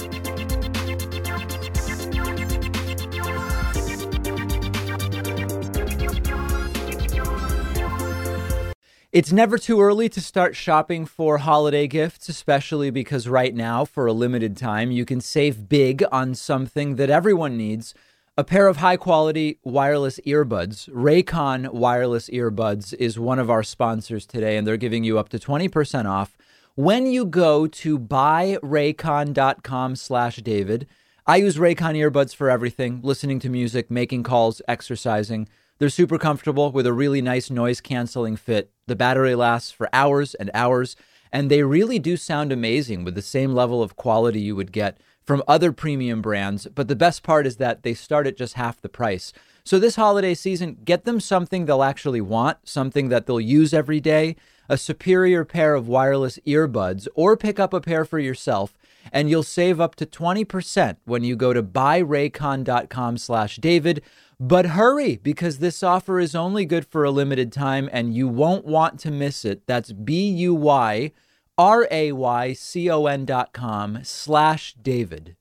It's 9.16 9.32
never 9.32 9.56
too 9.56 9.80
early 9.80 10.10
to 10.10 10.20
start 10.20 10.54
shopping 10.54 11.06
for 11.06 11.38
holiday 11.38 11.86
gifts, 11.86 12.28
especially 12.28 12.90
because 12.90 13.26
right 13.26 13.54
now, 13.54 13.86
for 13.86 14.06
a 14.06 14.12
limited 14.12 14.58
time, 14.58 14.90
you 14.90 15.06
can 15.06 15.22
save 15.22 15.70
big 15.70 16.04
on 16.12 16.34
something 16.34 16.96
that 16.96 17.08
everyone 17.08 17.56
needs 17.56 17.94
a 18.36 18.44
pair 18.44 18.68
of 18.68 18.76
high 18.76 18.98
quality 18.98 19.58
wireless 19.64 20.20
earbuds. 20.26 20.90
Raycon 20.90 21.72
wireless 21.72 22.28
earbuds 22.28 22.92
is 22.92 23.18
one 23.18 23.38
of 23.38 23.48
our 23.48 23.62
sponsors 23.62 24.26
today, 24.26 24.58
and 24.58 24.66
they're 24.66 24.76
giving 24.76 25.02
you 25.02 25.18
up 25.18 25.30
to 25.30 25.38
20% 25.38 26.04
off 26.04 26.36
when 26.74 27.06
you 27.06 27.24
go 27.24 27.66
to 27.66 27.98
buyraycon.com 27.98 29.96
slash 29.96 30.36
David. 30.36 30.86
I 31.26 31.36
use 31.36 31.56
Raycon 31.56 31.96
earbuds 31.96 32.36
for 32.36 32.50
everything 32.50 33.00
listening 33.02 33.38
to 33.38 33.48
music, 33.48 33.90
making 33.90 34.24
calls, 34.24 34.60
exercising. 34.68 35.48
They're 35.78 35.90
super 35.90 36.18
comfortable 36.18 36.72
with 36.72 36.86
a 36.86 36.92
really 36.94 37.20
nice 37.20 37.50
noise 37.50 37.82
canceling 37.82 38.36
fit. 38.36 38.70
The 38.86 38.96
battery 38.96 39.34
lasts 39.34 39.70
for 39.70 39.90
hours 39.92 40.34
and 40.34 40.50
hours, 40.54 40.96
and 41.30 41.50
they 41.50 41.62
really 41.64 41.98
do 41.98 42.16
sound 42.16 42.50
amazing 42.50 43.04
with 43.04 43.14
the 43.14 43.20
same 43.20 43.52
level 43.52 43.82
of 43.82 43.94
quality 43.94 44.40
you 44.40 44.56
would 44.56 44.72
get 44.72 44.98
from 45.22 45.42
other 45.46 45.72
premium 45.72 46.22
brands. 46.22 46.66
But 46.74 46.88
the 46.88 46.96
best 46.96 47.22
part 47.22 47.46
is 47.46 47.56
that 47.56 47.82
they 47.82 47.92
start 47.92 48.26
at 48.26 48.38
just 48.38 48.54
half 48.54 48.80
the 48.80 48.88
price. 48.88 49.34
So 49.64 49.78
this 49.78 49.96
holiday 49.96 50.34
season, 50.34 50.78
get 50.84 51.04
them 51.04 51.20
something 51.20 51.66
they'll 51.66 51.82
actually 51.82 52.22
want, 52.22 52.58
something 52.64 53.10
that 53.10 53.26
they'll 53.26 53.40
use 53.40 53.74
every 53.74 54.00
day, 54.00 54.36
a 54.70 54.78
superior 54.78 55.44
pair 55.44 55.74
of 55.74 55.88
wireless 55.88 56.38
earbuds, 56.46 57.06
or 57.14 57.36
pick 57.36 57.60
up 57.60 57.74
a 57.74 57.82
pair 57.82 58.06
for 58.06 58.18
yourself 58.18 58.72
and 59.12 59.30
you'll 59.30 59.42
save 59.42 59.80
up 59.80 59.94
to 59.96 60.06
20% 60.06 60.96
when 61.04 61.24
you 61.24 61.36
go 61.36 61.52
to 61.52 61.62
buyraycon.com 61.62 63.18
slash 63.18 63.56
david 63.56 64.02
but 64.38 64.66
hurry 64.66 65.16
because 65.16 65.58
this 65.58 65.82
offer 65.82 66.18
is 66.20 66.34
only 66.34 66.64
good 66.64 66.86
for 66.86 67.04
a 67.04 67.10
limited 67.10 67.52
time 67.52 67.88
and 67.92 68.14
you 68.14 68.28
won't 68.28 68.64
want 68.64 69.00
to 69.00 69.10
miss 69.10 69.44
it. 69.44 69.66
That's 69.66 69.92
B 69.92 70.28
U 70.28 70.54
Y 70.54 71.12
R 71.56 71.88
A 71.90 72.12
Y 72.12 72.52
C 72.52 72.90
O 72.90 73.06
N 73.06 73.24
dot 73.24 73.52
com 73.52 74.00
slash 74.02 74.74
David. 74.74 75.35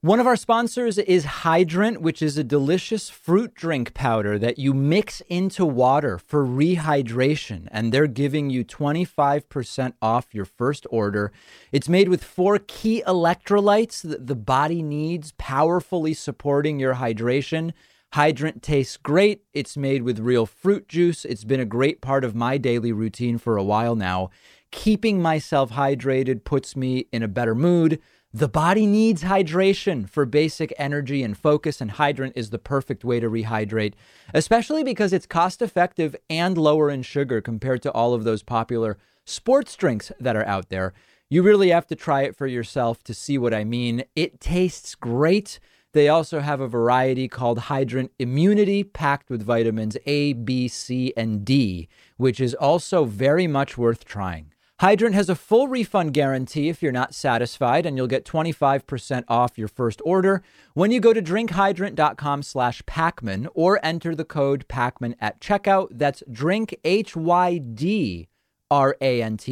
One 0.00 0.20
of 0.20 0.28
our 0.28 0.36
sponsors 0.36 0.96
is 0.96 1.24
Hydrant, 1.24 2.00
which 2.00 2.22
is 2.22 2.38
a 2.38 2.44
delicious 2.44 3.10
fruit 3.10 3.52
drink 3.52 3.94
powder 3.94 4.38
that 4.38 4.56
you 4.56 4.72
mix 4.72 5.22
into 5.22 5.66
water 5.66 6.18
for 6.18 6.46
rehydration. 6.46 7.66
And 7.72 7.92
they're 7.92 8.06
giving 8.06 8.48
you 8.48 8.64
25% 8.64 9.94
off 10.00 10.28
your 10.32 10.44
first 10.44 10.86
order. 10.88 11.32
It's 11.72 11.88
made 11.88 12.08
with 12.08 12.22
four 12.22 12.60
key 12.60 13.02
electrolytes 13.08 14.08
that 14.08 14.28
the 14.28 14.36
body 14.36 14.84
needs, 14.84 15.32
powerfully 15.36 16.14
supporting 16.14 16.78
your 16.78 16.94
hydration. 16.94 17.72
Hydrant 18.12 18.62
tastes 18.62 18.98
great. 18.98 19.42
It's 19.52 19.76
made 19.76 20.04
with 20.04 20.20
real 20.20 20.46
fruit 20.46 20.86
juice. 20.86 21.24
It's 21.24 21.42
been 21.42 21.58
a 21.58 21.64
great 21.64 22.00
part 22.00 22.22
of 22.22 22.36
my 22.36 22.56
daily 22.56 22.92
routine 22.92 23.36
for 23.36 23.56
a 23.56 23.64
while 23.64 23.96
now. 23.96 24.30
Keeping 24.70 25.20
myself 25.20 25.72
hydrated 25.72 26.44
puts 26.44 26.76
me 26.76 27.06
in 27.10 27.24
a 27.24 27.28
better 27.28 27.56
mood. 27.56 28.00
The 28.38 28.46
body 28.46 28.86
needs 28.86 29.24
hydration 29.24 30.08
for 30.08 30.24
basic 30.24 30.72
energy 30.78 31.24
and 31.24 31.36
focus, 31.36 31.80
and 31.80 31.90
Hydrant 31.90 32.34
is 32.36 32.50
the 32.50 32.58
perfect 32.60 33.04
way 33.04 33.18
to 33.18 33.28
rehydrate, 33.28 33.94
especially 34.32 34.84
because 34.84 35.12
it's 35.12 35.26
cost 35.26 35.60
effective 35.60 36.14
and 36.30 36.56
lower 36.56 36.88
in 36.88 37.02
sugar 37.02 37.40
compared 37.40 37.82
to 37.82 37.90
all 37.90 38.14
of 38.14 38.22
those 38.22 38.44
popular 38.44 38.96
sports 39.24 39.74
drinks 39.74 40.12
that 40.20 40.36
are 40.36 40.46
out 40.46 40.68
there. 40.68 40.94
You 41.28 41.42
really 41.42 41.70
have 41.70 41.88
to 41.88 41.96
try 41.96 42.22
it 42.22 42.36
for 42.36 42.46
yourself 42.46 43.02
to 43.04 43.12
see 43.12 43.38
what 43.38 43.52
I 43.52 43.64
mean. 43.64 44.04
It 44.14 44.38
tastes 44.38 44.94
great. 44.94 45.58
They 45.92 46.08
also 46.08 46.38
have 46.38 46.60
a 46.60 46.68
variety 46.68 47.26
called 47.26 47.58
Hydrant 47.58 48.12
Immunity, 48.20 48.84
packed 48.84 49.30
with 49.30 49.42
vitamins 49.42 49.96
A, 50.06 50.34
B, 50.34 50.68
C, 50.68 51.12
and 51.16 51.44
D, 51.44 51.88
which 52.18 52.38
is 52.38 52.54
also 52.54 53.04
very 53.04 53.48
much 53.48 53.76
worth 53.76 54.04
trying. 54.04 54.52
Hydrant 54.80 55.14
has 55.14 55.28
a 55.28 55.34
full 55.34 55.66
refund 55.66 56.14
guarantee 56.14 56.68
if 56.68 56.80
you're 56.82 56.92
not 56.92 57.12
satisfied, 57.12 57.84
and 57.84 57.96
you'll 57.96 58.06
get 58.06 58.24
25% 58.24 59.24
off 59.26 59.58
your 59.58 59.66
first 59.66 60.00
order 60.04 60.40
when 60.74 60.92
you 60.92 61.00
go 61.00 61.12
to 61.12 61.20
drinkhydrant.com 61.20 62.44
slash 62.44 62.82
Pakman 62.82 63.48
or 63.54 63.84
enter 63.84 64.14
the 64.14 64.24
code 64.24 64.66
Pakman 64.68 65.16
at 65.20 65.40
checkout. 65.40 65.88
That's 65.90 66.22
drink, 66.30 66.76
H-Y-D-R-A-N-T 66.84 68.26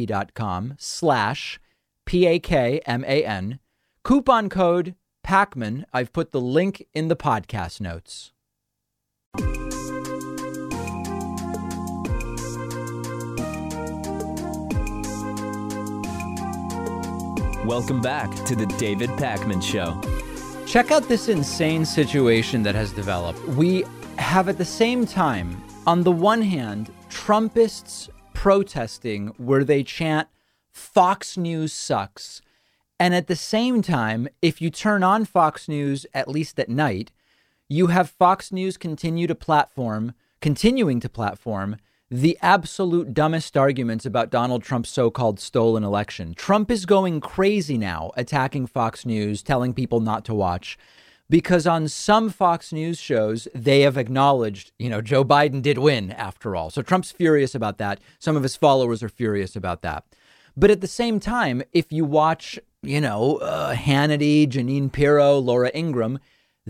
dot 0.05 0.33
com 0.33 0.75
slash 0.77 1.59
P-A-K-M-A-N. 2.05 3.59
Coupon 4.03 4.49
code 4.49 4.95
Pakman. 5.25 5.83
I've 5.91 6.13
put 6.13 6.31
the 6.31 6.39
link 6.39 6.87
in 6.93 7.09
the 7.09 7.17
podcast 7.17 7.81
notes. 7.81 8.31
Welcome 17.67 17.99
back 17.99 18.33
to 18.45 18.55
the 18.55 18.65
David 18.65 19.09
Pakman 19.09 19.61
Show. 19.61 19.99
Check 20.65 20.89
out 20.89 21.09
this 21.09 21.27
insane 21.27 21.83
situation 21.83 22.63
that 22.63 22.75
has 22.75 22.93
developed. 22.93 23.45
We 23.45 23.83
have 24.17 24.47
at 24.47 24.57
the 24.57 24.63
same 24.63 25.05
time, 25.05 25.61
on 25.85 26.03
the 26.03 26.11
one 26.13 26.41
hand, 26.41 26.89
Trumpists 27.09 28.07
protesting 28.33 29.33
where 29.35 29.65
they 29.65 29.83
chant, 29.83 30.29
Fox 30.71 31.35
News 31.35 31.73
sucks. 31.73 32.41
And 33.01 33.13
at 33.13 33.27
the 33.27 33.35
same 33.35 33.81
time, 33.81 34.29
if 34.41 34.61
you 34.61 34.69
turn 34.69 35.03
on 35.03 35.25
Fox 35.25 35.67
News, 35.67 36.05
at 36.13 36.29
least 36.29 36.57
at 36.61 36.69
night, 36.69 37.11
you 37.67 37.87
have 37.87 38.09
Fox 38.09 38.49
News 38.49 38.77
continue 38.77 39.27
to 39.27 39.35
platform, 39.35 40.13
continuing 40.39 41.01
to 41.01 41.09
platform 41.09 41.75
the 42.09 42.37
absolute 42.41 43.13
dumbest 43.13 43.57
arguments 43.57 44.05
about 44.05 44.29
Donald 44.29 44.63
Trump's 44.63 44.89
so 44.89 45.11
called 45.11 45.39
stolen 45.39 45.83
election. 45.83 46.33
Trump 46.35 46.71
is 46.71 46.85
going 46.85 47.19
crazy 47.19 47.77
now, 47.77 48.11
attacking 48.15 48.67
Fox 48.67 49.05
News, 49.05 49.43
telling 49.43 49.73
people 49.73 49.99
not 49.99 50.23
to 50.25 50.33
watch. 50.33 50.77
Because 51.29 51.67
on 51.67 51.89
some 51.89 52.29
Fox 52.29 52.71
News 52.71 52.97
shows, 52.97 53.49
they 53.53 53.81
have 53.81 53.97
acknowledged, 53.97 54.71
you 54.79 54.89
know, 54.89 55.01
Joe 55.01 55.25
Biden 55.25 55.61
did 55.61 55.77
win 55.77 56.11
after 56.13 56.55
all. 56.55 56.69
So 56.69 56.81
Trump's 56.81 57.11
furious 57.11 57.53
about 57.53 57.77
that. 57.79 57.99
Some 58.19 58.37
of 58.37 58.43
his 58.43 58.55
followers 58.55 59.03
are 59.03 59.09
furious 59.09 59.53
about 59.57 59.81
that. 59.81 60.05
But 60.55 60.71
at 60.71 60.79
the 60.79 60.87
same 60.87 61.19
time, 61.19 61.61
if 61.73 61.91
you 61.91 62.05
watch, 62.05 62.57
you 62.81 63.01
know, 63.01 63.37
uh, 63.37 63.75
Hannity, 63.75 64.47
Jeanine 64.47 64.89
Pirro, 64.89 65.37
Laura 65.37 65.69
Ingraham, 65.75 66.19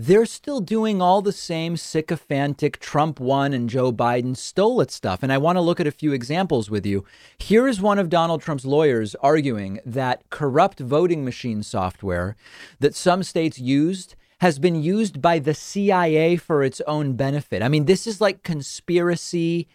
they're 0.00 0.26
still 0.26 0.60
doing 0.60 1.02
all 1.02 1.20
the 1.20 1.32
same 1.32 1.76
sycophantic 1.76 2.78
Trump 2.78 3.18
won 3.18 3.52
and 3.52 3.68
Joe 3.68 3.90
Biden 3.90 4.36
stole 4.36 4.80
it 4.80 4.92
stuff. 4.92 5.24
And 5.24 5.32
I 5.32 5.38
want 5.38 5.56
to 5.56 5.60
look 5.60 5.80
at 5.80 5.88
a 5.88 5.90
few 5.90 6.12
examples 6.12 6.70
with 6.70 6.86
you. 6.86 7.04
Here 7.36 7.66
is 7.66 7.80
one 7.80 7.98
of 7.98 8.08
Donald 8.08 8.40
Trump's 8.40 8.64
lawyers 8.64 9.16
arguing 9.16 9.80
that 9.84 10.22
corrupt 10.30 10.78
voting 10.78 11.24
machine 11.24 11.64
software 11.64 12.36
that 12.78 12.94
some 12.94 13.24
states 13.24 13.58
used 13.58 14.14
has 14.40 14.60
been 14.60 14.80
used 14.80 15.20
by 15.20 15.40
the 15.40 15.52
CIA 15.52 16.36
for 16.36 16.62
its 16.62 16.80
own 16.82 17.14
benefit. 17.14 17.60
I 17.60 17.68
mean, 17.68 17.86
this 17.86 18.06
is 18.06 18.20
like 18.20 18.44
conspiracy 18.44 19.66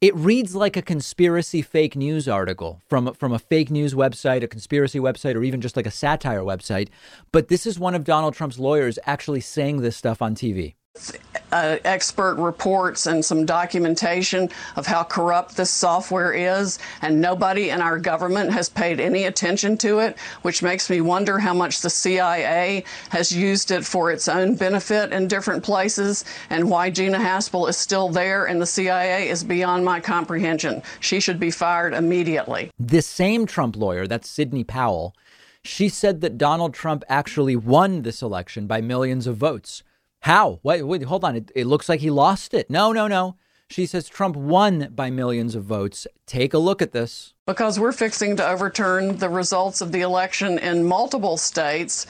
it 0.00 0.14
reads 0.14 0.54
like 0.54 0.76
a 0.76 0.82
conspiracy 0.82 1.60
fake 1.60 1.96
news 1.96 2.28
article 2.28 2.80
from 2.88 3.12
from 3.14 3.32
a 3.32 3.38
fake 3.38 3.70
news 3.70 3.94
website, 3.94 4.42
a 4.42 4.48
conspiracy 4.48 5.00
website, 5.00 5.34
or 5.34 5.42
even 5.42 5.60
just 5.60 5.76
like 5.76 5.86
a 5.86 5.90
satire 5.90 6.42
website. 6.42 6.88
But 7.32 7.48
this 7.48 7.66
is 7.66 7.78
one 7.78 7.94
of 7.94 8.04
Donald 8.04 8.34
Trump's 8.34 8.58
lawyers 8.58 8.98
actually 9.06 9.40
saying 9.40 9.80
this 9.80 9.96
stuff 9.96 10.22
on 10.22 10.34
TV 10.34 10.74
uh, 11.52 11.78
expert 11.84 12.34
reports 12.36 13.06
and 13.06 13.24
some 13.24 13.46
documentation 13.46 14.48
of 14.76 14.86
how 14.86 15.02
corrupt 15.02 15.56
this 15.56 15.70
software 15.70 16.32
is, 16.32 16.78
and 17.02 17.20
nobody 17.20 17.70
in 17.70 17.80
our 17.80 17.98
government 17.98 18.52
has 18.52 18.68
paid 18.68 19.00
any 19.00 19.24
attention 19.24 19.76
to 19.78 19.98
it, 20.00 20.18
which 20.42 20.62
makes 20.62 20.90
me 20.90 21.00
wonder 21.00 21.38
how 21.38 21.54
much 21.54 21.80
the 21.80 21.90
CIA 21.90 22.84
has 23.10 23.32
used 23.32 23.70
it 23.70 23.84
for 23.84 24.10
its 24.10 24.28
own 24.28 24.54
benefit 24.54 25.12
in 25.12 25.28
different 25.28 25.62
places, 25.62 26.24
and 26.50 26.68
why 26.68 26.90
Gina 26.90 27.18
Haspel 27.18 27.68
is 27.68 27.76
still 27.76 28.08
there 28.08 28.46
and 28.46 28.60
the 28.60 28.66
CIA 28.66 29.28
is 29.28 29.44
beyond 29.44 29.84
my 29.84 30.00
comprehension. 30.00 30.82
She 31.00 31.20
should 31.20 31.40
be 31.40 31.50
fired 31.50 31.94
immediately. 31.94 32.70
This 32.78 33.06
same 33.06 33.46
Trump 33.46 33.76
lawyer, 33.76 34.06
that's 34.06 34.28
Sidney 34.28 34.64
Powell, 34.64 35.14
she 35.62 35.88
said 35.88 36.20
that 36.20 36.38
Donald 36.38 36.72
Trump 36.72 37.04
actually 37.08 37.56
won 37.56 38.02
this 38.02 38.22
election 38.22 38.66
by 38.66 38.80
millions 38.80 39.26
of 39.26 39.36
votes. 39.36 39.82
How? 40.20 40.60
Wait, 40.62 40.82
wait, 40.82 41.02
hold 41.02 41.24
on. 41.24 41.36
It, 41.36 41.50
it 41.54 41.66
looks 41.66 41.88
like 41.88 42.00
he 42.00 42.10
lost 42.10 42.54
it. 42.54 42.68
No, 42.70 42.92
no, 42.92 43.06
no. 43.06 43.36
She 43.70 43.84
says 43.84 44.08
Trump 44.08 44.34
won 44.34 44.88
by 44.94 45.10
millions 45.10 45.54
of 45.54 45.64
votes. 45.64 46.06
Take 46.26 46.54
a 46.54 46.58
look 46.58 46.80
at 46.80 46.92
this. 46.92 47.34
Because 47.46 47.78
we're 47.78 47.92
fixing 47.92 48.36
to 48.36 48.48
overturn 48.48 49.18
the 49.18 49.28
results 49.28 49.80
of 49.80 49.92
the 49.92 50.00
election 50.00 50.58
in 50.58 50.84
multiple 50.84 51.36
states. 51.36 52.06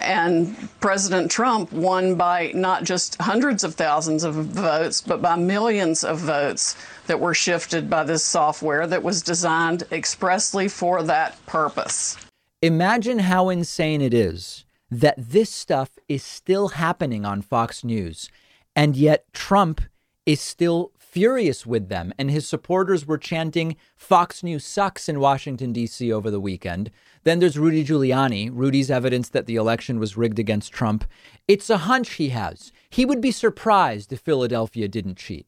And 0.00 0.56
President 0.80 1.30
Trump 1.30 1.72
won 1.72 2.16
by 2.16 2.52
not 2.54 2.84
just 2.84 3.20
hundreds 3.20 3.64
of 3.64 3.74
thousands 3.74 4.24
of 4.24 4.34
votes, 4.34 5.00
but 5.00 5.22
by 5.22 5.36
millions 5.36 6.04
of 6.04 6.18
votes 6.18 6.76
that 7.06 7.20
were 7.20 7.34
shifted 7.34 7.88
by 7.88 8.04
this 8.04 8.22
software 8.22 8.86
that 8.86 9.02
was 9.02 9.22
designed 9.22 9.84
expressly 9.90 10.68
for 10.68 11.02
that 11.02 11.44
purpose. 11.46 12.16
Imagine 12.60 13.20
how 13.20 13.48
insane 13.48 14.02
it 14.02 14.12
is 14.12 14.65
that 14.90 15.14
this 15.18 15.50
stuff 15.50 15.98
is 16.08 16.22
still 16.22 16.68
happening 16.68 17.24
on 17.24 17.42
Fox 17.42 17.84
News. 17.84 18.30
And 18.74 18.96
yet 18.96 19.24
Trump 19.32 19.80
is 20.26 20.40
still 20.40 20.92
furious 20.98 21.64
with 21.64 21.88
them. 21.88 22.12
And 22.18 22.30
his 22.30 22.46
supporters 22.46 23.06
were 23.06 23.16
chanting, 23.18 23.76
Fox 23.96 24.42
News 24.42 24.64
sucks 24.64 25.08
in 25.08 25.18
Washington, 25.18 25.72
D.C. 25.72 26.12
over 26.12 26.30
the 26.30 26.40
weekend. 26.40 26.90
Then 27.24 27.38
there's 27.38 27.58
Rudy 27.58 27.84
Giuliani, 27.84 28.50
Rudy's 28.52 28.90
evidence 28.90 29.30
that 29.30 29.46
the 29.46 29.56
election 29.56 29.98
was 29.98 30.16
rigged 30.16 30.38
against 30.38 30.72
Trump. 30.72 31.04
It's 31.48 31.70
a 31.70 31.78
hunch 31.78 32.14
he 32.14 32.28
has. 32.30 32.70
He 32.90 33.06
would 33.06 33.20
be 33.20 33.30
surprised 33.30 34.12
if 34.12 34.20
Philadelphia 34.20 34.88
didn't 34.88 35.16
cheat. 35.16 35.46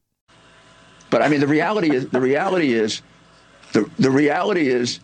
But 1.09 1.21
I 1.21 1.27
mean, 1.27 1.39
the 1.39 1.47
reality 1.47 1.91
is, 1.91 2.09
the 2.09 2.21
reality 2.21 2.73
is, 2.73 3.01
the, 3.73 3.89
the 3.99 4.11
reality 4.11 4.69
is 4.69 4.99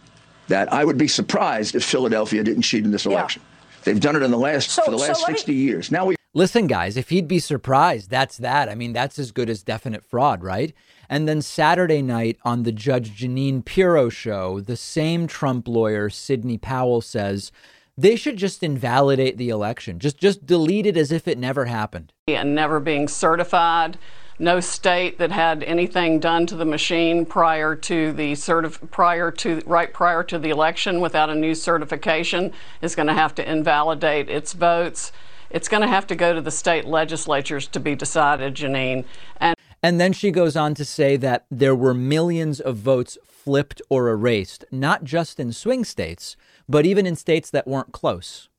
that 0.47 0.71
I 0.71 0.83
would 0.83 0.97
be 0.97 1.07
surprised 1.07 1.75
if 1.75 1.83
Philadelphia 1.83 2.43
didn't 2.43 2.63
cheat 2.63 2.83
in 2.83 2.91
this 2.91 3.05
election. 3.05 3.41
Yeah. 3.43 3.54
They've 3.85 3.99
done 3.99 4.15
it 4.15 4.23
in 4.23 4.31
the 4.31 4.37
last 4.37 4.71
so, 4.71 4.83
for 4.83 4.91
the 4.91 4.97
last 4.97 5.21
so 5.21 5.27
60 5.27 5.51
me... 5.51 5.57
years. 5.57 5.91
Now 5.91 6.05
we 6.05 6.15
Listen, 6.37 6.67
guys, 6.67 6.97
if 6.97 7.09
he'd 7.09 7.29
be 7.29 7.39
surprised, 7.39 8.09
that's 8.09 8.35
that. 8.37 8.67
I 8.67 8.75
mean, 8.75 8.91
that's 8.91 9.17
as 9.17 9.31
good 9.31 9.49
as 9.49 9.63
definite 9.63 10.03
fraud, 10.03 10.43
right? 10.43 10.73
And 11.07 11.29
then 11.29 11.41
Saturday 11.41 12.01
night 12.01 12.37
on 12.43 12.63
the 12.63 12.73
Judge 12.73 13.17
Jeanine 13.17 13.63
Pirro 13.63 14.09
show, 14.09 14.59
the 14.59 14.75
same 14.75 15.27
Trump 15.27 15.65
lawyer, 15.65 16.09
Sidney 16.09 16.57
Powell, 16.57 16.99
says 16.99 17.53
they 17.97 18.17
should 18.17 18.35
just 18.35 18.63
invalidate 18.63 19.37
the 19.37 19.47
election. 19.47 19.97
Just 19.97 20.17
just 20.17 20.45
delete 20.45 20.85
it 20.85 20.97
as 20.97 21.13
if 21.13 21.25
it 21.25 21.37
never 21.37 21.65
happened. 21.65 22.11
And 22.27 22.53
never 22.53 22.81
being 22.81 23.07
certified 23.07 23.97
no 24.37 24.59
state 24.59 25.17
that 25.17 25.31
had 25.31 25.63
anything 25.63 26.19
done 26.19 26.45
to 26.47 26.55
the 26.55 26.65
machine 26.65 27.25
prior 27.25 27.75
to 27.75 28.11
the 28.11 28.33
certif- 28.33 28.91
prior 28.91 29.31
to 29.31 29.61
right 29.65 29.93
prior 29.93 30.23
to 30.23 30.37
the 30.37 30.49
election 30.49 30.99
without 30.99 31.29
a 31.29 31.35
new 31.35 31.55
certification 31.55 32.51
is 32.81 32.95
going 32.95 33.07
to 33.07 33.13
have 33.13 33.33
to 33.35 33.49
invalidate 33.49 34.29
its 34.29 34.53
votes. 34.53 35.11
It's 35.49 35.67
going 35.67 35.81
to 35.81 35.87
have 35.87 36.07
to 36.07 36.15
go 36.15 36.33
to 36.33 36.41
the 36.41 36.51
state 36.51 36.85
legislatures 36.85 37.67
to 37.67 37.79
be 37.79 37.95
decided, 37.95 38.55
Jeanine. 38.55 39.05
And 39.39 39.55
and 39.81 40.01
then 40.01 40.13
she 40.13 40.31
goes 40.31 40.55
on 40.55 40.73
to 40.75 40.85
say 40.85 41.15
that 41.17 41.45
there 41.51 41.75
were 41.75 41.93
millions 41.93 42.59
of 42.59 42.77
votes 42.77 43.17
flipped 43.23 43.81
or 43.89 44.09
erased, 44.09 44.65
not 44.71 45.03
just 45.03 45.39
in 45.39 45.53
swing 45.53 45.85
states, 45.85 46.35
but 46.67 46.85
even 46.85 47.05
in 47.05 47.15
states 47.15 47.51
that 47.51 47.67
weren't 47.67 47.91
close. 47.91 48.49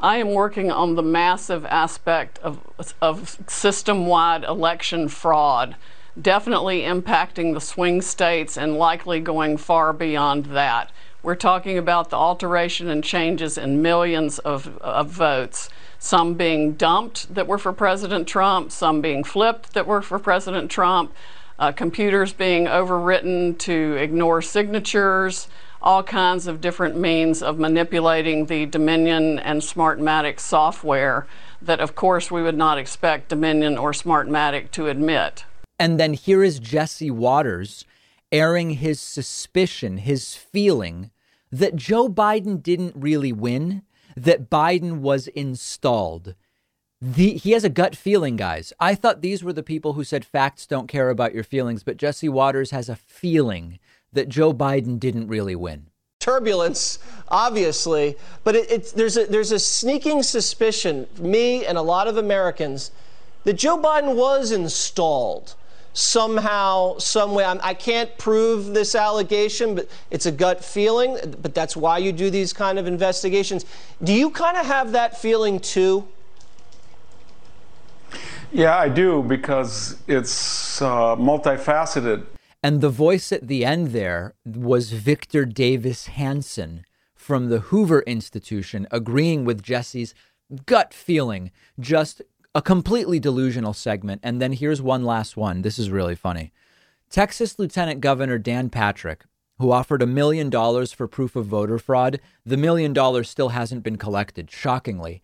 I 0.00 0.16
am 0.16 0.32
working 0.32 0.70
on 0.72 0.96
the 0.96 1.02
massive 1.02 1.64
aspect 1.66 2.38
of, 2.40 2.94
of 3.00 3.38
system 3.46 4.06
wide 4.06 4.42
election 4.44 5.08
fraud, 5.08 5.76
definitely 6.20 6.82
impacting 6.82 7.54
the 7.54 7.60
swing 7.60 8.02
states 8.02 8.58
and 8.58 8.76
likely 8.76 9.20
going 9.20 9.56
far 9.56 9.92
beyond 9.92 10.46
that. 10.46 10.90
We're 11.22 11.36
talking 11.36 11.78
about 11.78 12.10
the 12.10 12.16
alteration 12.16 12.88
and 12.88 13.02
changes 13.02 13.56
in 13.56 13.80
millions 13.80 14.38
of, 14.40 14.76
of 14.78 15.08
votes, 15.08 15.70
some 15.98 16.34
being 16.34 16.72
dumped 16.72 17.34
that 17.34 17.46
were 17.46 17.56
for 17.56 17.72
President 17.72 18.28
Trump, 18.28 18.72
some 18.72 19.00
being 19.00 19.24
flipped 19.24 19.72
that 19.74 19.86
were 19.86 20.02
for 20.02 20.18
President 20.18 20.70
Trump, 20.70 21.14
uh, 21.58 21.72
computers 21.72 22.32
being 22.32 22.66
overwritten 22.66 23.56
to 23.58 23.94
ignore 23.94 24.42
signatures 24.42 25.48
all 25.84 26.02
kinds 26.02 26.46
of 26.46 26.62
different 26.62 26.96
means 26.96 27.42
of 27.42 27.58
manipulating 27.58 28.46
the 28.46 28.64
Dominion 28.64 29.38
and 29.38 29.60
Smartmatic 29.60 30.40
software 30.40 31.26
that, 31.60 31.78
of 31.78 31.94
course, 31.94 32.30
we 32.30 32.42
would 32.42 32.56
not 32.56 32.78
expect 32.78 33.28
Dominion 33.28 33.76
or 33.76 33.92
Smartmatic 33.92 34.70
to 34.72 34.88
admit. 34.88 35.44
And 35.78 36.00
then 36.00 36.14
here 36.14 36.42
is 36.42 36.58
Jesse 36.58 37.10
Watters 37.10 37.84
airing 38.32 38.70
his 38.70 38.98
suspicion, 38.98 39.98
his 39.98 40.34
feeling 40.34 41.10
that 41.52 41.76
Joe 41.76 42.08
Biden 42.08 42.62
didn't 42.62 42.96
really 42.96 43.32
win, 43.32 43.82
that 44.16 44.48
Biden 44.48 45.00
was 45.00 45.28
installed. 45.28 46.34
The, 47.00 47.34
he 47.34 47.50
has 47.50 47.64
a 47.64 47.68
gut 47.68 47.94
feeling, 47.94 48.36
guys. 48.36 48.72
I 48.80 48.94
thought 48.94 49.20
these 49.20 49.44
were 49.44 49.52
the 49.52 49.62
people 49.62 49.92
who 49.92 50.04
said 50.04 50.24
facts 50.24 50.66
don't 50.66 50.88
care 50.88 51.10
about 51.10 51.34
your 51.34 51.44
feelings, 51.44 51.82
but 51.82 51.98
Jesse 51.98 52.30
Watters 52.30 52.70
has 52.70 52.88
a 52.88 52.96
feeling 52.96 53.78
that 54.14 54.28
Joe 54.28 54.52
Biden 54.52 54.98
didn't 54.98 55.28
really 55.28 55.54
win? 55.54 55.86
Turbulence, 56.20 56.98
obviously, 57.28 58.16
but 58.44 58.56
it, 58.56 58.70
it's, 58.70 58.92
there's, 58.92 59.16
a, 59.16 59.26
there's 59.26 59.52
a 59.52 59.58
sneaking 59.58 60.22
suspicion, 60.22 61.06
me 61.18 61.66
and 61.66 61.76
a 61.76 61.82
lot 61.82 62.08
of 62.08 62.16
Americans, 62.16 62.90
that 63.44 63.54
Joe 63.54 63.76
Biden 63.76 64.16
was 64.16 64.50
installed 64.50 65.54
somehow, 65.94 66.98
some 66.98 67.34
way. 67.34 67.44
I 67.44 67.72
can't 67.72 68.16
prove 68.18 68.74
this 68.74 68.94
allegation, 68.94 69.74
but 69.74 69.88
it's 70.10 70.26
a 70.26 70.32
gut 70.32 70.62
feeling. 70.62 71.18
But 71.40 71.54
that's 71.54 71.76
why 71.76 71.98
you 71.98 72.12
do 72.12 72.30
these 72.30 72.52
kind 72.52 72.78
of 72.78 72.86
investigations. 72.86 73.64
Do 74.02 74.12
you 74.12 74.30
kind 74.30 74.56
of 74.56 74.66
have 74.66 74.92
that 74.92 75.18
feeling 75.18 75.60
too? 75.60 76.06
Yeah, 78.52 78.76
I 78.76 78.88
do 78.88 79.22
because 79.22 79.96
it's 80.06 80.82
uh, 80.82 81.16
multifaceted. 81.16 82.26
And 82.64 82.80
the 82.80 82.88
voice 82.88 83.30
at 83.30 83.46
the 83.46 83.62
end 83.62 83.88
there 83.88 84.32
was 84.42 84.92
Victor 84.92 85.44
Davis 85.44 86.06
Hanson 86.06 86.86
from 87.14 87.50
the 87.50 87.60
Hoover 87.60 88.00
Institution, 88.06 88.88
agreeing 88.90 89.44
with 89.44 89.62
Jesse's 89.62 90.14
gut 90.64 90.94
feeling, 90.94 91.50
just 91.78 92.22
a 92.54 92.62
completely 92.62 93.20
delusional 93.20 93.74
segment. 93.74 94.22
And 94.24 94.40
then 94.40 94.52
here's 94.52 94.80
one 94.80 95.04
last 95.04 95.36
one. 95.36 95.60
This 95.60 95.78
is 95.78 95.90
really 95.90 96.14
funny. 96.14 96.54
Texas 97.10 97.58
Lieutenant 97.58 98.00
Governor 98.00 98.38
Dan 98.38 98.70
Patrick, 98.70 99.26
who 99.58 99.70
offered 99.70 100.00
a 100.00 100.06
million 100.06 100.48
dollars 100.48 100.90
for 100.90 101.06
proof 101.06 101.36
of 101.36 101.44
voter 101.44 101.78
fraud, 101.78 102.18
the 102.46 102.56
million 102.56 102.94
dollars 102.94 103.28
still 103.28 103.50
hasn't 103.50 103.82
been 103.82 103.98
collected, 103.98 104.50
shockingly. 104.50 105.22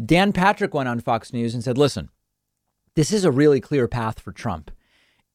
Dan 0.00 0.32
Patrick 0.32 0.72
went 0.72 0.88
on 0.88 1.00
Fox 1.00 1.32
News 1.32 1.52
and 1.52 1.64
said, 1.64 1.78
listen, 1.78 2.10
this 2.94 3.10
is 3.10 3.24
a 3.24 3.32
really 3.32 3.60
clear 3.60 3.88
path 3.88 4.20
for 4.20 4.30
Trump. 4.30 4.70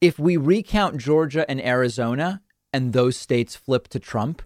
If 0.02 0.18
we 0.18 0.36
recount 0.36 0.96
Georgia 0.96 1.48
and 1.48 1.64
Arizona 1.64 2.42
and 2.72 2.92
those 2.92 3.16
states 3.16 3.54
flip 3.54 3.86
to 3.86 4.00
Trump, 4.00 4.42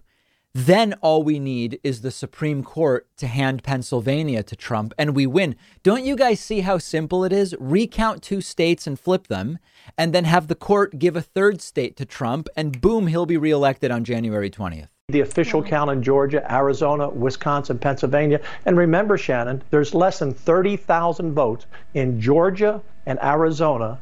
then 0.53 0.93
all 1.01 1.23
we 1.23 1.39
need 1.39 1.79
is 1.83 2.01
the 2.01 2.11
Supreme 2.11 2.63
Court 2.63 3.07
to 3.17 3.25
hand 3.25 3.63
Pennsylvania 3.63 4.43
to 4.43 4.55
Trump 4.55 4.93
and 4.99 5.15
we 5.15 5.25
win. 5.25 5.55
Don't 5.81 6.05
you 6.05 6.15
guys 6.15 6.39
see 6.39 6.59
how 6.59 6.77
simple 6.77 7.23
it 7.23 7.33
is? 7.33 7.55
Recount 7.59 8.21
two 8.21 8.39
states 8.39 8.85
and 8.85 8.99
flip 8.99 9.29
them, 9.29 9.57
and 9.97 10.13
then 10.13 10.25
have 10.25 10.45
the 10.45 10.53
court 10.53 10.99
give 10.99 11.15
a 11.15 11.23
third 11.23 11.59
state 11.59 11.97
to 11.97 12.05
Trump, 12.05 12.47
and 12.55 12.79
boom, 12.79 13.07
he'll 13.07 13.25
be 13.25 13.35
reelected 13.35 13.89
on 13.89 14.03
January 14.03 14.51
20th. 14.51 14.89
The 15.09 15.21
official 15.21 15.63
count 15.63 15.89
in 15.89 16.03
Georgia, 16.03 16.45
Arizona, 16.53 17.09
Wisconsin, 17.09 17.79
Pennsylvania. 17.79 18.41
And 18.65 18.77
remember, 18.77 19.17
Shannon, 19.17 19.63
there's 19.71 19.95
less 19.95 20.19
than 20.19 20.35
30,000 20.35 21.33
votes 21.33 21.65
in 21.95 22.21
Georgia 22.21 22.79
and 23.07 23.17
Arizona 23.23 23.99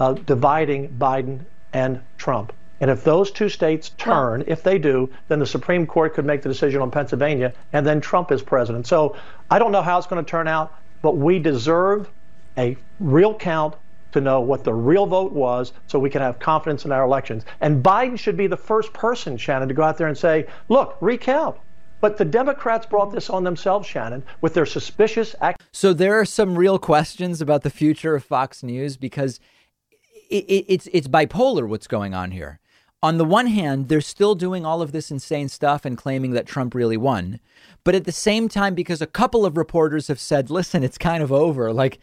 uh, 0.00 0.12
dividing 0.12 0.88
Biden 0.98 1.40
and 1.72 2.00
Trump. 2.18 2.52
And 2.80 2.90
if 2.90 3.04
those 3.04 3.30
two 3.30 3.48
states 3.48 3.90
turn, 3.96 4.44
if 4.46 4.62
they 4.62 4.78
do, 4.78 5.10
then 5.28 5.38
the 5.38 5.46
Supreme 5.46 5.86
Court 5.86 6.14
could 6.14 6.26
make 6.26 6.42
the 6.42 6.48
decision 6.48 6.82
on 6.82 6.90
Pennsylvania, 6.90 7.54
and 7.72 7.86
then 7.86 8.00
Trump 8.00 8.30
is 8.30 8.42
president. 8.42 8.86
So 8.86 9.16
I 9.50 9.58
don't 9.58 9.72
know 9.72 9.82
how 9.82 9.96
it's 9.96 10.06
going 10.06 10.22
to 10.22 10.30
turn 10.30 10.46
out, 10.46 10.74
but 11.00 11.16
we 11.16 11.38
deserve 11.38 12.10
a 12.58 12.76
real 13.00 13.34
count 13.34 13.74
to 14.12 14.20
know 14.20 14.40
what 14.40 14.64
the 14.64 14.74
real 14.74 15.06
vote 15.06 15.32
was 15.32 15.72
so 15.86 15.98
we 15.98 16.10
can 16.10 16.22
have 16.22 16.38
confidence 16.38 16.84
in 16.84 16.92
our 16.92 17.04
elections. 17.04 17.44
And 17.60 17.82
Biden 17.82 18.18
should 18.18 18.36
be 18.36 18.46
the 18.46 18.56
first 18.56 18.92
person, 18.92 19.36
Shannon, 19.36 19.68
to 19.68 19.74
go 19.74 19.82
out 19.82 19.98
there 19.98 20.06
and 20.06 20.16
say, 20.16 20.46
look, 20.68 20.96
recount. 21.00 21.56
But 22.00 22.18
the 22.18 22.24
Democrats 22.24 22.86
brought 22.86 23.10
this 23.10 23.30
on 23.30 23.44
themselves, 23.44 23.86
Shannon, 23.86 24.22
with 24.40 24.54
their 24.54 24.66
suspicious 24.66 25.34
act. 25.40 25.62
So 25.72 25.92
there 25.92 26.18
are 26.18 26.26
some 26.26 26.56
real 26.56 26.78
questions 26.78 27.40
about 27.40 27.62
the 27.62 27.70
future 27.70 28.14
of 28.14 28.24
Fox 28.24 28.62
News 28.62 28.96
because 28.96 29.40
it, 30.30 30.44
it, 30.44 30.64
it's 30.68 30.88
it's 30.92 31.08
bipolar 31.08 31.68
what's 31.68 31.86
going 31.86 32.14
on 32.14 32.30
here 32.30 32.60
on 33.02 33.18
the 33.18 33.24
one 33.24 33.46
hand, 33.46 33.88
they're 33.88 34.00
still 34.00 34.34
doing 34.34 34.64
all 34.64 34.82
of 34.82 34.92
this 34.92 35.10
insane 35.10 35.48
stuff 35.48 35.84
and 35.84 35.96
claiming 35.96 36.32
that 36.32 36.46
Trump 36.46 36.74
really 36.74 36.96
won. 36.96 37.40
But 37.84 37.94
at 37.94 38.04
the 38.04 38.12
same 38.12 38.48
time, 38.48 38.74
because 38.74 39.00
a 39.02 39.06
couple 39.06 39.44
of 39.44 39.56
reporters 39.56 40.08
have 40.08 40.18
said, 40.18 40.50
listen, 40.50 40.82
it's 40.82 40.98
kind 40.98 41.22
of 41.22 41.30
over, 41.30 41.72
like 41.72 41.98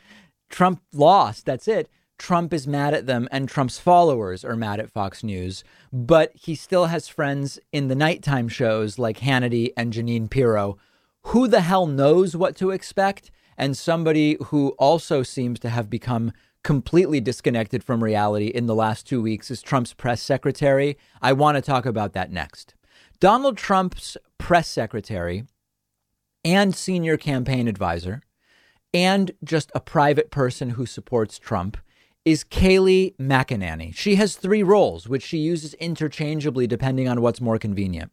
Trump 0.50 0.82
lost, 0.94 1.46
that's 1.46 1.68
it. 1.68 1.90
Trump 2.20 2.54
is 2.54 2.68
mad 2.68 2.94
at 2.94 3.08
them 3.08 3.28
and 3.32 3.50
Trump's 3.50 3.80
followers 3.80 4.46
are 4.46 4.56
mad 4.56 4.80
at 4.80 4.90
Fox 4.90 5.24
News, 5.24 5.64
but 5.92 6.32
he 6.36 6.56
still 6.56 6.86
has 6.86 7.08
friends 7.08 7.60
in 7.72 7.88
the 7.88 7.96
nighttime 7.96 8.48
shows 8.48 8.98
like 9.00 9.20
Hannity 9.20 9.72
and 9.76 9.92
Jeanine 9.92 10.30
Pirro. 10.30 10.78
Who 11.28 11.48
the 11.48 11.62
hell 11.62 11.88
knows 11.88 12.36
what 12.36 12.56
to 12.58 12.70
expect? 12.70 13.32
And 13.58 13.76
somebody 13.76 14.38
who 14.46 14.70
also 14.80 15.24
seems 15.24 15.60
to 15.60 15.70
have 15.70 15.90
become 15.90 16.32
completely 16.64 17.20
disconnected 17.20 17.84
from 17.84 18.03
reality 18.03 18.47
in 18.47 18.66
the 18.66 18.76
last 18.76 19.05
two 19.05 19.22
weeks 19.22 19.51
is 19.51 19.61
Trump's 19.61 19.93
press 19.93 20.22
secretary. 20.22 20.97
I 21.22 21.34
want 21.34 21.57
to 21.57 21.61
talk 21.61 21.86
about 21.86 22.14
that 22.14 22.32
next. 22.32 22.74
Donald 23.20 23.57
Trump's 23.57 24.18
press 24.38 24.68
secretary 24.68 25.45
and 26.43 26.76
senior 26.76 27.18
campaign 27.18 27.68
advisor, 27.68 28.22
and 28.93 29.32
just 29.43 29.72
a 29.74 29.80
private 29.80 30.30
person 30.30 30.72
who 30.72 30.86
supports 30.86 31.39
Trump, 31.39 31.78
is 32.26 32.43
Kayleigh 32.43 33.16
McEnany. 33.18 33.93
She 33.95 34.16
has 34.16 34.36
three 34.36 34.64
roles, 34.64 35.09
which 35.09 35.24
she 35.24 35.38
uses 35.38 35.74
interchangeably 35.76 36.68
depending 36.68 37.07
on 37.07 37.22
what's 37.22 37.41
more 37.41 37.57
convenient. 37.57 38.11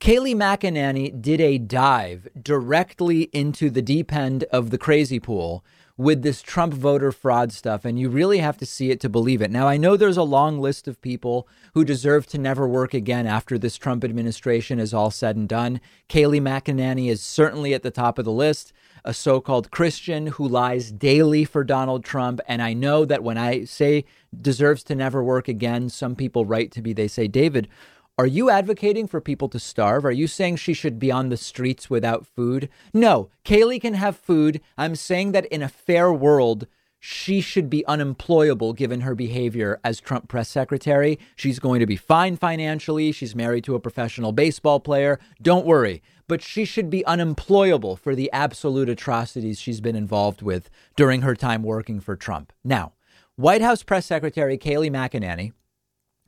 Kayleigh 0.00 0.34
McEnany 0.34 1.20
did 1.22 1.40
a 1.40 1.58
dive 1.58 2.26
directly 2.40 3.22
into 3.32 3.70
the 3.70 3.82
deep 3.82 4.12
end 4.12 4.44
of 4.44 4.70
the 4.70 4.78
crazy 4.78 5.20
pool 5.20 5.64
with 5.96 6.22
this 6.22 6.42
Trump 6.42 6.74
voter 6.74 7.12
fraud 7.12 7.52
stuff, 7.52 7.84
and 7.84 7.98
you 7.98 8.08
really 8.08 8.38
have 8.38 8.56
to 8.58 8.66
see 8.66 8.90
it 8.90 8.98
to 9.00 9.08
believe 9.08 9.40
it. 9.40 9.50
Now, 9.50 9.68
I 9.68 9.76
know 9.76 9.96
there's 9.96 10.16
a 10.16 10.24
long 10.24 10.58
list 10.58 10.88
of 10.88 11.00
people 11.00 11.46
who 11.74 11.84
deserve 11.84 12.26
to 12.28 12.38
never 12.38 12.66
work 12.66 12.94
again 12.94 13.26
after 13.26 13.58
this 13.58 13.76
Trump 13.76 14.02
administration 14.02 14.80
is 14.80 14.92
all 14.92 15.12
said 15.12 15.36
and 15.36 15.48
done. 15.48 15.80
Kayleigh 16.08 16.40
McEnany 16.40 17.08
is 17.08 17.22
certainly 17.22 17.74
at 17.74 17.84
the 17.84 17.92
top 17.92 18.18
of 18.18 18.24
the 18.24 18.32
list, 18.32 18.72
a 19.04 19.14
so 19.14 19.40
called 19.40 19.70
Christian 19.70 20.26
who 20.28 20.48
lies 20.48 20.90
daily 20.90 21.44
for 21.44 21.62
Donald 21.62 22.04
Trump. 22.04 22.40
And 22.48 22.60
I 22.60 22.72
know 22.72 23.04
that 23.04 23.22
when 23.22 23.38
I 23.38 23.64
say 23.64 24.04
deserves 24.36 24.82
to 24.84 24.96
never 24.96 25.22
work 25.22 25.46
again, 25.46 25.90
some 25.90 26.16
people 26.16 26.44
write 26.44 26.72
to 26.72 26.82
me, 26.82 26.92
they 26.92 27.06
say, 27.06 27.28
David, 27.28 27.68
are 28.16 28.26
you 28.26 28.48
advocating 28.48 29.08
for 29.08 29.20
people 29.20 29.48
to 29.48 29.58
starve? 29.58 30.04
Are 30.04 30.12
you 30.12 30.28
saying 30.28 30.56
she 30.56 30.72
should 30.72 31.00
be 31.00 31.10
on 31.10 31.30
the 31.30 31.36
streets 31.36 31.90
without 31.90 32.26
food? 32.26 32.68
No, 32.92 33.28
Kayleigh 33.44 33.80
can 33.80 33.94
have 33.94 34.16
food. 34.16 34.60
I'm 34.78 34.94
saying 34.94 35.32
that 35.32 35.46
in 35.46 35.62
a 35.62 35.68
fair 35.68 36.12
world, 36.12 36.68
she 37.00 37.40
should 37.40 37.68
be 37.68 37.84
unemployable 37.86 38.72
given 38.72 39.00
her 39.00 39.16
behavior 39.16 39.80
as 39.82 40.00
Trump 40.00 40.28
press 40.28 40.48
secretary. 40.48 41.18
She's 41.34 41.58
going 41.58 41.80
to 41.80 41.86
be 41.86 41.96
fine 41.96 42.36
financially. 42.36 43.10
She's 43.10 43.34
married 43.34 43.64
to 43.64 43.74
a 43.74 43.80
professional 43.80 44.30
baseball 44.30 44.78
player. 44.78 45.18
Don't 45.42 45.66
worry. 45.66 46.00
But 46.28 46.40
she 46.40 46.64
should 46.64 46.90
be 46.90 47.04
unemployable 47.04 47.96
for 47.96 48.14
the 48.14 48.30
absolute 48.32 48.88
atrocities 48.88 49.60
she's 49.60 49.80
been 49.80 49.96
involved 49.96 50.40
with 50.40 50.70
during 50.96 51.22
her 51.22 51.34
time 51.34 51.64
working 51.64 51.98
for 51.98 52.14
Trump. 52.14 52.52
Now, 52.62 52.92
White 53.34 53.60
House 53.60 53.82
press 53.82 54.06
secretary 54.06 54.56
Kayleigh 54.56 54.92
McEnany 54.92 55.52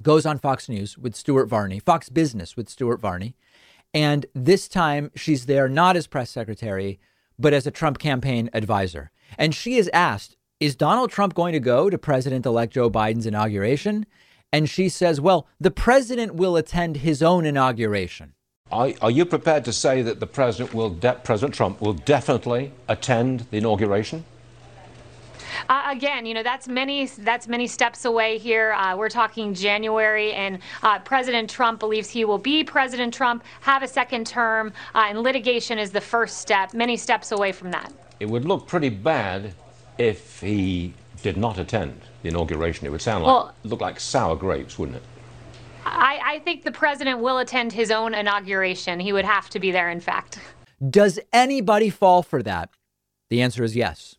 goes 0.03 0.27
on 0.27 0.39
Fox 0.39 0.69
News 0.69 0.97
with 0.99 1.15
Stuart 1.15 1.47
Varney, 1.47 1.79
Fox 1.79 2.09
Business 2.09 2.57
with 2.57 2.69
Stuart 2.69 3.01
Varney. 3.01 3.35
And 3.95 4.27
this 4.35 4.69
time 4.69 5.11
she's 5.15 5.47
there 5.47 5.69
not 5.69 5.97
as 5.97 6.07
press 6.07 6.31
secretary, 6.31 7.01
but 7.39 7.53
as 7.53 7.67
a 7.67 7.71
Trump 7.71 7.99
campaign 7.99 8.51
advisor. 8.53 9.11
And 9.39 9.55
she 9.55 9.77
is 9.77 9.91
asked, 9.93 10.37
Is 10.61 10.77
Donald 10.77 11.11
Trump 11.11 11.35
going 11.35 11.53
to 11.53 11.61
go 11.61 11.91
to 11.91 11.99
President 11.99 12.47
elect 12.47 12.75
Joe 12.75 12.91
Biden's 12.91 13.27
inauguration? 13.27 14.07
And 14.53 14.69
she 14.69 14.89
says, 14.89 15.21
Well, 15.21 15.47
the 15.61 15.71
president 15.71 16.35
will 16.35 16.57
attend 16.57 16.99
his 16.99 17.23
own 17.23 17.45
inauguration. 17.45 18.35
Are, 18.71 18.93
are 19.01 19.11
you 19.11 19.25
prepared 19.25 19.65
to 19.67 19.73
say 19.73 20.03
that 20.03 20.19
the 20.19 20.27
president 20.27 20.75
will, 20.75 20.91
de- 20.91 21.21
President 21.23 21.55
Trump 21.55 21.81
will 21.81 21.93
definitely 21.93 22.73
attend 22.89 23.47
the 23.51 23.59
inauguration? 23.59 24.25
Uh, 25.69 25.85
again, 25.89 26.27
you 26.27 26.35
know 26.35 26.43
that's 26.43 26.69
many 26.69 27.07
that's 27.07 27.49
many 27.49 27.67
steps 27.67 28.05
away 28.05 28.39
here. 28.39 28.73
Uh, 28.73 28.97
we're 28.97 29.09
talking 29.09 29.55
January, 29.55 30.33
and 30.33 30.59
uh, 30.83 30.99
President 31.01 31.49
Trump 31.49 31.81
believes 31.81 32.09
he 32.09 32.25
will 32.25 32.39
be 32.39 32.65
President 32.65 33.13
Trump, 33.13 33.45
have 33.61 33.83
a 33.83 33.89
second 33.89 34.27
term, 34.27 34.73
uh, 34.95 35.07
and 35.09 35.21
litigation 35.21 35.79
is 35.79 35.91
the 35.91 36.01
first 36.01 36.39
step. 36.39 36.75
Many 36.75 36.97
steps 36.97 37.33
away 37.33 37.53
from 37.53 37.71
that. 37.71 37.93
It 38.21 38.27
would 38.27 38.45
look 38.45 38.67
pretty 38.67 38.89
bad 38.89 39.55
if 39.99 40.41
he 40.41 40.95
did 41.23 41.37
not 41.37 41.59
attend 41.59 42.01
the 42.23 42.29
inauguration. 42.29 42.87
It 42.87 42.91
would 42.91 43.03
sound 43.03 43.25
like 43.25 43.33
well, 43.33 43.55
look 43.65 43.81
like 43.81 44.01
sour 44.01 44.37
grapes, 44.37 44.79
wouldn't 44.79 44.97
it? 44.99 45.03
I, 45.85 46.21
I 46.25 46.39
think 46.41 46.65
the 46.65 46.73
president 46.73 47.21
will 47.21 47.39
attend 47.39 47.73
his 47.73 47.91
own 47.91 48.13
inauguration. 48.13 48.99
He 48.99 49.13
would 49.13 49.25
have 49.25 49.49
to 49.51 49.61
be 49.61 49.71
there, 49.71 49.89
in 49.89 50.01
fact. 50.01 50.41
Does 50.91 51.19
anybody 51.33 51.91
fall 51.91 52.23
for 52.23 52.43
that? 52.43 52.71
The 53.31 53.41
answer 53.41 53.63
is 53.63 53.77
yes. 53.77 54.17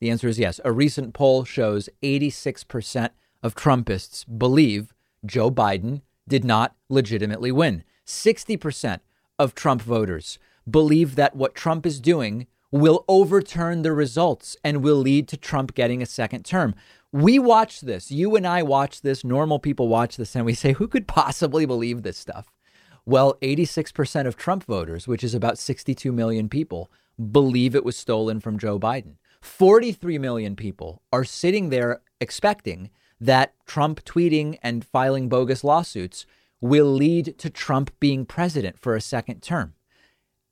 The 0.00 0.10
answer 0.10 0.28
is 0.28 0.38
yes. 0.38 0.60
A 0.64 0.72
recent 0.72 1.14
poll 1.14 1.44
shows 1.44 1.88
86% 2.02 3.10
of 3.42 3.54
Trumpists 3.54 4.24
believe 4.24 4.92
Joe 5.24 5.50
Biden 5.50 6.02
did 6.28 6.44
not 6.44 6.74
legitimately 6.88 7.52
win. 7.52 7.84
60% 8.06 9.00
of 9.38 9.54
Trump 9.54 9.82
voters 9.82 10.38
believe 10.68 11.14
that 11.16 11.36
what 11.36 11.54
Trump 11.54 11.86
is 11.86 12.00
doing 12.00 12.46
will 12.70 13.04
overturn 13.08 13.82
the 13.82 13.92
results 13.92 14.56
and 14.64 14.82
will 14.82 14.96
lead 14.96 15.28
to 15.28 15.36
Trump 15.36 15.74
getting 15.74 16.02
a 16.02 16.06
second 16.06 16.44
term. 16.44 16.74
We 17.12 17.38
watch 17.38 17.80
this. 17.80 18.10
You 18.10 18.36
and 18.36 18.46
I 18.46 18.62
watch 18.62 19.02
this. 19.02 19.24
Normal 19.24 19.58
people 19.58 19.88
watch 19.88 20.16
this 20.16 20.34
and 20.34 20.44
we 20.44 20.54
say, 20.54 20.72
who 20.72 20.88
could 20.88 21.06
possibly 21.06 21.64
believe 21.64 22.02
this 22.02 22.18
stuff? 22.18 22.52
Well, 23.04 23.34
86% 23.40 24.26
of 24.26 24.36
Trump 24.36 24.64
voters, 24.64 25.06
which 25.06 25.22
is 25.22 25.32
about 25.32 25.58
62 25.58 26.10
million 26.12 26.48
people, 26.48 26.90
believe 27.30 27.74
it 27.74 27.84
was 27.84 27.96
stolen 27.96 28.40
from 28.40 28.58
Joe 28.58 28.78
Biden. 28.80 29.14
43 29.46 30.18
million 30.18 30.56
people 30.56 31.02
are 31.12 31.24
sitting 31.24 31.70
there 31.70 32.02
expecting 32.20 32.90
that 33.18 33.54
Trump 33.64 34.04
tweeting 34.04 34.58
and 34.62 34.84
filing 34.84 35.28
bogus 35.28 35.64
lawsuits 35.64 36.26
will 36.60 36.92
lead 36.92 37.38
to 37.38 37.48
Trump 37.48 37.90
being 37.98 38.26
president 38.26 38.78
for 38.78 38.94
a 38.94 39.00
second 39.00 39.42
term. 39.42 39.74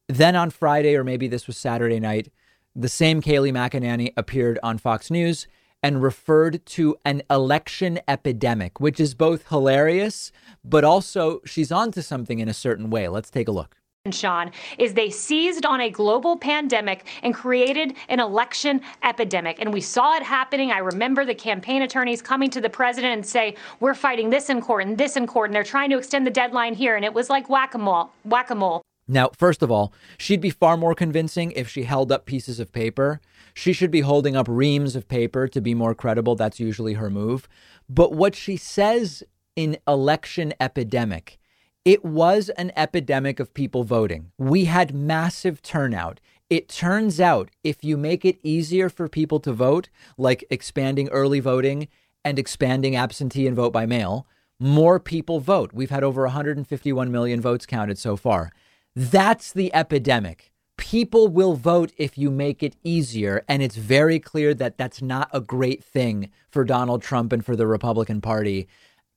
Then 0.09 0.36
on 0.36 0.51
Friday, 0.51 0.95
or 0.97 1.05
maybe 1.05 1.28
this 1.28 1.47
was 1.47 1.57
Saturday 1.57 2.01
night, 2.01 2.32
the 2.74 2.88
same 2.88 3.20
Kayleigh 3.20 3.53
McEnany 3.53 4.12
appeared 4.16 4.59
on 4.62 4.78
Fox 4.78 5.11
News 5.11 5.47
and 5.82 6.03
referred 6.03 6.64
to 6.66 6.97
an 7.05 7.22
election 7.28 8.01
epidemic, 8.09 8.80
which 8.80 8.99
is 8.99 9.14
both 9.14 9.49
hilarious, 9.49 10.32
but 10.64 10.84
also 10.84 11.40
she's 11.45 11.70
onto 11.70 12.01
something 12.01 12.38
in 12.38 12.49
a 12.49 12.55
certain 12.55 12.88
way. 12.90 13.09
Let's 13.09 13.30
take 13.30 13.49
a 13.49 13.53
look. 13.53 13.76
Sean, 14.13 14.51
is 14.77 14.93
they 14.93 15.09
seized 15.09 15.65
on 15.65 15.81
a 15.81 15.89
global 15.89 16.37
pandemic 16.37 17.07
and 17.23 17.35
created 17.35 17.95
an 18.11 18.21
election 18.21 18.83
epidemic. 19.03 19.59
And 19.59 19.73
we 19.73 19.81
saw 19.81 20.15
it 20.15 20.23
happening. 20.23 20.71
I 20.71 20.77
remember 20.77 21.25
the 21.25 21.35
campaign 21.35 21.81
attorneys 21.81 22.21
coming 22.21 22.51
to 22.51 22.61
the 22.61 22.69
president 22.69 23.15
and 23.15 23.25
say, 23.25 23.57
we're 23.81 23.95
fighting 23.95 24.29
this 24.29 24.51
in 24.51 24.61
court 24.61 24.85
and 24.85 24.99
this 24.99 25.17
in 25.17 25.27
court, 25.27 25.49
and 25.49 25.57
they're 25.57 25.65
trying 25.65 25.89
to 25.89 25.97
extend 25.97 26.27
the 26.27 26.31
deadline 26.31 26.75
here. 26.75 26.97
And 26.97 27.05
it 27.05 27.15
was 27.15 27.31
like 27.31 27.49
whack-a-mole, 27.49 28.11
whack-a-mole. 28.25 28.83
Now, 29.09 29.31
first 29.35 29.63
of 29.63 29.71
all, 29.71 29.95
she'd 30.19 30.43
be 30.43 30.51
far 30.51 30.77
more 30.77 30.95
convincing 30.95 31.53
if 31.53 31.71
she 31.71 31.85
held 31.85 32.13
up 32.13 32.27
pieces 32.27 32.61
of 32.61 32.73
paper. 32.73 33.23
She 33.55 33.73
should 33.73 33.91
be 33.91 34.03
holding 34.03 34.37
up 34.37 34.47
reams 34.51 34.97
of 34.97 35.09
paper 35.09 35.49
to 35.49 35.63
be 35.63 35.73
more 35.73 35.95
credible. 35.95 36.37
That's 36.37 36.61
usually 36.61 36.93
her 36.95 37.09
move. 37.09 37.49
But 37.89 38.13
what 38.13 38.35
she 38.35 38.59
says 38.59 39.23
in 39.57 39.79
election 39.89 40.53
epidemic 40.61 41.39
it 41.85 42.05
was 42.05 42.49
an 42.51 42.72
epidemic 42.76 43.39
of 43.39 43.53
people 43.53 43.85
voting. 43.85 44.32
We 44.39 44.64
had 44.64 44.95
massive 44.95 45.61
turnout. 45.61 46.20
It 46.49 46.68
turns 46.68 47.20
out 47.20 47.51
if 47.62 47.85
you 47.85 47.97
make 47.97 48.24
it 48.24 48.39
easier 48.43 48.89
for 48.89 49.09
people 49.09 49.41
to 49.41 49.53
vote, 49.53 49.91
like 50.16 50.45
expanding 50.51 51.09
early 51.09 51.41
voting 51.41 51.89
and 52.24 52.39
expanding 52.39 52.97
absentee 52.97 53.47
and 53.47 53.57
vote 53.57 53.72
by 53.72 53.85
mail, 53.85 54.26
more 54.59 54.99
people 54.99 55.41
vote. 55.41 55.72
We've 55.74 55.91
had 55.91 56.05
over 56.05 56.22
151 56.22 57.12
million 57.12 57.41
votes 57.41 57.66
counted 57.66 57.99
so 57.99 58.16
far. 58.16 58.51
That's 58.97 59.53
the 59.53 59.74
epidemic. 59.74 60.53
People 60.76 61.28
will 61.28 61.55
vote 61.55 61.93
if 61.99 62.16
you 62.16 62.30
make 62.30 62.62
it 62.62 62.76
easier. 62.82 63.45
And 63.47 63.62
it's 63.62 63.76
very 63.76 64.18
clear 64.18 64.55
that 64.55 64.78
that's 64.78 65.03
not 65.03 65.28
a 65.32 65.41
great 65.41 65.85
thing 65.85 66.30
for 66.51 66.64
Donald 66.64 67.03
Trump 67.03 67.32
and 67.32 67.45
for 67.45 67.57
the 67.57 67.66
Republican 67.66 68.20
Party. 68.20 68.68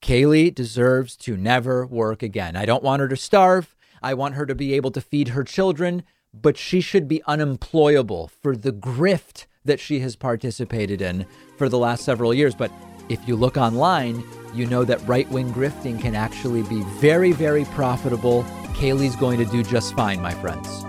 Kayleigh 0.01 0.53
deserves 0.53 1.15
to 1.17 1.37
never 1.37 1.85
work 1.85 2.21
again. 2.23 2.55
I 2.55 2.65
don't 2.65 2.83
want 2.83 3.01
her 3.01 3.07
to 3.07 3.17
starve. 3.17 3.75
I 4.01 4.13
want 4.13 4.35
her 4.35 4.45
to 4.45 4.55
be 4.55 4.73
able 4.73 4.91
to 4.91 5.01
feed 5.01 5.29
her 5.29 5.43
children, 5.43 6.03
but 6.33 6.57
she 6.57 6.81
should 6.81 7.07
be 7.07 7.23
unemployable 7.23 8.27
for 8.27 8.55
the 8.55 8.71
grift 8.71 9.45
that 9.65 9.79
she 9.79 9.99
has 9.99 10.15
participated 10.15 11.01
in 11.01 11.25
for 11.57 11.67
the 11.67 11.77
last 11.77 12.03
several 12.03 12.33
years. 12.33 12.55
But 12.55 12.71
if 13.09 13.27
you 13.27 13.35
look 13.35 13.57
online, 13.57 14.23
you 14.53 14.65
know 14.65 14.83
that 14.85 15.05
right 15.07 15.29
wing 15.29 15.53
grifting 15.53 15.99
can 15.99 16.15
actually 16.15 16.63
be 16.63 16.83
very, 16.99 17.31
very 17.31 17.65
profitable. 17.65 18.43
Kayleigh's 18.75 19.15
going 19.15 19.39
to 19.39 19.45
do 19.45 19.63
just 19.63 19.95
fine, 19.95 20.21
my 20.21 20.33
friends. 20.35 20.83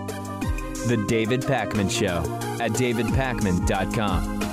The 0.86 1.02
David 1.08 1.42
Pakman 1.42 1.90
Show 1.90 2.18
at 2.62 2.72
davidpakman.com. 2.72 4.47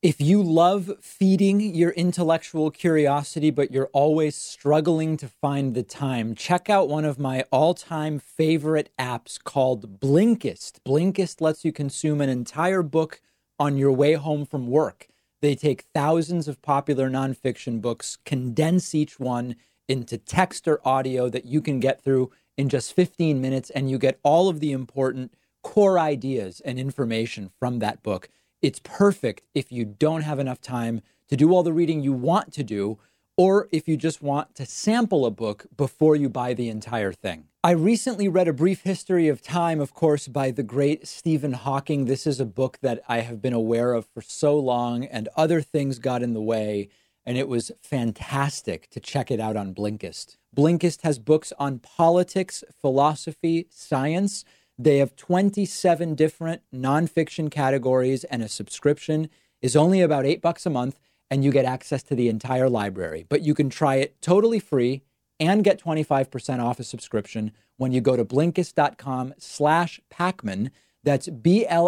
If 0.00 0.20
you 0.20 0.44
love 0.44 0.92
feeding 1.00 1.60
your 1.74 1.90
intellectual 1.90 2.70
curiosity, 2.70 3.50
but 3.50 3.72
you're 3.72 3.90
always 3.92 4.36
struggling 4.36 5.16
to 5.16 5.26
find 5.26 5.74
the 5.74 5.82
time, 5.82 6.36
check 6.36 6.70
out 6.70 6.88
one 6.88 7.04
of 7.04 7.18
my 7.18 7.44
all 7.50 7.74
time 7.74 8.20
favorite 8.20 8.90
apps 8.96 9.42
called 9.42 9.98
Blinkist. 9.98 10.78
Blinkist 10.86 11.40
lets 11.40 11.64
you 11.64 11.72
consume 11.72 12.20
an 12.20 12.28
entire 12.28 12.84
book 12.84 13.20
on 13.58 13.76
your 13.76 13.90
way 13.90 14.12
home 14.12 14.46
from 14.46 14.68
work. 14.68 15.08
They 15.42 15.56
take 15.56 15.86
thousands 15.92 16.46
of 16.46 16.62
popular 16.62 17.10
nonfiction 17.10 17.80
books, 17.80 18.18
condense 18.24 18.94
each 18.94 19.18
one 19.18 19.56
into 19.88 20.16
text 20.16 20.68
or 20.68 20.80
audio 20.86 21.28
that 21.28 21.44
you 21.44 21.60
can 21.60 21.80
get 21.80 22.04
through 22.04 22.30
in 22.56 22.68
just 22.68 22.92
15 22.92 23.40
minutes, 23.40 23.68
and 23.70 23.90
you 23.90 23.98
get 23.98 24.20
all 24.22 24.48
of 24.48 24.60
the 24.60 24.70
important 24.70 25.34
core 25.64 25.98
ideas 25.98 26.60
and 26.64 26.78
information 26.78 27.50
from 27.58 27.80
that 27.80 28.04
book 28.04 28.28
it's 28.62 28.80
perfect 28.82 29.42
if 29.54 29.70
you 29.70 29.84
don't 29.84 30.22
have 30.22 30.38
enough 30.38 30.60
time 30.60 31.00
to 31.28 31.36
do 31.36 31.52
all 31.52 31.62
the 31.62 31.72
reading 31.72 32.02
you 32.02 32.12
want 32.12 32.52
to 32.54 32.62
do, 32.62 32.98
or 33.36 33.68
if 33.70 33.86
you 33.86 33.96
just 33.96 34.20
want 34.20 34.54
to 34.56 34.66
sample 34.66 35.24
a 35.24 35.30
book 35.30 35.66
before 35.76 36.16
you 36.16 36.28
buy 36.28 36.54
the 36.54 36.68
entire 36.68 37.12
thing. 37.12 37.44
I 37.62 37.72
recently 37.72 38.28
read 38.28 38.48
A 38.48 38.52
Brief 38.52 38.82
History 38.82 39.28
of 39.28 39.42
Time, 39.42 39.80
of 39.80 39.94
course, 39.94 40.26
by 40.26 40.50
the 40.50 40.62
great 40.62 41.06
Stephen 41.06 41.52
Hawking. 41.52 42.06
This 42.06 42.26
is 42.26 42.40
a 42.40 42.46
book 42.46 42.78
that 42.82 43.02
I 43.08 43.20
have 43.20 43.40
been 43.40 43.52
aware 43.52 43.92
of 43.92 44.06
for 44.06 44.22
so 44.22 44.58
long, 44.58 45.04
and 45.04 45.28
other 45.36 45.60
things 45.60 45.98
got 45.98 46.22
in 46.22 46.34
the 46.34 46.40
way, 46.40 46.88
and 47.26 47.36
it 47.36 47.48
was 47.48 47.70
fantastic 47.80 48.88
to 48.90 49.00
check 49.00 49.30
it 49.30 49.38
out 49.38 49.56
on 49.56 49.74
Blinkist. 49.74 50.36
Blinkist 50.56 51.02
has 51.02 51.18
books 51.18 51.52
on 51.58 51.78
politics, 51.78 52.64
philosophy, 52.80 53.66
science, 53.70 54.44
they 54.78 54.98
have 54.98 55.16
27 55.16 56.14
different 56.14 56.62
nonfiction 56.72 57.50
categories, 57.50 58.24
and 58.24 58.42
a 58.42 58.48
subscription 58.48 59.28
is 59.60 59.74
only 59.74 60.00
about 60.00 60.24
eight 60.24 60.40
bucks 60.40 60.64
a 60.66 60.70
month, 60.70 61.00
and 61.30 61.44
you 61.44 61.50
get 61.50 61.64
access 61.64 62.02
to 62.04 62.14
the 62.14 62.28
entire 62.28 62.68
library. 62.68 63.26
But 63.28 63.42
you 63.42 63.54
can 63.54 63.70
try 63.70 63.96
it 63.96 64.22
totally 64.22 64.60
free 64.60 65.02
and 65.40 65.64
get 65.64 65.82
25% 65.82 66.62
off 66.62 66.78
a 66.78 66.84
subscription 66.84 67.52
when 67.76 67.92
you 67.92 68.00
go 68.00 68.16
to 68.16 68.24
Blinkist.com 68.24 69.34
slash 69.38 70.00
Pakman. 70.12 70.70
That's 71.02 71.28
B-L-I-N-K-I-S-T 71.28 71.78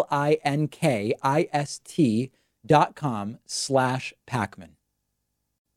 dot 2.65 2.95
com 2.95 3.39
slash 3.45 4.13
Pakman. 4.27 4.69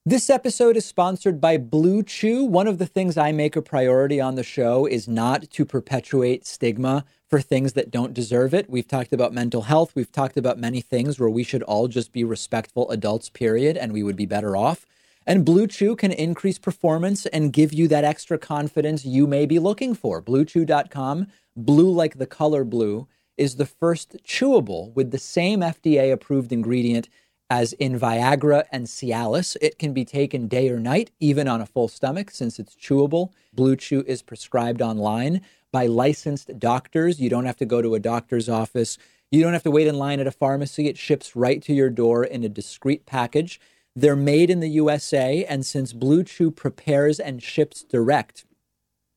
This 0.07 0.29
episode 0.29 0.77
is 0.77 0.85
sponsored 0.85 1.41
by 1.41 1.57
Blue 1.57 2.03
Chew. 2.03 2.45
One 2.45 2.67
of 2.67 2.77
the 2.77 2.85
things 2.85 3.17
I 3.17 3.33
make 3.33 3.57
a 3.57 3.63
priority 3.63 4.21
on 4.21 4.35
the 4.35 4.43
show 4.43 4.85
is 4.85 5.09
not 5.09 5.49
to 5.53 5.65
perpetuate 5.65 6.47
stigma 6.47 7.07
for 7.27 7.41
things 7.41 7.73
that 7.73 7.91
don't 7.91 8.13
deserve 8.13 8.53
it. 8.53 8.69
We've 8.69 8.87
talked 8.87 9.15
about 9.15 9.33
mental 9.33 9.63
health. 9.63 9.95
We've 9.95 10.13
talked 10.13 10.37
about 10.37 10.59
many 10.59 10.83
things 10.83 11.19
where 11.19 11.31
we 11.31 11.43
should 11.43 11.63
all 11.63 11.89
just 11.89 12.13
be 12.13 12.23
respectful 12.23 12.91
adults, 12.91 13.31
period, 13.31 13.79
and 13.79 13.95
we 13.95 14.03
would 14.03 14.15
be 14.15 14.27
better 14.27 14.59
off. 14.59 14.85
And 15.27 15.43
Blue 15.43 15.67
Chew 15.67 15.97
can 15.97 16.13
increase 16.13 16.59
performance 16.59 17.25
and 17.25 17.51
give 17.51 17.73
you 17.73 17.89
that 17.89 18.05
extra 18.05 18.37
confidence 18.37 19.07
you 19.07 19.27
may 19.27 19.47
be 19.47 19.59
looking 19.59 19.95
for. 19.95 20.21
BlueChew.com, 20.21 21.29
blue 21.57 21.91
like 21.91 22.19
the 22.19 22.27
color 22.27 22.63
blue, 22.63 23.09
is 23.39 23.57
the 23.57 23.65
first 23.65 24.19
chewable 24.23 24.93
with 24.95 25.13
the 25.13 25.19
same 25.19 25.61
FDA 25.61 26.13
approved 26.13 26.53
ingredient 26.53 27.09
as 27.51 27.73
in 27.75 27.99
Viagra 27.99 28.65
and 28.73 28.87
Cialis. 28.87 29.57
It 29.61 29.79
can 29.79 29.93
be 29.93 30.05
taken 30.05 30.49
day 30.49 30.69
or 30.69 30.81
night, 30.81 31.11
even 31.21 31.49
on 31.49 31.61
a 31.61 31.67
full 31.67 31.89
stomach, 31.89 32.31
since 32.31 32.59
it's 32.59 32.75
chewable. 32.75 33.33
Blue 33.53 33.77
Chew 33.77 34.03
is 34.07 34.23
prescribed 34.23 34.83
online 34.83 35.41
by 35.73 35.87
licensed 35.87 36.59
doctors. 36.59 37.21
You 37.21 37.29
don't 37.29 37.47
have 37.47 37.57
to 37.59 37.67
go 37.67 37.83
to 37.83 37.95
a 37.95 38.01
doctor's 38.01 38.49
office. 38.49 38.97
You 39.31 39.43
don't 39.43 39.53
have 39.53 39.65
to 39.65 39.71
wait 39.71 39.87
in 39.87 39.99
line 39.99 40.21
at 40.21 40.27
a 40.27 40.33
pharmacy. 40.33 40.89
It 40.89 40.97
ships 40.97 41.35
right 41.35 41.61
to 41.63 41.73
your 41.73 41.91
door 41.91 42.25
in 42.25 42.45
a 42.45 42.49
discreet 42.49 43.07
package. 43.07 43.61
They're 43.97 44.17
made 44.17 44.51
in 44.51 44.61
the 44.61 44.69
USA, 44.71 45.45
and 45.45 45.65
since 45.65 45.93
Blue 45.93 46.25
Chew 46.25 46.51
prepares 46.51 47.21
and 47.21 47.43
ships 47.43 47.83
direct, 47.83 48.45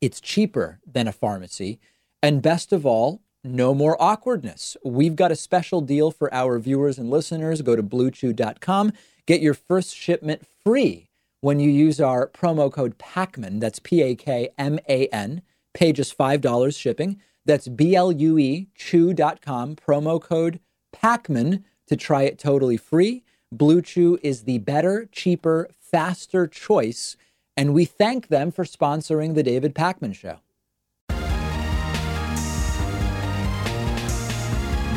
it's 0.01 0.21
cheaper 0.21 0.79
than 0.85 1.07
a 1.07 1.11
pharmacy. 1.11 1.79
And 2.21 2.41
best 2.41 2.73
of 2.73 2.85
all, 2.85 3.21
no 3.49 3.73
more 3.73 4.01
awkwardness. 4.01 4.77
We've 4.83 5.15
got 5.15 5.31
a 5.31 5.35
special 5.35 5.81
deal 5.81 6.11
for 6.11 6.33
our 6.33 6.59
viewers 6.59 6.97
and 6.97 7.09
listeners. 7.09 7.61
Go 7.61 7.75
to 7.75 7.83
bluechew.com, 7.83 8.93
get 9.25 9.41
your 9.41 9.53
first 9.53 9.95
shipment 9.95 10.45
free 10.63 11.09
when 11.41 11.59
you 11.59 11.69
use 11.69 11.99
our 11.99 12.27
promo 12.27 12.71
code 12.71 12.97
PAKMAN. 12.97 13.59
That's 13.59 13.79
P 13.79 14.01
A 14.01 14.15
K 14.15 14.49
M 14.57 14.79
A 14.87 15.07
N. 15.07 15.41
Pay 15.73 15.93
just 15.93 16.17
$5 16.17 16.75
shipping. 16.75 17.21
That's 17.45 17.67
B 17.67 17.95
L 17.95 18.11
U 18.11 18.37
E 18.37 18.67
chew.com, 18.75 19.75
promo 19.75 20.21
code 20.21 20.59
PAKMAN 20.95 21.63
to 21.87 21.95
try 21.95 22.23
it 22.23 22.39
totally 22.39 22.77
free. 22.77 23.23
Blue 23.51 23.81
Chew 23.81 24.19
is 24.21 24.43
the 24.43 24.57
better, 24.57 25.07
cheaper, 25.11 25.69
faster 25.79 26.47
choice. 26.47 27.15
And 27.55 27.73
we 27.73 27.85
thank 27.85 28.27
them 28.27 28.51
for 28.51 28.65
sponsoring 28.65 29.33
the 29.33 29.43
David 29.43 29.73
Pakman 29.73 30.13
Show. 30.13 30.39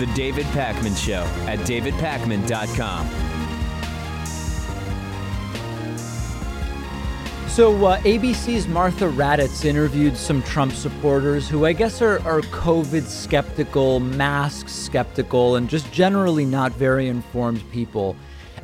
The 0.00 0.06
David 0.14 0.46
Pakman 0.46 0.96
Show 0.96 1.24
at 1.46 1.58
davidpakman.com. 1.58 3.06
So, 7.50 7.84
uh, 7.84 8.00
ABC's 8.00 8.66
Martha 8.66 9.04
Raddatz 9.04 9.66
interviewed 9.66 10.16
some 10.16 10.42
Trump 10.44 10.72
supporters 10.72 11.50
who 11.50 11.66
I 11.66 11.74
guess 11.74 12.00
are, 12.00 12.20
are 12.26 12.40
COVID 12.40 13.02
skeptical, 13.02 14.00
mask 14.00 14.70
skeptical, 14.70 15.56
and 15.56 15.68
just 15.68 15.92
generally 15.92 16.46
not 16.46 16.72
very 16.72 17.06
informed 17.06 17.62
people. 17.70 18.16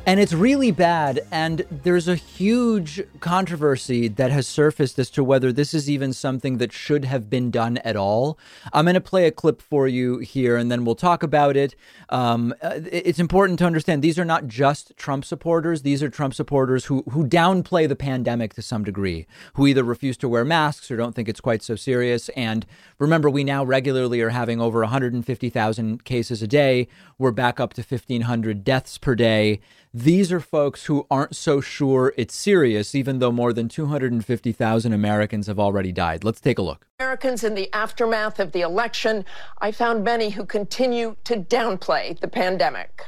And 0.07 0.21
it's 0.21 0.31
really 0.31 0.71
bad. 0.71 1.27
And 1.33 1.65
there's 1.69 2.07
a 2.07 2.15
huge 2.15 3.03
controversy 3.19 4.07
that 4.07 4.31
has 4.31 4.47
surfaced 4.47 4.97
as 4.99 5.09
to 5.09 5.21
whether 5.21 5.51
this 5.51 5.73
is 5.73 5.89
even 5.89 6.13
something 6.13 6.59
that 6.59 6.71
should 6.71 7.03
have 7.03 7.29
been 7.29 7.51
done 7.51 7.75
at 7.79 7.97
all. 7.97 8.39
I'm 8.71 8.85
going 8.85 8.93
to 8.93 9.01
play 9.01 9.27
a 9.27 9.31
clip 9.31 9.61
for 9.61 9.85
you 9.85 10.19
here 10.19 10.55
and 10.55 10.71
then 10.71 10.85
we'll 10.85 10.95
talk 10.95 11.23
about 11.23 11.57
it. 11.57 11.75
Um, 12.07 12.55
it's 12.61 13.19
important 13.19 13.59
to 13.59 13.65
understand 13.65 14.01
these 14.01 14.17
are 14.17 14.23
not 14.23 14.47
just 14.47 14.95
Trump 14.95 15.25
supporters, 15.25 15.81
these 15.81 16.01
are 16.01 16.09
Trump 16.09 16.33
supporters 16.33 16.85
who, 16.85 17.03
who 17.09 17.27
downplay 17.27 17.85
the 17.85 17.93
pandemic 17.97 18.53
to 18.53 18.61
some 18.61 18.85
degree, 18.85 19.27
who 19.55 19.67
either 19.67 19.83
refuse 19.83 20.15
to 20.19 20.29
wear 20.29 20.45
masks 20.45 20.89
or 20.89 20.95
don't 20.95 21.15
think 21.15 21.27
it's 21.27 21.41
quite 21.41 21.61
so 21.61 21.75
serious. 21.75 22.29
And 22.29 22.65
remember, 22.97 23.29
we 23.29 23.43
now 23.43 23.65
regularly 23.65 24.21
are 24.21 24.29
having 24.29 24.61
over 24.61 24.79
150,000 24.79 26.05
cases 26.05 26.41
a 26.41 26.47
day. 26.47 26.87
We're 27.17 27.31
back 27.31 27.59
up 27.59 27.73
to 27.73 27.81
1,500 27.81 28.63
deaths 28.63 28.97
per 28.97 29.13
day 29.13 29.59
These 29.97 30.31
are 30.31 30.39
folks 30.39 30.85
who 30.85 31.07
aren't 31.09 31.35
so 31.35 31.59
sure 31.59 32.13
it's 32.17 32.35
serious, 32.35 32.93
even 32.93 33.17
though 33.17 33.31
more 33.31 33.51
than 33.51 33.67
250,000 33.67 34.93
Americans 34.93 35.47
have 35.47 35.57
already 35.57 35.91
died. 35.91 36.23
Let's 36.23 36.39
take 36.39 36.59
a 36.59 36.61
look. 36.61 36.85
Americans 36.99 37.43
in 37.43 37.55
the 37.55 37.73
aftermath 37.73 38.39
of 38.39 38.51
the 38.51 38.61
election, 38.61 39.25
I 39.57 39.71
found 39.71 40.03
many 40.03 40.29
who 40.29 40.45
continue 40.45 41.15
to 41.23 41.37
downplay 41.37 42.19
the 42.19 42.27
pandemic. 42.27 43.05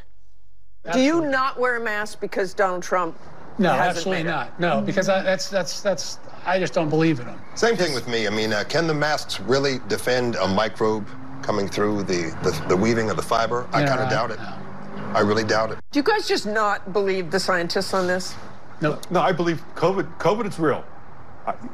Absolutely. 0.84 1.12
Do 1.12 1.26
you 1.26 1.30
not 1.30 1.60
wear 1.60 1.76
a 1.76 1.80
mask 1.80 2.20
because 2.20 2.56
Donald 2.56 2.82
Trump? 2.82 3.16
No, 3.60 3.70
absolutely 3.70 4.24
not. 4.24 4.60
No, 4.60 4.82
because 4.82 5.10
I, 5.10 5.22
that's 5.22 5.48
that's 5.48 5.84
that's 5.84 6.18
I 6.44 6.58
just 6.58 6.74
don't 6.74 6.90
believe 6.90 7.20
in 7.20 7.28
them. 7.28 7.40
Same 7.54 7.76
thing 7.76 7.94
with 7.94 8.08
me. 8.08 8.26
I 8.26 8.32
mean, 8.32 8.52
uh, 8.52 8.64
can 8.68 8.88
the 8.88 8.96
masks 8.96 9.40
really 9.40 9.78
defend 9.90 10.38
a 10.38 10.48
microbe 10.48 11.08
coming 11.44 11.68
through 11.68 12.02
the 12.02 12.36
the, 12.42 12.66
the 12.68 12.76
weaving 12.76 13.12
of 13.12 13.16
the 13.16 13.22
fiber? 13.22 13.68
I 13.74 13.86
kind 13.86 14.00
of 14.00 14.10
doubt 14.10 14.32
it. 14.32 14.40
No. 14.40 14.69
I 15.14 15.22
really 15.22 15.44
doubt 15.44 15.72
it. 15.72 15.80
Do 15.92 16.00
you 16.00 16.04
guys 16.04 16.28
just 16.28 16.46
not 16.46 16.94
believe 16.94 17.32
the 17.32 17.40
scientists 17.40 17.94
on 17.94 18.06
this? 18.08 18.36
No, 18.82 19.00
no, 19.10 19.22
I 19.22 19.32
believe 19.32 19.62
COVID. 19.76 20.18
COVID 20.20 20.48
is 20.48 20.60
real, 20.60 20.86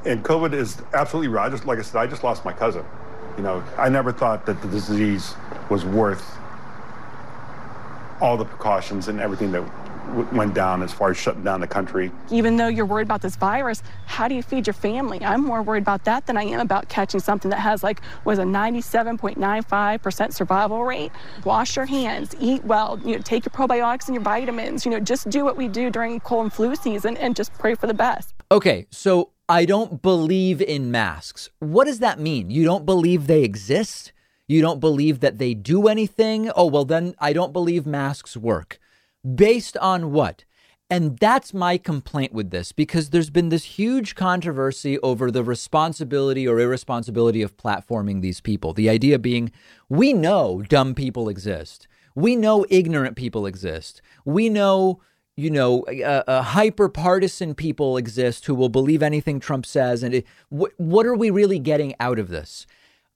and 0.05 0.23
COVID 0.23 0.53
is 0.53 0.81
absolutely 0.93 1.27
real. 1.27 1.43
I 1.43 1.49
just, 1.49 1.65
like 1.65 1.77
I 1.77 1.81
said, 1.81 1.99
I 1.99 2.07
just 2.07 2.23
lost 2.23 2.45
my 2.45 2.53
cousin. 2.53 2.85
You 3.37 3.43
know, 3.43 3.63
I 3.77 3.89
never 3.89 4.13
thought 4.13 4.45
that 4.45 4.61
the 4.61 4.67
disease 4.69 5.35
was 5.69 5.83
worth 5.85 6.37
all 8.21 8.37
the 8.37 8.45
precautions 8.45 9.09
and 9.09 9.19
everything 9.19 9.51
that 9.51 9.63
went 10.31 10.53
down 10.53 10.83
as 10.83 10.93
far 10.93 11.11
as 11.11 11.17
shutting 11.17 11.43
down 11.43 11.61
the 11.61 11.67
country. 11.67 12.11
Even 12.31 12.57
though 12.57 12.67
you're 12.67 12.85
worried 12.85 13.07
about 13.07 13.21
this 13.21 13.35
virus, 13.35 13.83
how 14.05 14.27
do 14.27 14.35
you 14.35 14.43
feed 14.43 14.67
your 14.67 14.73
family? 14.73 15.23
I'm 15.23 15.43
more 15.43 15.61
worried 15.61 15.83
about 15.83 16.05
that 16.05 16.27
than 16.27 16.37
I 16.37 16.43
am 16.43 16.59
about 16.59 16.89
catching 16.89 17.19
something 17.19 17.51
that 17.51 17.59
has 17.59 17.83
like 17.83 18.01
was 18.23 18.39
a 18.39 18.43
97.95% 18.43 20.33
survival 20.33 20.83
rate. 20.83 21.11
Wash 21.43 21.75
your 21.75 21.85
hands, 21.85 22.35
eat 22.39 22.63
well, 22.63 22.99
you 23.03 23.15
know, 23.15 23.21
take 23.21 23.45
your 23.45 23.51
probiotics 23.51 24.07
and 24.07 24.15
your 24.15 24.23
vitamins, 24.23 24.85
you 24.85 24.91
know, 24.91 24.99
just 24.99 25.29
do 25.29 25.43
what 25.43 25.57
we 25.57 25.67
do 25.67 25.89
during 25.89 26.19
cold 26.19 26.45
and 26.45 26.53
flu 26.53 26.75
season 26.75 27.17
and 27.17 27.35
just 27.35 27.53
pray 27.53 27.75
for 27.75 27.87
the 27.87 27.93
best. 27.93 28.33
Okay, 28.51 28.87
so 28.91 29.31
I 29.49 29.65
don't 29.65 30.01
believe 30.01 30.61
in 30.61 30.91
masks. 30.91 31.49
What 31.59 31.85
does 31.85 31.99
that 31.99 32.19
mean? 32.19 32.49
You 32.49 32.63
don't 32.63 32.85
believe 32.85 33.27
they 33.27 33.43
exist? 33.43 34.11
You 34.47 34.61
don't 34.61 34.79
believe 34.79 35.21
that 35.21 35.39
they 35.39 35.53
do 35.53 35.87
anything? 35.87 36.51
Oh, 36.55 36.67
well, 36.67 36.85
then 36.85 37.15
I 37.19 37.33
don't 37.33 37.51
believe 37.53 37.85
masks 37.85 38.37
work. 38.37 38.79
Based 39.33 39.75
on 39.77 40.11
what? 40.11 40.45
And 40.89 41.17
that's 41.17 41.51
my 41.51 41.79
complaint 41.79 42.31
with 42.31 42.51
this 42.51 42.71
because 42.71 43.09
there's 43.09 43.31
been 43.31 43.49
this 43.49 43.63
huge 43.63 44.13
controversy 44.13 44.99
over 44.99 45.31
the 45.31 45.43
responsibility 45.43 46.47
or 46.47 46.59
irresponsibility 46.59 47.41
of 47.41 47.57
platforming 47.57 48.21
these 48.21 48.39
people. 48.39 48.71
The 48.71 48.89
idea 48.89 49.17
being, 49.17 49.51
we 49.89 50.13
know 50.13 50.61
dumb 50.61 50.93
people 50.93 51.27
exist. 51.27 51.87
We 52.13 52.35
know 52.35 52.65
ignorant 52.69 53.15
people 53.15 53.47
exist. 53.47 54.01
We 54.25 54.47
know, 54.47 55.01
you 55.35 55.49
know, 55.49 55.85
uh, 55.87 56.23
uh, 56.27 56.41
hyper 56.43 56.87
partisan 56.87 57.55
people 57.55 57.97
exist 57.97 58.45
who 58.45 58.53
will 58.53 58.69
believe 58.69 59.01
anything 59.01 59.39
Trump 59.39 59.65
says. 59.65 60.03
And 60.03 60.13
it, 60.13 60.27
wh- 60.49 60.79
what 60.79 61.07
are 61.07 61.15
we 61.15 61.31
really 61.31 61.59
getting 61.59 61.95
out 61.99 62.19
of 62.19 62.29
this? 62.29 62.67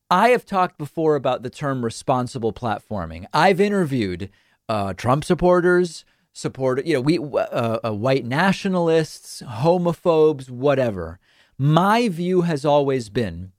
I 0.10 0.30
have 0.30 0.44
talked 0.44 0.80
before 0.80 1.16
about 1.16 1.44
the 1.44 1.52
term 1.52 1.86
responsible 1.86 2.52
platforming. 2.52 3.28
I've 3.32 3.62
interviewed 3.62 4.32
uh, 4.70 4.94
Trump 4.94 5.26
supporters, 5.26 6.06
support 6.32 6.86
you 6.86 6.94
know, 6.94 7.02
we 7.02 7.20
uh, 7.20 7.80
uh, 7.84 7.92
white 7.92 8.26
nationalists, 8.26 9.42
homophobes, 9.46 10.50
whatever. 10.50 11.20
My 11.58 12.08
view 12.08 12.42
has 12.42 12.64
always 12.64 13.10
been 13.10 13.52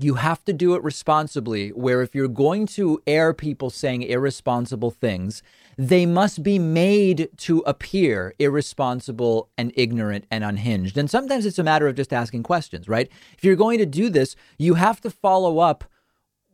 you 0.00 0.14
have 0.14 0.44
to 0.44 0.52
do 0.52 0.74
it 0.74 0.84
responsibly, 0.84 1.70
where 1.70 2.02
if 2.02 2.14
you're 2.14 2.28
going 2.28 2.66
to 2.66 3.02
air 3.04 3.34
people 3.34 3.68
saying 3.68 4.02
irresponsible 4.02 4.92
things, 4.92 5.42
they 5.76 6.06
must 6.06 6.44
be 6.44 6.56
made 6.56 7.28
to 7.36 7.58
appear 7.66 8.32
irresponsible 8.38 9.48
and 9.58 9.72
ignorant 9.74 10.24
and 10.30 10.44
unhinged. 10.44 10.96
And 10.96 11.10
sometimes 11.10 11.44
it's 11.44 11.58
a 11.58 11.64
matter 11.64 11.88
of 11.88 11.96
just 11.96 12.12
asking 12.12 12.44
questions, 12.44 12.88
right? 12.88 13.10
If 13.36 13.42
you're 13.42 13.56
going 13.56 13.78
to 13.78 13.86
do 13.86 14.08
this, 14.08 14.36
you 14.56 14.74
have 14.74 15.00
to 15.00 15.10
follow 15.10 15.58
up 15.58 15.84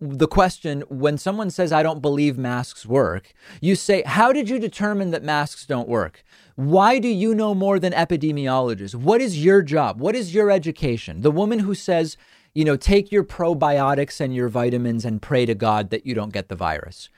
the 0.04 0.28
question 0.28 0.82
when 0.88 1.16
someone 1.16 1.50
says, 1.50 1.72
I 1.72 1.82
don't 1.82 2.02
believe 2.02 2.36
masks 2.36 2.84
work, 2.84 3.32
you 3.60 3.74
say, 3.74 4.02
How 4.04 4.32
did 4.32 4.48
you 4.48 4.58
determine 4.58 5.10
that 5.10 5.22
masks 5.22 5.66
don't 5.66 5.88
work? 5.88 6.22
Why 6.56 6.98
do 6.98 7.08
you 7.08 7.34
know 7.34 7.54
more 7.54 7.78
than 7.78 7.92
epidemiologists? 7.92 8.94
What 8.94 9.20
is 9.20 9.42
your 9.42 9.62
job? 9.62 10.00
What 10.00 10.14
is 10.14 10.34
your 10.34 10.50
education? 10.50 11.22
The 11.22 11.30
woman 11.30 11.60
who 11.60 11.74
says, 11.74 12.16
you 12.54 12.64
know, 12.64 12.76
take 12.76 13.10
your 13.10 13.24
probiotics 13.24 14.20
and 14.20 14.34
your 14.34 14.48
vitamins 14.48 15.04
and 15.04 15.20
pray 15.20 15.46
to 15.46 15.54
God 15.54 15.90
that 15.90 16.06
you 16.06 16.14
don't 16.14 16.32
get 16.32 16.48
the 16.48 16.54
virus. 16.54 17.08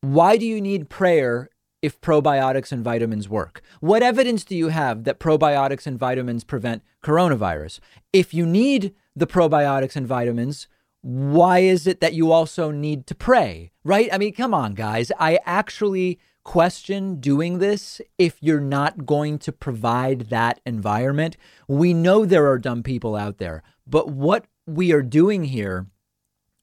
Why 0.00 0.36
do 0.36 0.46
you 0.46 0.60
need 0.60 0.88
prayer 0.88 1.48
if 1.82 2.00
probiotics 2.00 2.70
and 2.70 2.84
vitamins 2.84 3.28
work? 3.28 3.62
What 3.80 4.02
evidence 4.02 4.44
do 4.44 4.54
you 4.56 4.68
have 4.68 5.04
that 5.04 5.18
probiotics 5.18 5.86
and 5.86 5.98
vitamins 5.98 6.44
prevent 6.44 6.82
coronavirus? 7.02 7.80
If 8.12 8.32
you 8.32 8.46
need 8.46 8.94
the 9.16 9.26
probiotics 9.26 9.96
and 9.96 10.06
vitamins, 10.06 10.68
why 11.06 11.60
is 11.60 11.86
it 11.86 12.00
that 12.00 12.14
you 12.14 12.32
also 12.32 12.72
need 12.72 13.06
to 13.06 13.14
pray? 13.14 13.70
Right? 13.84 14.08
I 14.12 14.18
mean, 14.18 14.34
come 14.34 14.52
on, 14.52 14.74
guys. 14.74 15.12
I 15.20 15.38
actually 15.46 16.18
question 16.42 17.20
doing 17.20 17.58
this 17.58 18.00
if 18.18 18.38
you're 18.40 18.58
not 18.58 19.06
going 19.06 19.38
to 19.38 19.52
provide 19.52 20.22
that 20.30 20.60
environment. 20.66 21.36
We 21.68 21.94
know 21.94 22.24
there 22.24 22.48
are 22.48 22.58
dumb 22.58 22.82
people 22.82 23.14
out 23.14 23.38
there, 23.38 23.62
but 23.86 24.08
what 24.08 24.46
we 24.66 24.92
are 24.92 25.02
doing 25.02 25.44
here, 25.44 25.86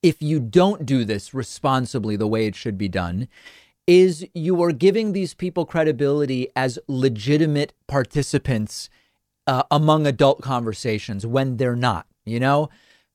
if 0.01 0.21
you 0.21 0.41
don't 0.41 0.85
do 0.85 1.05
this 1.05 1.33
responsibly 1.33 2.17
the 2.17 2.27
way 2.27 2.45
it 2.45 2.55
should 2.55 2.77
be 2.77 2.89
done, 2.89 3.29
is 3.87 4.27
you 4.33 4.61
are 4.61 4.73
giving 4.73 5.13
these 5.13 5.33
people 5.33 5.65
credibility 5.65 6.49
as 6.53 6.79
legitimate 6.89 7.71
participants 7.87 8.89
uh, 9.47 9.63
among 9.71 10.05
adult 10.05 10.41
conversations 10.41 11.25
when 11.25 11.55
they're 11.55 11.77
not, 11.77 12.07
you 12.25 12.41
know? 12.41 12.69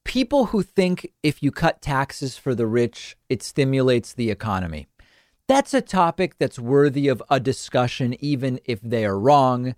People 0.09 0.47
who 0.47 0.63
think 0.63 1.13
if 1.23 1.43
you 1.43 1.53
cut 1.53 1.83
taxes 1.83 2.39
for 2.39 2.55
the 2.55 2.67
rich, 2.67 3.15
it 3.29 3.43
stimulates 3.43 4.15
the 4.15 4.31
economy. 4.31 4.89
That's 5.47 5.75
a 5.75 5.83
topic 5.83 6.39
that's 6.39 6.59
worthy 6.59 7.09
of 7.09 7.23
a 7.29 7.39
discussion, 7.39 8.17
even 8.19 8.59
if 8.65 8.81
they 8.81 9.05
are 9.05 9.19
wrong. 9.19 9.75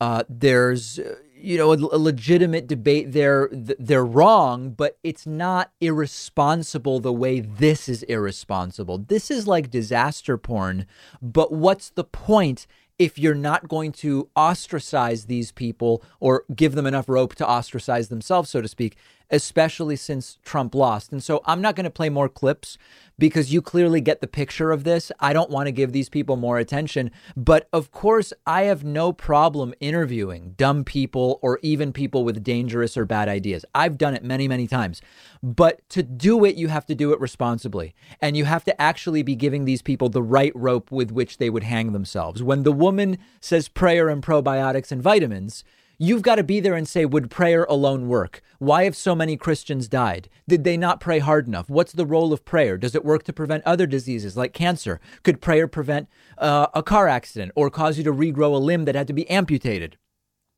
Uh, 0.00 0.24
there's, 0.28 0.98
you 1.32 1.56
know, 1.56 1.72
a, 1.72 1.76
a, 1.76 1.98
legitimate 1.98 2.66
debate 2.66 3.12
there. 3.12 3.48
They're 3.52 4.04
wrong, 4.04 4.70
but 4.70 4.98
it's 5.04 5.26
not 5.28 5.70
irresponsible 5.80 6.98
the 6.98 7.12
way 7.12 7.38
this 7.38 7.88
is 7.88 8.02
irresponsible. 8.04 8.98
This 8.98 9.30
is 9.30 9.46
like 9.46 9.70
disaster 9.70 10.36
porn. 10.36 10.86
But 11.22 11.52
what's 11.52 11.90
the 11.90 12.04
point 12.04 12.66
if 12.98 13.16
you're 13.16 13.34
not 13.34 13.68
going 13.68 13.92
to 13.92 14.28
ostracize 14.36 15.26
these 15.26 15.52
people 15.52 16.02
or 16.18 16.44
give 16.54 16.74
them 16.74 16.86
enough 16.86 17.08
rope 17.08 17.36
to 17.36 17.48
ostracize 17.48 18.08
themselves, 18.08 18.50
so 18.50 18.60
to 18.60 18.66
speak? 18.66 18.96
Especially 19.30 19.96
since 19.96 20.38
Trump 20.44 20.74
lost. 20.74 21.12
And 21.12 21.22
so 21.22 21.42
I'm 21.44 21.60
not 21.60 21.76
going 21.76 21.84
to 21.84 21.90
play 21.90 22.08
more 22.08 22.28
clips 22.28 22.78
because 23.18 23.52
you 23.52 23.60
clearly 23.60 24.00
get 24.00 24.20
the 24.20 24.26
picture 24.26 24.70
of 24.70 24.84
this. 24.84 25.10
I 25.20 25.32
don't 25.32 25.50
want 25.50 25.66
to 25.66 25.72
give 25.72 25.92
these 25.92 26.08
people 26.08 26.36
more 26.36 26.58
attention. 26.58 27.10
But 27.36 27.68
of 27.72 27.90
course, 27.90 28.32
I 28.46 28.62
have 28.62 28.84
no 28.84 29.12
problem 29.12 29.74
interviewing 29.80 30.54
dumb 30.56 30.84
people 30.84 31.38
or 31.42 31.58
even 31.62 31.92
people 31.92 32.24
with 32.24 32.44
dangerous 32.44 32.96
or 32.96 33.04
bad 33.04 33.28
ideas. 33.28 33.64
I've 33.74 33.98
done 33.98 34.14
it 34.14 34.24
many, 34.24 34.48
many 34.48 34.66
times. 34.66 35.02
But 35.42 35.86
to 35.90 36.02
do 36.02 36.44
it, 36.44 36.54
you 36.54 36.68
have 36.68 36.86
to 36.86 36.94
do 36.94 37.12
it 37.12 37.20
responsibly. 37.20 37.94
And 38.20 38.36
you 38.36 38.44
have 38.44 38.64
to 38.64 38.80
actually 38.80 39.22
be 39.22 39.34
giving 39.34 39.64
these 39.64 39.82
people 39.82 40.08
the 40.08 40.22
right 40.22 40.52
rope 40.54 40.90
with 40.90 41.10
which 41.10 41.38
they 41.38 41.50
would 41.50 41.64
hang 41.64 41.92
themselves. 41.92 42.42
When 42.42 42.62
the 42.62 42.72
woman 42.72 43.18
says 43.40 43.68
prayer 43.68 44.08
and 44.08 44.22
probiotics 44.22 44.92
and 44.92 45.02
vitamins, 45.02 45.64
You've 46.00 46.22
got 46.22 46.36
to 46.36 46.44
be 46.44 46.60
there 46.60 46.76
and 46.76 46.86
say, 46.86 47.04
would 47.04 47.28
prayer 47.28 47.64
alone 47.64 48.06
work? 48.06 48.40
Why 48.60 48.84
have 48.84 48.96
so 48.96 49.16
many 49.16 49.36
Christians 49.36 49.88
died? 49.88 50.28
Did 50.46 50.62
they 50.62 50.76
not 50.76 51.00
pray 51.00 51.18
hard 51.18 51.48
enough? 51.48 51.68
What's 51.68 51.90
the 51.90 52.06
role 52.06 52.32
of 52.32 52.44
prayer? 52.44 52.78
Does 52.78 52.94
it 52.94 53.04
work 53.04 53.24
to 53.24 53.32
prevent 53.32 53.64
other 53.66 53.84
diseases 53.84 54.36
like 54.36 54.52
cancer? 54.52 55.00
Could 55.24 55.40
prayer 55.40 55.66
prevent 55.66 56.08
uh, 56.38 56.68
a 56.72 56.84
car 56.84 57.08
accident 57.08 57.50
or 57.56 57.68
cause 57.68 57.98
you 57.98 58.04
to 58.04 58.12
regrow 58.12 58.54
a 58.54 58.58
limb 58.58 58.84
that 58.84 58.94
had 58.94 59.08
to 59.08 59.12
be 59.12 59.28
amputated? 59.28 59.98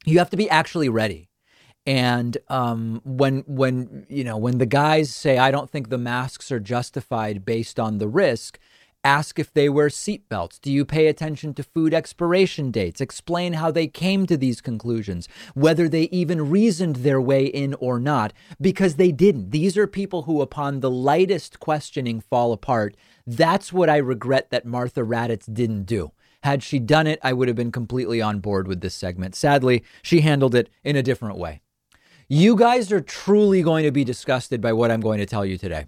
You 0.04 0.18
have 0.18 0.28
to 0.30 0.36
be 0.36 0.50
actually 0.50 0.90
ready. 0.90 1.30
And 1.86 2.36
um, 2.48 3.00
when 3.04 3.42
when 3.46 4.04
you 4.10 4.22
know 4.22 4.36
when 4.36 4.58
the 4.58 4.66
guys 4.66 5.14
say, 5.14 5.38
"I 5.38 5.50
don't 5.50 5.70
think 5.70 5.88
the 5.88 5.96
masks 5.96 6.52
are 6.52 6.60
justified 6.60 7.46
based 7.46 7.80
on 7.80 7.96
the 7.96 8.06
risk," 8.06 8.58
Ask 9.02 9.38
if 9.38 9.50
they 9.54 9.70
wear 9.70 9.88
seatbelts. 9.88 10.60
Do 10.60 10.70
you 10.70 10.84
pay 10.84 11.06
attention 11.06 11.54
to 11.54 11.62
food 11.62 11.94
expiration 11.94 12.70
dates? 12.70 13.00
Explain 13.00 13.54
how 13.54 13.70
they 13.70 13.86
came 13.86 14.26
to 14.26 14.36
these 14.36 14.60
conclusions, 14.60 15.26
whether 15.54 15.88
they 15.88 16.02
even 16.04 16.50
reasoned 16.50 16.96
their 16.96 17.20
way 17.20 17.46
in 17.46 17.72
or 17.74 17.98
not, 17.98 18.34
because 18.60 18.96
they 18.96 19.10
didn't. 19.10 19.52
These 19.52 19.78
are 19.78 19.86
people 19.86 20.22
who, 20.22 20.42
upon 20.42 20.80
the 20.80 20.90
lightest 20.90 21.60
questioning, 21.60 22.20
fall 22.20 22.52
apart. 22.52 22.94
That's 23.26 23.72
what 23.72 23.88
I 23.88 23.96
regret 23.96 24.50
that 24.50 24.66
Martha 24.66 25.00
Raddatz 25.00 25.50
didn't 25.50 25.84
do. 25.84 26.12
Had 26.42 26.62
she 26.62 26.78
done 26.78 27.06
it, 27.06 27.20
I 27.22 27.32
would 27.32 27.48
have 27.48 27.56
been 27.56 27.72
completely 27.72 28.20
on 28.20 28.40
board 28.40 28.68
with 28.68 28.82
this 28.82 28.94
segment. 28.94 29.34
Sadly, 29.34 29.82
she 30.02 30.20
handled 30.20 30.54
it 30.54 30.68
in 30.84 30.96
a 30.96 31.02
different 31.02 31.38
way. 31.38 31.62
You 32.28 32.54
guys 32.54 32.92
are 32.92 33.00
truly 33.00 33.62
going 33.62 33.84
to 33.84 33.90
be 33.90 34.04
disgusted 34.04 34.60
by 34.60 34.74
what 34.74 34.90
I'm 34.90 35.00
going 35.00 35.20
to 35.20 35.26
tell 35.26 35.46
you 35.46 35.56
today. 35.56 35.86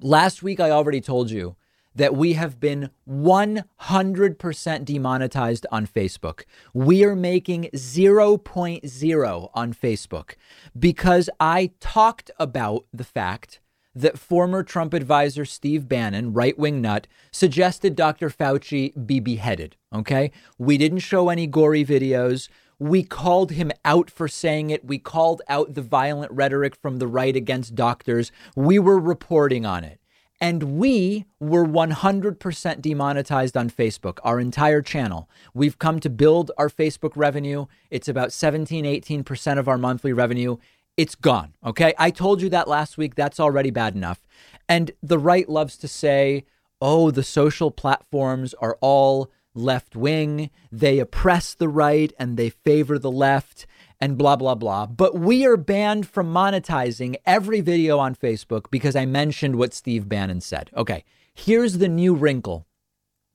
Last 0.00 0.42
week, 0.42 0.58
I 0.58 0.70
already 0.70 1.00
told 1.00 1.30
you 1.30 1.56
that 1.96 2.14
we 2.14 2.34
have 2.34 2.60
been 2.60 2.90
100% 3.08 4.84
demonetized 4.84 5.66
on 5.72 5.86
Facebook. 5.86 6.44
We 6.72 7.04
are 7.04 7.16
making 7.16 7.70
0.0 7.74 9.50
on 9.54 9.74
Facebook 9.74 10.34
because 10.78 11.28
I 11.40 11.72
talked 11.80 12.30
about 12.38 12.86
the 12.92 13.04
fact 13.04 13.60
that 13.94 14.18
former 14.18 14.62
Trump 14.62 14.92
advisor 14.92 15.46
Steve 15.46 15.88
Bannon, 15.88 16.34
right 16.34 16.58
wing 16.58 16.82
nut, 16.82 17.06
suggested 17.32 17.96
Dr. 17.96 18.28
Fauci 18.28 18.92
be 19.06 19.20
beheaded. 19.20 19.76
Okay. 19.92 20.30
We 20.58 20.76
didn't 20.76 20.98
show 20.98 21.30
any 21.30 21.46
gory 21.46 21.84
videos. 21.84 22.50
We 22.78 23.02
called 23.02 23.52
him 23.52 23.72
out 23.86 24.10
for 24.10 24.28
saying 24.28 24.68
it. 24.68 24.84
We 24.84 24.98
called 24.98 25.40
out 25.48 25.72
the 25.72 25.82
violent 25.82 26.30
rhetoric 26.30 26.76
from 26.76 26.98
the 26.98 27.06
right 27.06 27.34
against 27.34 27.74
doctors. 27.74 28.30
We 28.54 28.78
were 28.78 29.00
reporting 29.00 29.64
on 29.64 29.82
it. 29.82 29.98
And 30.40 30.78
we 30.78 31.24
were 31.40 31.64
100% 31.64 32.82
demonetized 32.82 33.56
on 33.56 33.70
Facebook, 33.70 34.18
our 34.22 34.38
entire 34.38 34.82
channel. 34.82 35.30
We've 35.54 35.78
come 35.78 35.98
to 36.00 36.10
build 36.10 36.50
our 36.58 36.68
Facebook 36.68 37.12
revenue. 37.16 37.66
It's 37.90 38.08
about 38.08 38.32
17, 38.32 38.84
18% 38.84 39.58
of 39.58 39.66
our 39.66 39.78
monthly 39.78 40.12
revenue. 40.12 40.58
It's 40.96 41.14
gone. 41.14 41.54
Okay. 41.64 41.94
I 41.98 42.10
told 42.10 42.42
you 42.42 42.50
that 42.50 42.68
last 42.68 42.98
week. 42.98 43.14
That's 43.14 43.40
already 43.40 43.70
bad 43.70 43.94
enough. 43.94 44.20
And 44.68 44.90
the 45.02 45.18
right 45.18 45.48
loves 45.48 45.76
to 45.78 45.88
say, 45.88 46.44
oh, 46.80 47.10
the 47.10 47.22
social 47.22 47.70
platforms 47.70 48.54
are 48.54 48.76
all 48.80 49.30
left 49.54 49.96
wing. 49.96 50.50
They 50.70 50.98
oppress 50.98 51.54
the 51.54 51.68
right 51.68 52.12
and 52.18 52.36
they 52.36 52.50
favor 52.50 52.98
the 52.98 53.10
left 53.10 53.66
and 54.00 54.18
blah, 54.18 54.36
blah, 54.36 54.54
blah. 54.54 54.86
But 54.86 55.18
we 55.18 55.46
are 55.46 55.56
banned 55.56 56.08
from 56.08 56.32
monetizing 56.32 57.16
every 57.24 57.60
video 57.60 57.98
on 57.98 58.14
Facebook 58.14 58.70
because 58.70 58.96
I 58.96 59.06
mentioned 59.06 59.56
what 59.56 59.74
Steve 59.74 60.08
Bannon 60.08 60.40
said. 60.40 60.70
Okay, 60.76 61.04
here's 61.34 61.78
the 61.78 61.88
new 61.88 62.14
wrinkle 62.14 62.66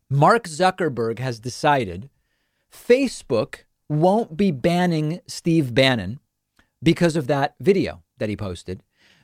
Mark 0.10 0.44
Zuckerberg 0.44 1.20
has 1.20 1.40
decided 1.40 2.10
Facebook 2.72 3.64
won't 3.90 4.38
be 4.38 4.52
banning 4.52 5.22
Steve 5.28 5.74
Bannon 5.74 6.20
because 6.82 7.16
of 7.16 7.28
that 7.28 7.56
video 7.60 8.04
that 8.18 8.30
he 8.30 8.38
posted 8.38 8.84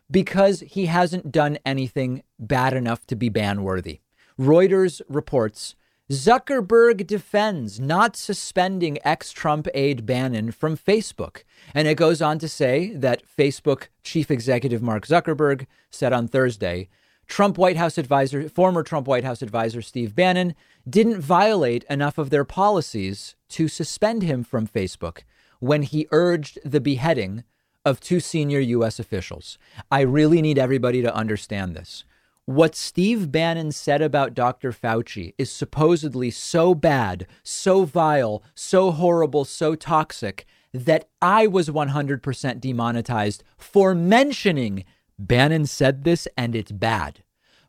because 0.09 0.61
he 0.61 0.85
hasn't 0.85 1.31
done 1.31 1.57
anything 1.65 2.23
bad 2.39 2.73
enough 2.73 3.05
to 3.07 3.15
be 3.15 3.29
ban 3.29 3.63
worthy. 3.63 3.99
Reuters 4.39 5.01
reports 5.09 5.75
Zuckerberg 6.09 7.05
defends 7.05 7.81
not 7.81 8.15
suspending 8.15 8.97
ex 9.03 9.33
Trump 9.33 9.67
aide 9.73 10.05
Bannon 10.05 10.51
from 10.51 10.77
Facebook. 10.77 11.43
And 11.73 11.85
it 11.85 11.97
goes 11.97 12.21
on 12.21 12.39
to 12.39 12.47
say 12.47 12.93
that 12.95 13.23
Facebook 13.27 13.87
chief 14.03 14.31
executive 14.31 14.81
Mark 14.81 15.05
Zuckerberg 15.05 15.65
said 15.89 16.13
on 16.13 16.29
Thursday 16.29 16.87
Trump 17.27 17.57
White 17.57 17.75
House 17.75 17.97
advisor, 17.97 18.47
former 18.47 18.83
Trump 18.83 19.05
White 19.05 19.25
House 19.25 19.41
advisor 19.41 19.81
Steve 19.81 20.15
Bannon, 20.15 20.55
didn't 20.89 21.19
violate 21.19 21.83
enough 21.89 22.17
of 22.17 22.29
their 22.29 22.45
policies 22.45 23.35
to 23.49 23.67
suspend 23.67 24.23
him 24.23 24.45
from 24.45 24.65
Facebook 24.65 25.23
when 25.59 25.81
he 25.83 26.07
urged 26.11 26.57
the 26.63 26.79
beheading 26.79 27.43
of 27.83 27.99
two 27.99 28.21
senior 28.21 28.59
U.S. 28.59 28.97
officials. 28.97 29.57
I 29.91 30.01
really 30.01 30.41
need 30.41 30.57
everybody 30.57 31.01
to 31.01 31.13
understand 31.13 31.75
this. 31.75 32.05
What 32.47 32.77
Steve 32.77 33.29
Bannon 33.29 33.73
said 33.73 34.01
about 34.01 34.33
Dr. 34.33 34.71
Fauci 34.71 35.33
is 35.37 35.51
supposedly 35.51 36.31
so 36.31 36.73
bad, 36.73 37.27
so 37.43 37.83
vile, 37.83 38.41
so 38.55 38.91
horrible, 38.91 39.43
so 39.43 39.75
toxic 39.75 40.45
that 40.73 41.09
I 41.21 41.45
was 41.45 41.67
100% 41.67 42.61
demonetized 42.61 43.43
for 43.57 43.93
mentioning 43.93 44.85
Bannon 45.19 45.65
said 45.65 46.05
this 46.05 46.25
and 46.37 46.55
it's 46.55 46.71
bad. 46.71 47.21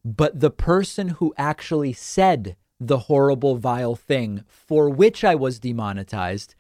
But 0.05 0.39
the 0.39 0.53
person 0.53 1.09
who 1.09 1.35
actually 1.37 1.93
said 1.93 2.55
the 2.79 2.99
horrible, 2.99 3.57
vile 3.57 3.97
thing 3.97 4.45
for 4.47 4.89
which 4.89 5.25
I 5.25 5.35
was 5.35 5.59
demonetized, 5.59 6.55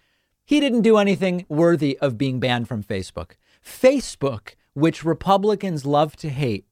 he 0.44 0.58
didn't 0.58 0.82
do 0.82 0.96
anything 0.96 1.46
worthy 1.48 1.96
of 1.98 2.18
being 2.18 2.40
banned 2.40 2.66
from 2.66 2.82
Facebook. 2.82 3.34
Facebook, 3.64 4.56
which 4.74 5.04
Republicans 5.04 5.86
love 5.86 6.16
to 6.16 6.30
hate, 6.30 6.67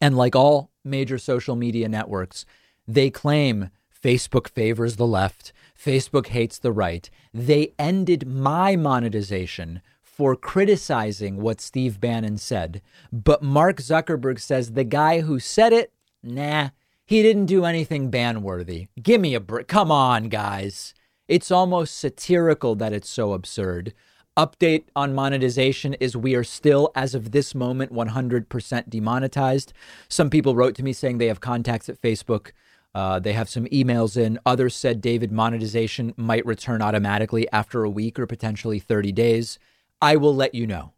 and 0.00 0.16
like 0.16 0.36
all 0.36 0.70
major 0.84 1.18
social 1.18 1.56
media 1.56 1.88
networks, 1.88 2.44
they 2.86 3.10
claim 3.10 3.70
Facebook 4.02 4.48
favors 4.48 4.96
the 4.96 5.06
left, 5.06 5.52
Facebook 5.78 6.28
hates 6.28 6.58
the 6.58 6.72
right. 6.72 7.08
They 7.32 7.74
ended 7.78 8.26
my 8.26 8.76
monetization 8.76 9.82
for 10.02 10.34
criticizing 10.34 11.40
what 11.40 11.60
Steve 11.60 12.00
Bannon 12.00 12.38
said. 12.38 12.82
But 13.12 13.42
Mark 13.42 13.76
Zuckerberg 13.76 14.40
says 14.40 14.72
the 14.72 14.84
guy 14.84 15.20
who 15.20 15.38
said 15.38 15.72
it, 15.72 15.92
nah, 16.22 16.70
he 17.06 17.22
didn't 17.22 17.46
do 17.46 17.64
anything 17.64 18.10
ban 18.10 18.42
worthy. 18.42 18.88
Give 19.00 19.20
me 19.20 19.34
a 19.34 19.40
break. 19.40 19.68
Come 19.68 19.92
on, 19.92 20.28
guys. 20.28 20.92
It's 21.28 21.50
almost 21.50 21.96
satirical 21.96 22.74
that 22.76 22.92
it's 22.92 23.08
so 23.08 23.32
absurd 23.32 23.94
update 24.38 24.84
on 24.94 25.14
monetization 25.14 25.94
is 25.94 26.16
we 26.16 26.36
are 26.36 26.44
still, 26.44 26.92
as 26.94 27.14
of 27.14 27.32
this 27.32 27.54
moment, 27.54 27.92
100% 27.92 28.88
demonetized. 28.88 29.72
Some 30.08 30.30
people 30.30 30.54
wrote 30.54 30.76
to 30.76 30.84
me 30.84 30.92
saying 30.92 31.18
they 31.18 31.26
have 31.26 31.40
contacts 31.40 31.88
at 31.88 32.00
Facebook. 32.00 32.52
Uh, 32.94 33.18
they 33.18 33.32
have 33.32 33.48
some 33.48 33.66
emails 33.66 34.16
in. 34.16 34.38
Others 34.46 34.76
said 34.76 35.00
David 35.00 35.32
monetization 35.32 36.14
might 36.16 36.46
return 36.46 36.80
automatically 36.80 37.50
after 37.50 37.84
a 37.84 37.90
week 37.90 38.18
or 38.18 38.26
potentially 38.26 38.78
30 38.78 39.12
days. 39.12 39.58
I 40.00 40.16
will 40.16 40.34
let 40.34 40.54
you 40.54 40.66
know. 40.66 40.92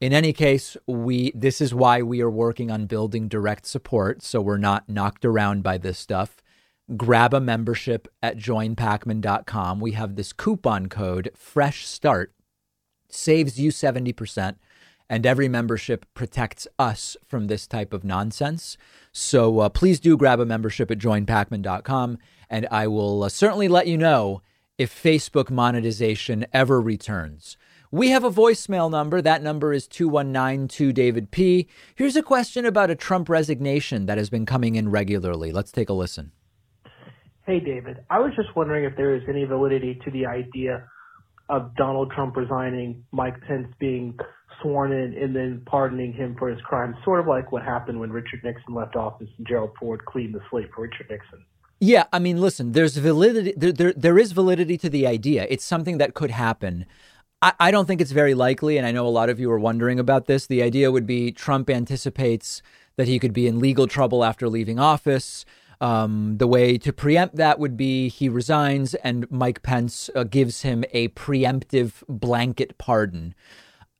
In 0.00 0.12
any 0.12 0.32
case, 0.32 0.76
we 0.86 1.32
this 1.34 1.60
is 1.60 1.74
why 1.74 2.02
we 2.02 2.20
are 2.20 2.30
working 2.30 2.70
on 2.70 2.84
building 2.86 3.28
direct 3.28 3.64
support 3.66 4.22
so 4.22 4.42
we're 4.42 4.58
not 4.58 4.88
knocked 4.88 5.24
around 5.24 5.62
by 5.62 5.78
this 5.78 5.98
stuff. 5.98 6.42
Grab 6.96 7.32
a 7.32 7.40
membership 7.40 8.06
at 8.22 8.36
joinpakman.com. 8.36 9.80
We 9.80 9.92
have 9.92 10.14
this 10.14 10.34
coupon 10.34 10.88
code 10.88 11.30
fresh 11.34 11.86
start 11.86 12.35
saves 13.08 13.58
you 13.58 13.70
70%. 13.70 14.56
And 15.08 15.24
every 15.24 15.48
membership 15.48 16.04
protects 16.14 16.66
us 16.78 17.16
from 17.24 17.46
this 17.46 17.66
type 17.66 17.92
of 17.92 18.02
nonsense. 18.02 18.76
So 19.12 19.60
uh, 19.60 19.68
please 19.68 20.00
do 20.00 20.16
grab 20.16 20.40
a 20.40 20.46
membership 20.46 20.90
at 20.90 20.98
joinpakman.com. 20.98 22.18
And 22.50 22.66
I 22.70 22.88
will 22.88 23.22
uh, 23.22 23.28
certainly 23.28 23.68
let 23.68 23.86
you 23.86 23.96
know 23.96 24.42
if 24.78 24.92
Facebook 24.92 25.50
monetization 25.50 26.46
ever 26.52 26.80
returns. 26.80 27.56
We 27.92 28.10
have 28.10 28.24
a 28.24 28.30
voicemail 28.30 28.90
number. 28.90 29.22
That 29.22 29.42
number 29.42 29.72
is 29.72 29.86
2192 29.86 30.92
David 30.92 31.30
P. 31.30 31.68
Here's 31.94 32.16
a 32.16 32.22
question 32.22 32.66
about 32.66 32.90
a 32.90 32.96
Trump 32.96 33.28
resignation 33.28 34.06
that 34.06 34.18
has 34.18 34.28
been 34.28 34.44
coming 34.44 34.74
in 34.74 34.90
regularly. 34.90 35.52
Let's 35.52 35.72
take 35.72 35.88
a 35.88 35.92
listen. 35.92 36.32
Hey, 37.46 37.60
David. 37.60 37.98
I 38.10 38.18
was 38.18 38.32
just 38.34 38.54
wondering 38.56 38.84
if 38.84 38.96
there 38.96 39.14
is 39.14 39.22
any 39.28 39.44
validity 39.44 40.00
to 40.04 40.10
the 40.10 40.26
idea 40.26 40.88
of 41.48 41.74
Donald 41.76 42.12
Trump 42.12 42.36
resigning, 42.36 43.04
Mike 43.12 43.40
Pence 43.42 43.68
being 43.78 44.18
sworn 44.62 44.92
in, 44.92 45.14
and 45.14 45.34
then 45.34 45.62
pardoning 45.66 46.12
him 46.12 46.34
for 46.38 46.48
his 46.48 46.60
crimes, 46.62 46.96
sort 47.04 47.20
of 47.20 47.26
like 47.26 47.52
what 47.52 47.62
happened 47.62 48.00
when 48.00 48.10
Richard 48.10 48.42
Nixon 48.42 48.74
left 48.74 48.96
office 48.96 49.28
and 49.38 49.46
Gerald 49.46 49.70
Ford 49.78 50.04
cleaned 50.04 50.34
the 50.34 50.40
slate 50.50 50.68
for 50.74 50.82
Richard 50.82 51.06
Nixon. 51.10 51.44
Yeah, 51.78 52.04
I 52.12 52.18
mean, 52.18 52.40
listen, 52.40 52.72
there's 52.72 52.96
validity. 52.96 53.52
There, 53.56 53.72
there, 53.72 53.92
there 53.92 54.18
is 54.18 54.32
validity 54.32 54.78
to 54.78 54.88
the 54.88 55.06
idea. 55.06 55.46
It's 55.50 55.64
something 55.64 55.98
that 55.98 56.14
could 56.14 56.30
happen. 56.30 56.86
I, 57.42 57.52
I 57.60 57.70
don't 57.70 57.86
think 57.86 58.00
it's 58.00 58.12
very 58.12 58.34
likely, 58.34 58.78
and 58.78 58.86
I 58.86 58.92
know 58.92 59.06
a 59.06 59.08
lot 59.08 59.28
of 59.28 59.38
you 59.38 59.50
are 59.50 59.58
wondering 59.58 59.98
about 59.98 60.26
this. 60.26 60.46
The 60.46 60.62
idea 60.62 60.90
would 60.90 61.06
be 61.06 61.32
Trump 61.32 61.68
anticipates 61.68 62.62
that 62.96 63.08
he 63.08 63.18
could 63.18 63.34
be 63.34 63.46
in 63.46 63.60
legal 63.60 63.86
trouble 63.86 64.24
after 64.24 64.48
leaving 64.48 64.78
office. 64.78 65.44
Um, 65.80 66.38
the 66.38 66.46
way 66.46 66.78
to 66.78 66.92
preempt 66.92 67.36
that 67.36 67.58
would 67.58 67.76
be 67.76 68.08
he 68.08 68.28
resigns 68.30 68.94
and 68.94 69.30
Mike 69.30 69.62
Pence 69.62 70.08
uh, 70.14 70.24
gives 70.24 70.62
him 70.62 70.84
a 70.92 71.08
preemptive 71.08 72.02
blanket 72.08 72.78
pardon. 72.78 73.34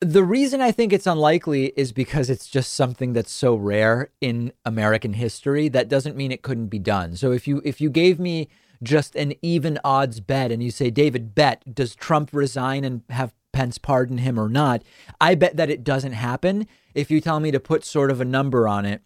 The 0.00 0.24
reason 0.24 0.60
I 0.60 0.72
think 0.72 0.92
it's 0.92 1.06
unlikely 1.06 1.72
is 1.76 1.92
because 1.92 2.30
it's 2.30 2.48
just 2.48 2.72
something 2.72 3.12
that's 3.12 3.32
so 3.32 3.54
rare 3.54 4.10
in 4.20 4.52
American 4.64 5.14
history. 5.14 5.68
That 5.68 5.88
doesn't 5.88 6.16
mean 6.16 6.32
it 6.32 6.42
couldn't 6.42 6.68
be 6.68 6.78
done. 6.78 7.16
So 7.16 7.32
if 7.32 7.48
you 7.48 7.62
if 7.64 7.80
you 7.80 7.90
gave 7.90 8.18
me 8.18 8.48
just 8.82 9.16
an 9.16 9.34
even 9.42 9.78
odds 9.84 10.20
bet 10.20 10.52
and 10.52 10.62
you 10.62 10.70
say, 10.70 10.90
David, 10.90 11.34
bet, 11.34 11.74
does 11.74 11.94
Trump 11.94 12.30
resign 12.32 12.84
and 12.84 13.02
have 13.10 13.34
Pence 13.52 13.78
pardon 13.78 14.18
him 14.18 14.38
or 14.38 14.48
not? 14.48 14.82
I 15.20 15.34
bet 15.34 15.56
that 15.56 15.70
it 15.70 15.84
doesn't 15.84 16.12
happen. 16.12 16.66
If 16.94 17.10
you 17.10 17.20
tell 17.20 17.40
me 17.40 17.50
to 17.50 17.60
put 17.60 17.84
sort 17.84 18.10
of 18.10 18.20
a 18.20 18.24
number 18.24 18.68
on 18.68 18.84
it, 18.84 19.02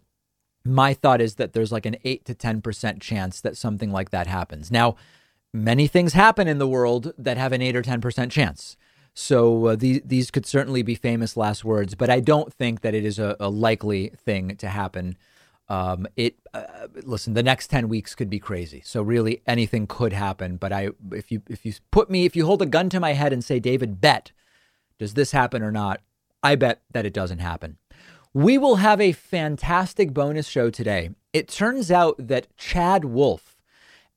my 0.63 0.93
thought 0.93 1.21
is 1.21 1.35
that 1.35 1.53
there's 1.53 1.71
like 1.71 1.85
an 1.85 1.97
8 2.03 2.25
to 2.25 2.35
10% 2.35 3.01
chance 3.01 3.41
that 3.41 3.57
something 3.57 3.91
like 3.91 4.11
that 4.11 4.27
happens. 4.27 4.71
Now, 4.71 4.95
many 5.53 5.87
things 5.87 6.13
happen 6.13 6.47
in 6.47 6.59
the 6.59 6.67
world 6.67 7.13
that 7.17 7.37
have 7.37 7.51
an 7.51 7.61
8 7.61 7.75
or 7.75 7.81
10% 7.81 8.31
chance. 8.31 8.77
So 9.13 9.67
uh, 9.67 9.75
these 9.75 10.01
these 10.05 10.31
could 10.31 10.45
certainly 10.45 10.83
be 10.83 10.95
famous 10.95 11.35
last 11.35 11.65
words, 11.65 11.95
but 11.95 12.09
I 12.09 12.19
don't 12.19 12.53
think 12.53 12.81
that 12.81 12.93
it 12.93 13.03
is 13.03 13.19
a, 13.19 13.35
a 13.39 13.49
likely 13.49 14.09
thing 14.09 14.55
to 14.57 14.69
happen. 14.69 15.17
Um, 15.67 16.07
it 16.15 16.35
uh, 16.53 16.87
listen, 17.03 17.33
the 17.33 17.43
next 17.43 17.67
ten 17.67 17.89
weeks 17.89 18.15
could 18.15 18.29
be 18.29 18.39
crazy. 18.39 18.81
So 18.85 19.01
really, 19.01 19.41
anything 19.45 19.85
could 19.85 20.13
happen. 20.13 20.55
But 20.55 20.71
I, 20.71 20.89
if 21.11 21.29
you 21.31 21.41
if 21.49 21.65
you 21.65 21.73
put 21.91 22.09
me, 22.09 22.25
if 22.25 22.35
you 22.35 22.45
hold 22.45 22.61
a 22.61 22.65
gun 22.65 22.89
to 22.89 22.99
my 22.99 23.11
head 23.13 23.33
and 23.33 23.43
say, 23.43 23.59
David, 23.59 23.99
bet, 23.99 24.31
does 24.97 25.13
this 25.13 25.31
happen 25.31 25.61
or 25.61 25.71
not? 25.71 26.01
I 26.41 26.55
bet 26.55 26.81
that 26.91 27.05
it 27.05 27.13
doesn't 27.13 27.39
happen. 27.39 27.77
We 28.33 28.57
will 28.57 28.77
have 28.77 29.01
a 29.01 29.11
fantastic 29.11 30.13
bonus 30.13 30.47
show 30.47 30.69
today. 30.69 31.09
It 31.33 31.49
turns 31.49 31.91
out 31.91 32.15
that 32.17 32.47
Chad 32.55 33.03
Wolf 33.03 33.50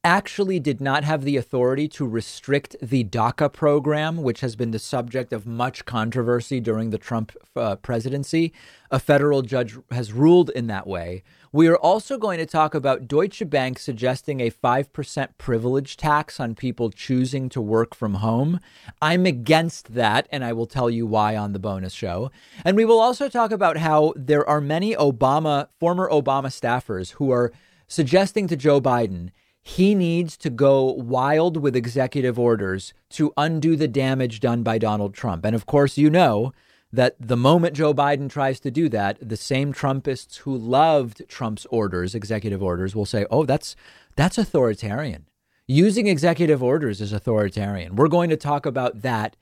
actually 0.05 0.61
did 0.61 0.81
not 0.81 1.03
have 1.03 1.25
the 1.25 1.39
authority 1.39 1.89
to 1.89 2.07
restrict 2.07 2.77
the 2.83 3.03
DACA 3.03 3.51
program, 3.51 4.23
which 4.23 4.41
has 4.41 4.55
been 4.55 4.71
the 4.71 4.79
subject 4.79 5.33
of 5.33 5.47
much 5.47 5.87
controversy 5.87 6.61
during 6.61 6.91
the 6.91 6.99
Trump 6.99 7.33
uh, 7.57 7.77
presidency. 7.77 8.53
A 8.91 9.01
federal 9.01 9.41
judge 9.41 9.77
has 9.91 10.13
ruled 10.13 10.51
in 10.51 10.67
that 10.67 10.87
way. 10.87 11.23
We 11.53 11.69
are 11.69 11.77
also 11.77 12.19
going 12.19 12.39
to 12.39 12.47
talk 12.47 12.75
about 12.75 13.09
Deutsche 13.09 13.49
Bank 13.49 13.79
suggesting 13.79 14.41
a 14.41 14.51
5% 14.51 15.29
privilege 15.39 15.97
tax 15.97 16.39
on 16.39 16.55
people 16.55 16.91
choosing 16.91 17.49
to 17.49 17.61
work 17.61 17.95
from 17.95 18.15
home. 18.15 18.61
I'm 19.01 19.25
against 19.25 19.95
that, 19.95 20.29
and 20.31 20.45
I 20.45 20.53
will 20.53 20.67
tell 20.67 20.91
you 20.91 21.07
why 21.07 21.37
on 21.37 21.53
the 21.53 21.59
bonus 21.59 21.95
show. 21.95 22.31
And 22.65 22.77
we 22.77 22.85
will 22.85 23.01
also 23.01 23.29
talk 23.29 23.53
about 23.53 23.79
how 23.79 24.13
there 24.17 24.47
are 24.49 24.61
many 24.61 24.95
Obama, 24.95 25.69
former 25.81 26.11
Obama 26.11 26.49
staffers 26.49 27.13
who 27.13 27.31
are 27.31 27.53
suggesting 27.87 28.49
to 28.49 28.57
Joe 28.57 28.81
Biden 28.81 29.31
he 29.65 29.95
needs 29.95 30.37
to 30.37 30.51
go 30.51 30.93
wild 30.93 31.57
with 31.57 31.75
executive 31.75 32.39
orders 32.39 32.93
to 33.09 33.33
undo 33.37 33.77
the 33.77 33.89
damage 33.89 34.39
done 34.39 34.63
by 34.63 34.77
Donald 34.77 35.15
Trump. 35.15 35.45
And 35.45 35.57
of 35.57 35.65
course, 35.65 35.97
you 35.97 36.11
know 36.11 36.53
that 36.93 37.17
the 37.19 37.37
moment 37.37 37.75
Joe 37.75 37.95
Biden 37.95 38.31
tries 38.31 38.61
to 38.61 38.71
do 38.71 38.91
that, 38.91 39.17
the 39.27 39.39
same 39.39 39.73
Trumpists 39.73 40.37
who 40.39 40.57
loved 40.57 41.23
Trump's 41.29 41.67
orders, 41.71 42.15
executive 42.15 42.63
orders, 42.63 42.95
will 42.95 43.07
say, 43.07 43.27
"Oh, 43.31 43.45
that's 43.47 43.75
that's 44.17 44.37
authoritarian. 44.37 45.27
Using 45.67 46.09
executive 46.09 46.63
orders 46.63 47.01
is 47.01 47.13
authoritarian." 47.13 47.97
We're 47.97 48.09
going 48.09 48.31
to 48.31 48.37
talk 48.37 48.67
about 48.67 49.01
that 49.01 49.35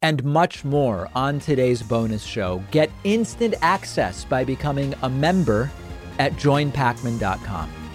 and 0.00 0.24
much 0.24 0.64
more 0.64 1.10
on 1.14 1.38
today's 1.38 1.82
bonus 1.82 2.24
show. 2.24 2.64
Get 2.70 2.90
instant 3.04 3.54
access 3.60 4.24
by 4.24 4.42
becoming 4.42 4.94
a 5.02 5.10
member 5.10 5.70
at 6.18 6.32
joinpakman.com. 6.32 7.85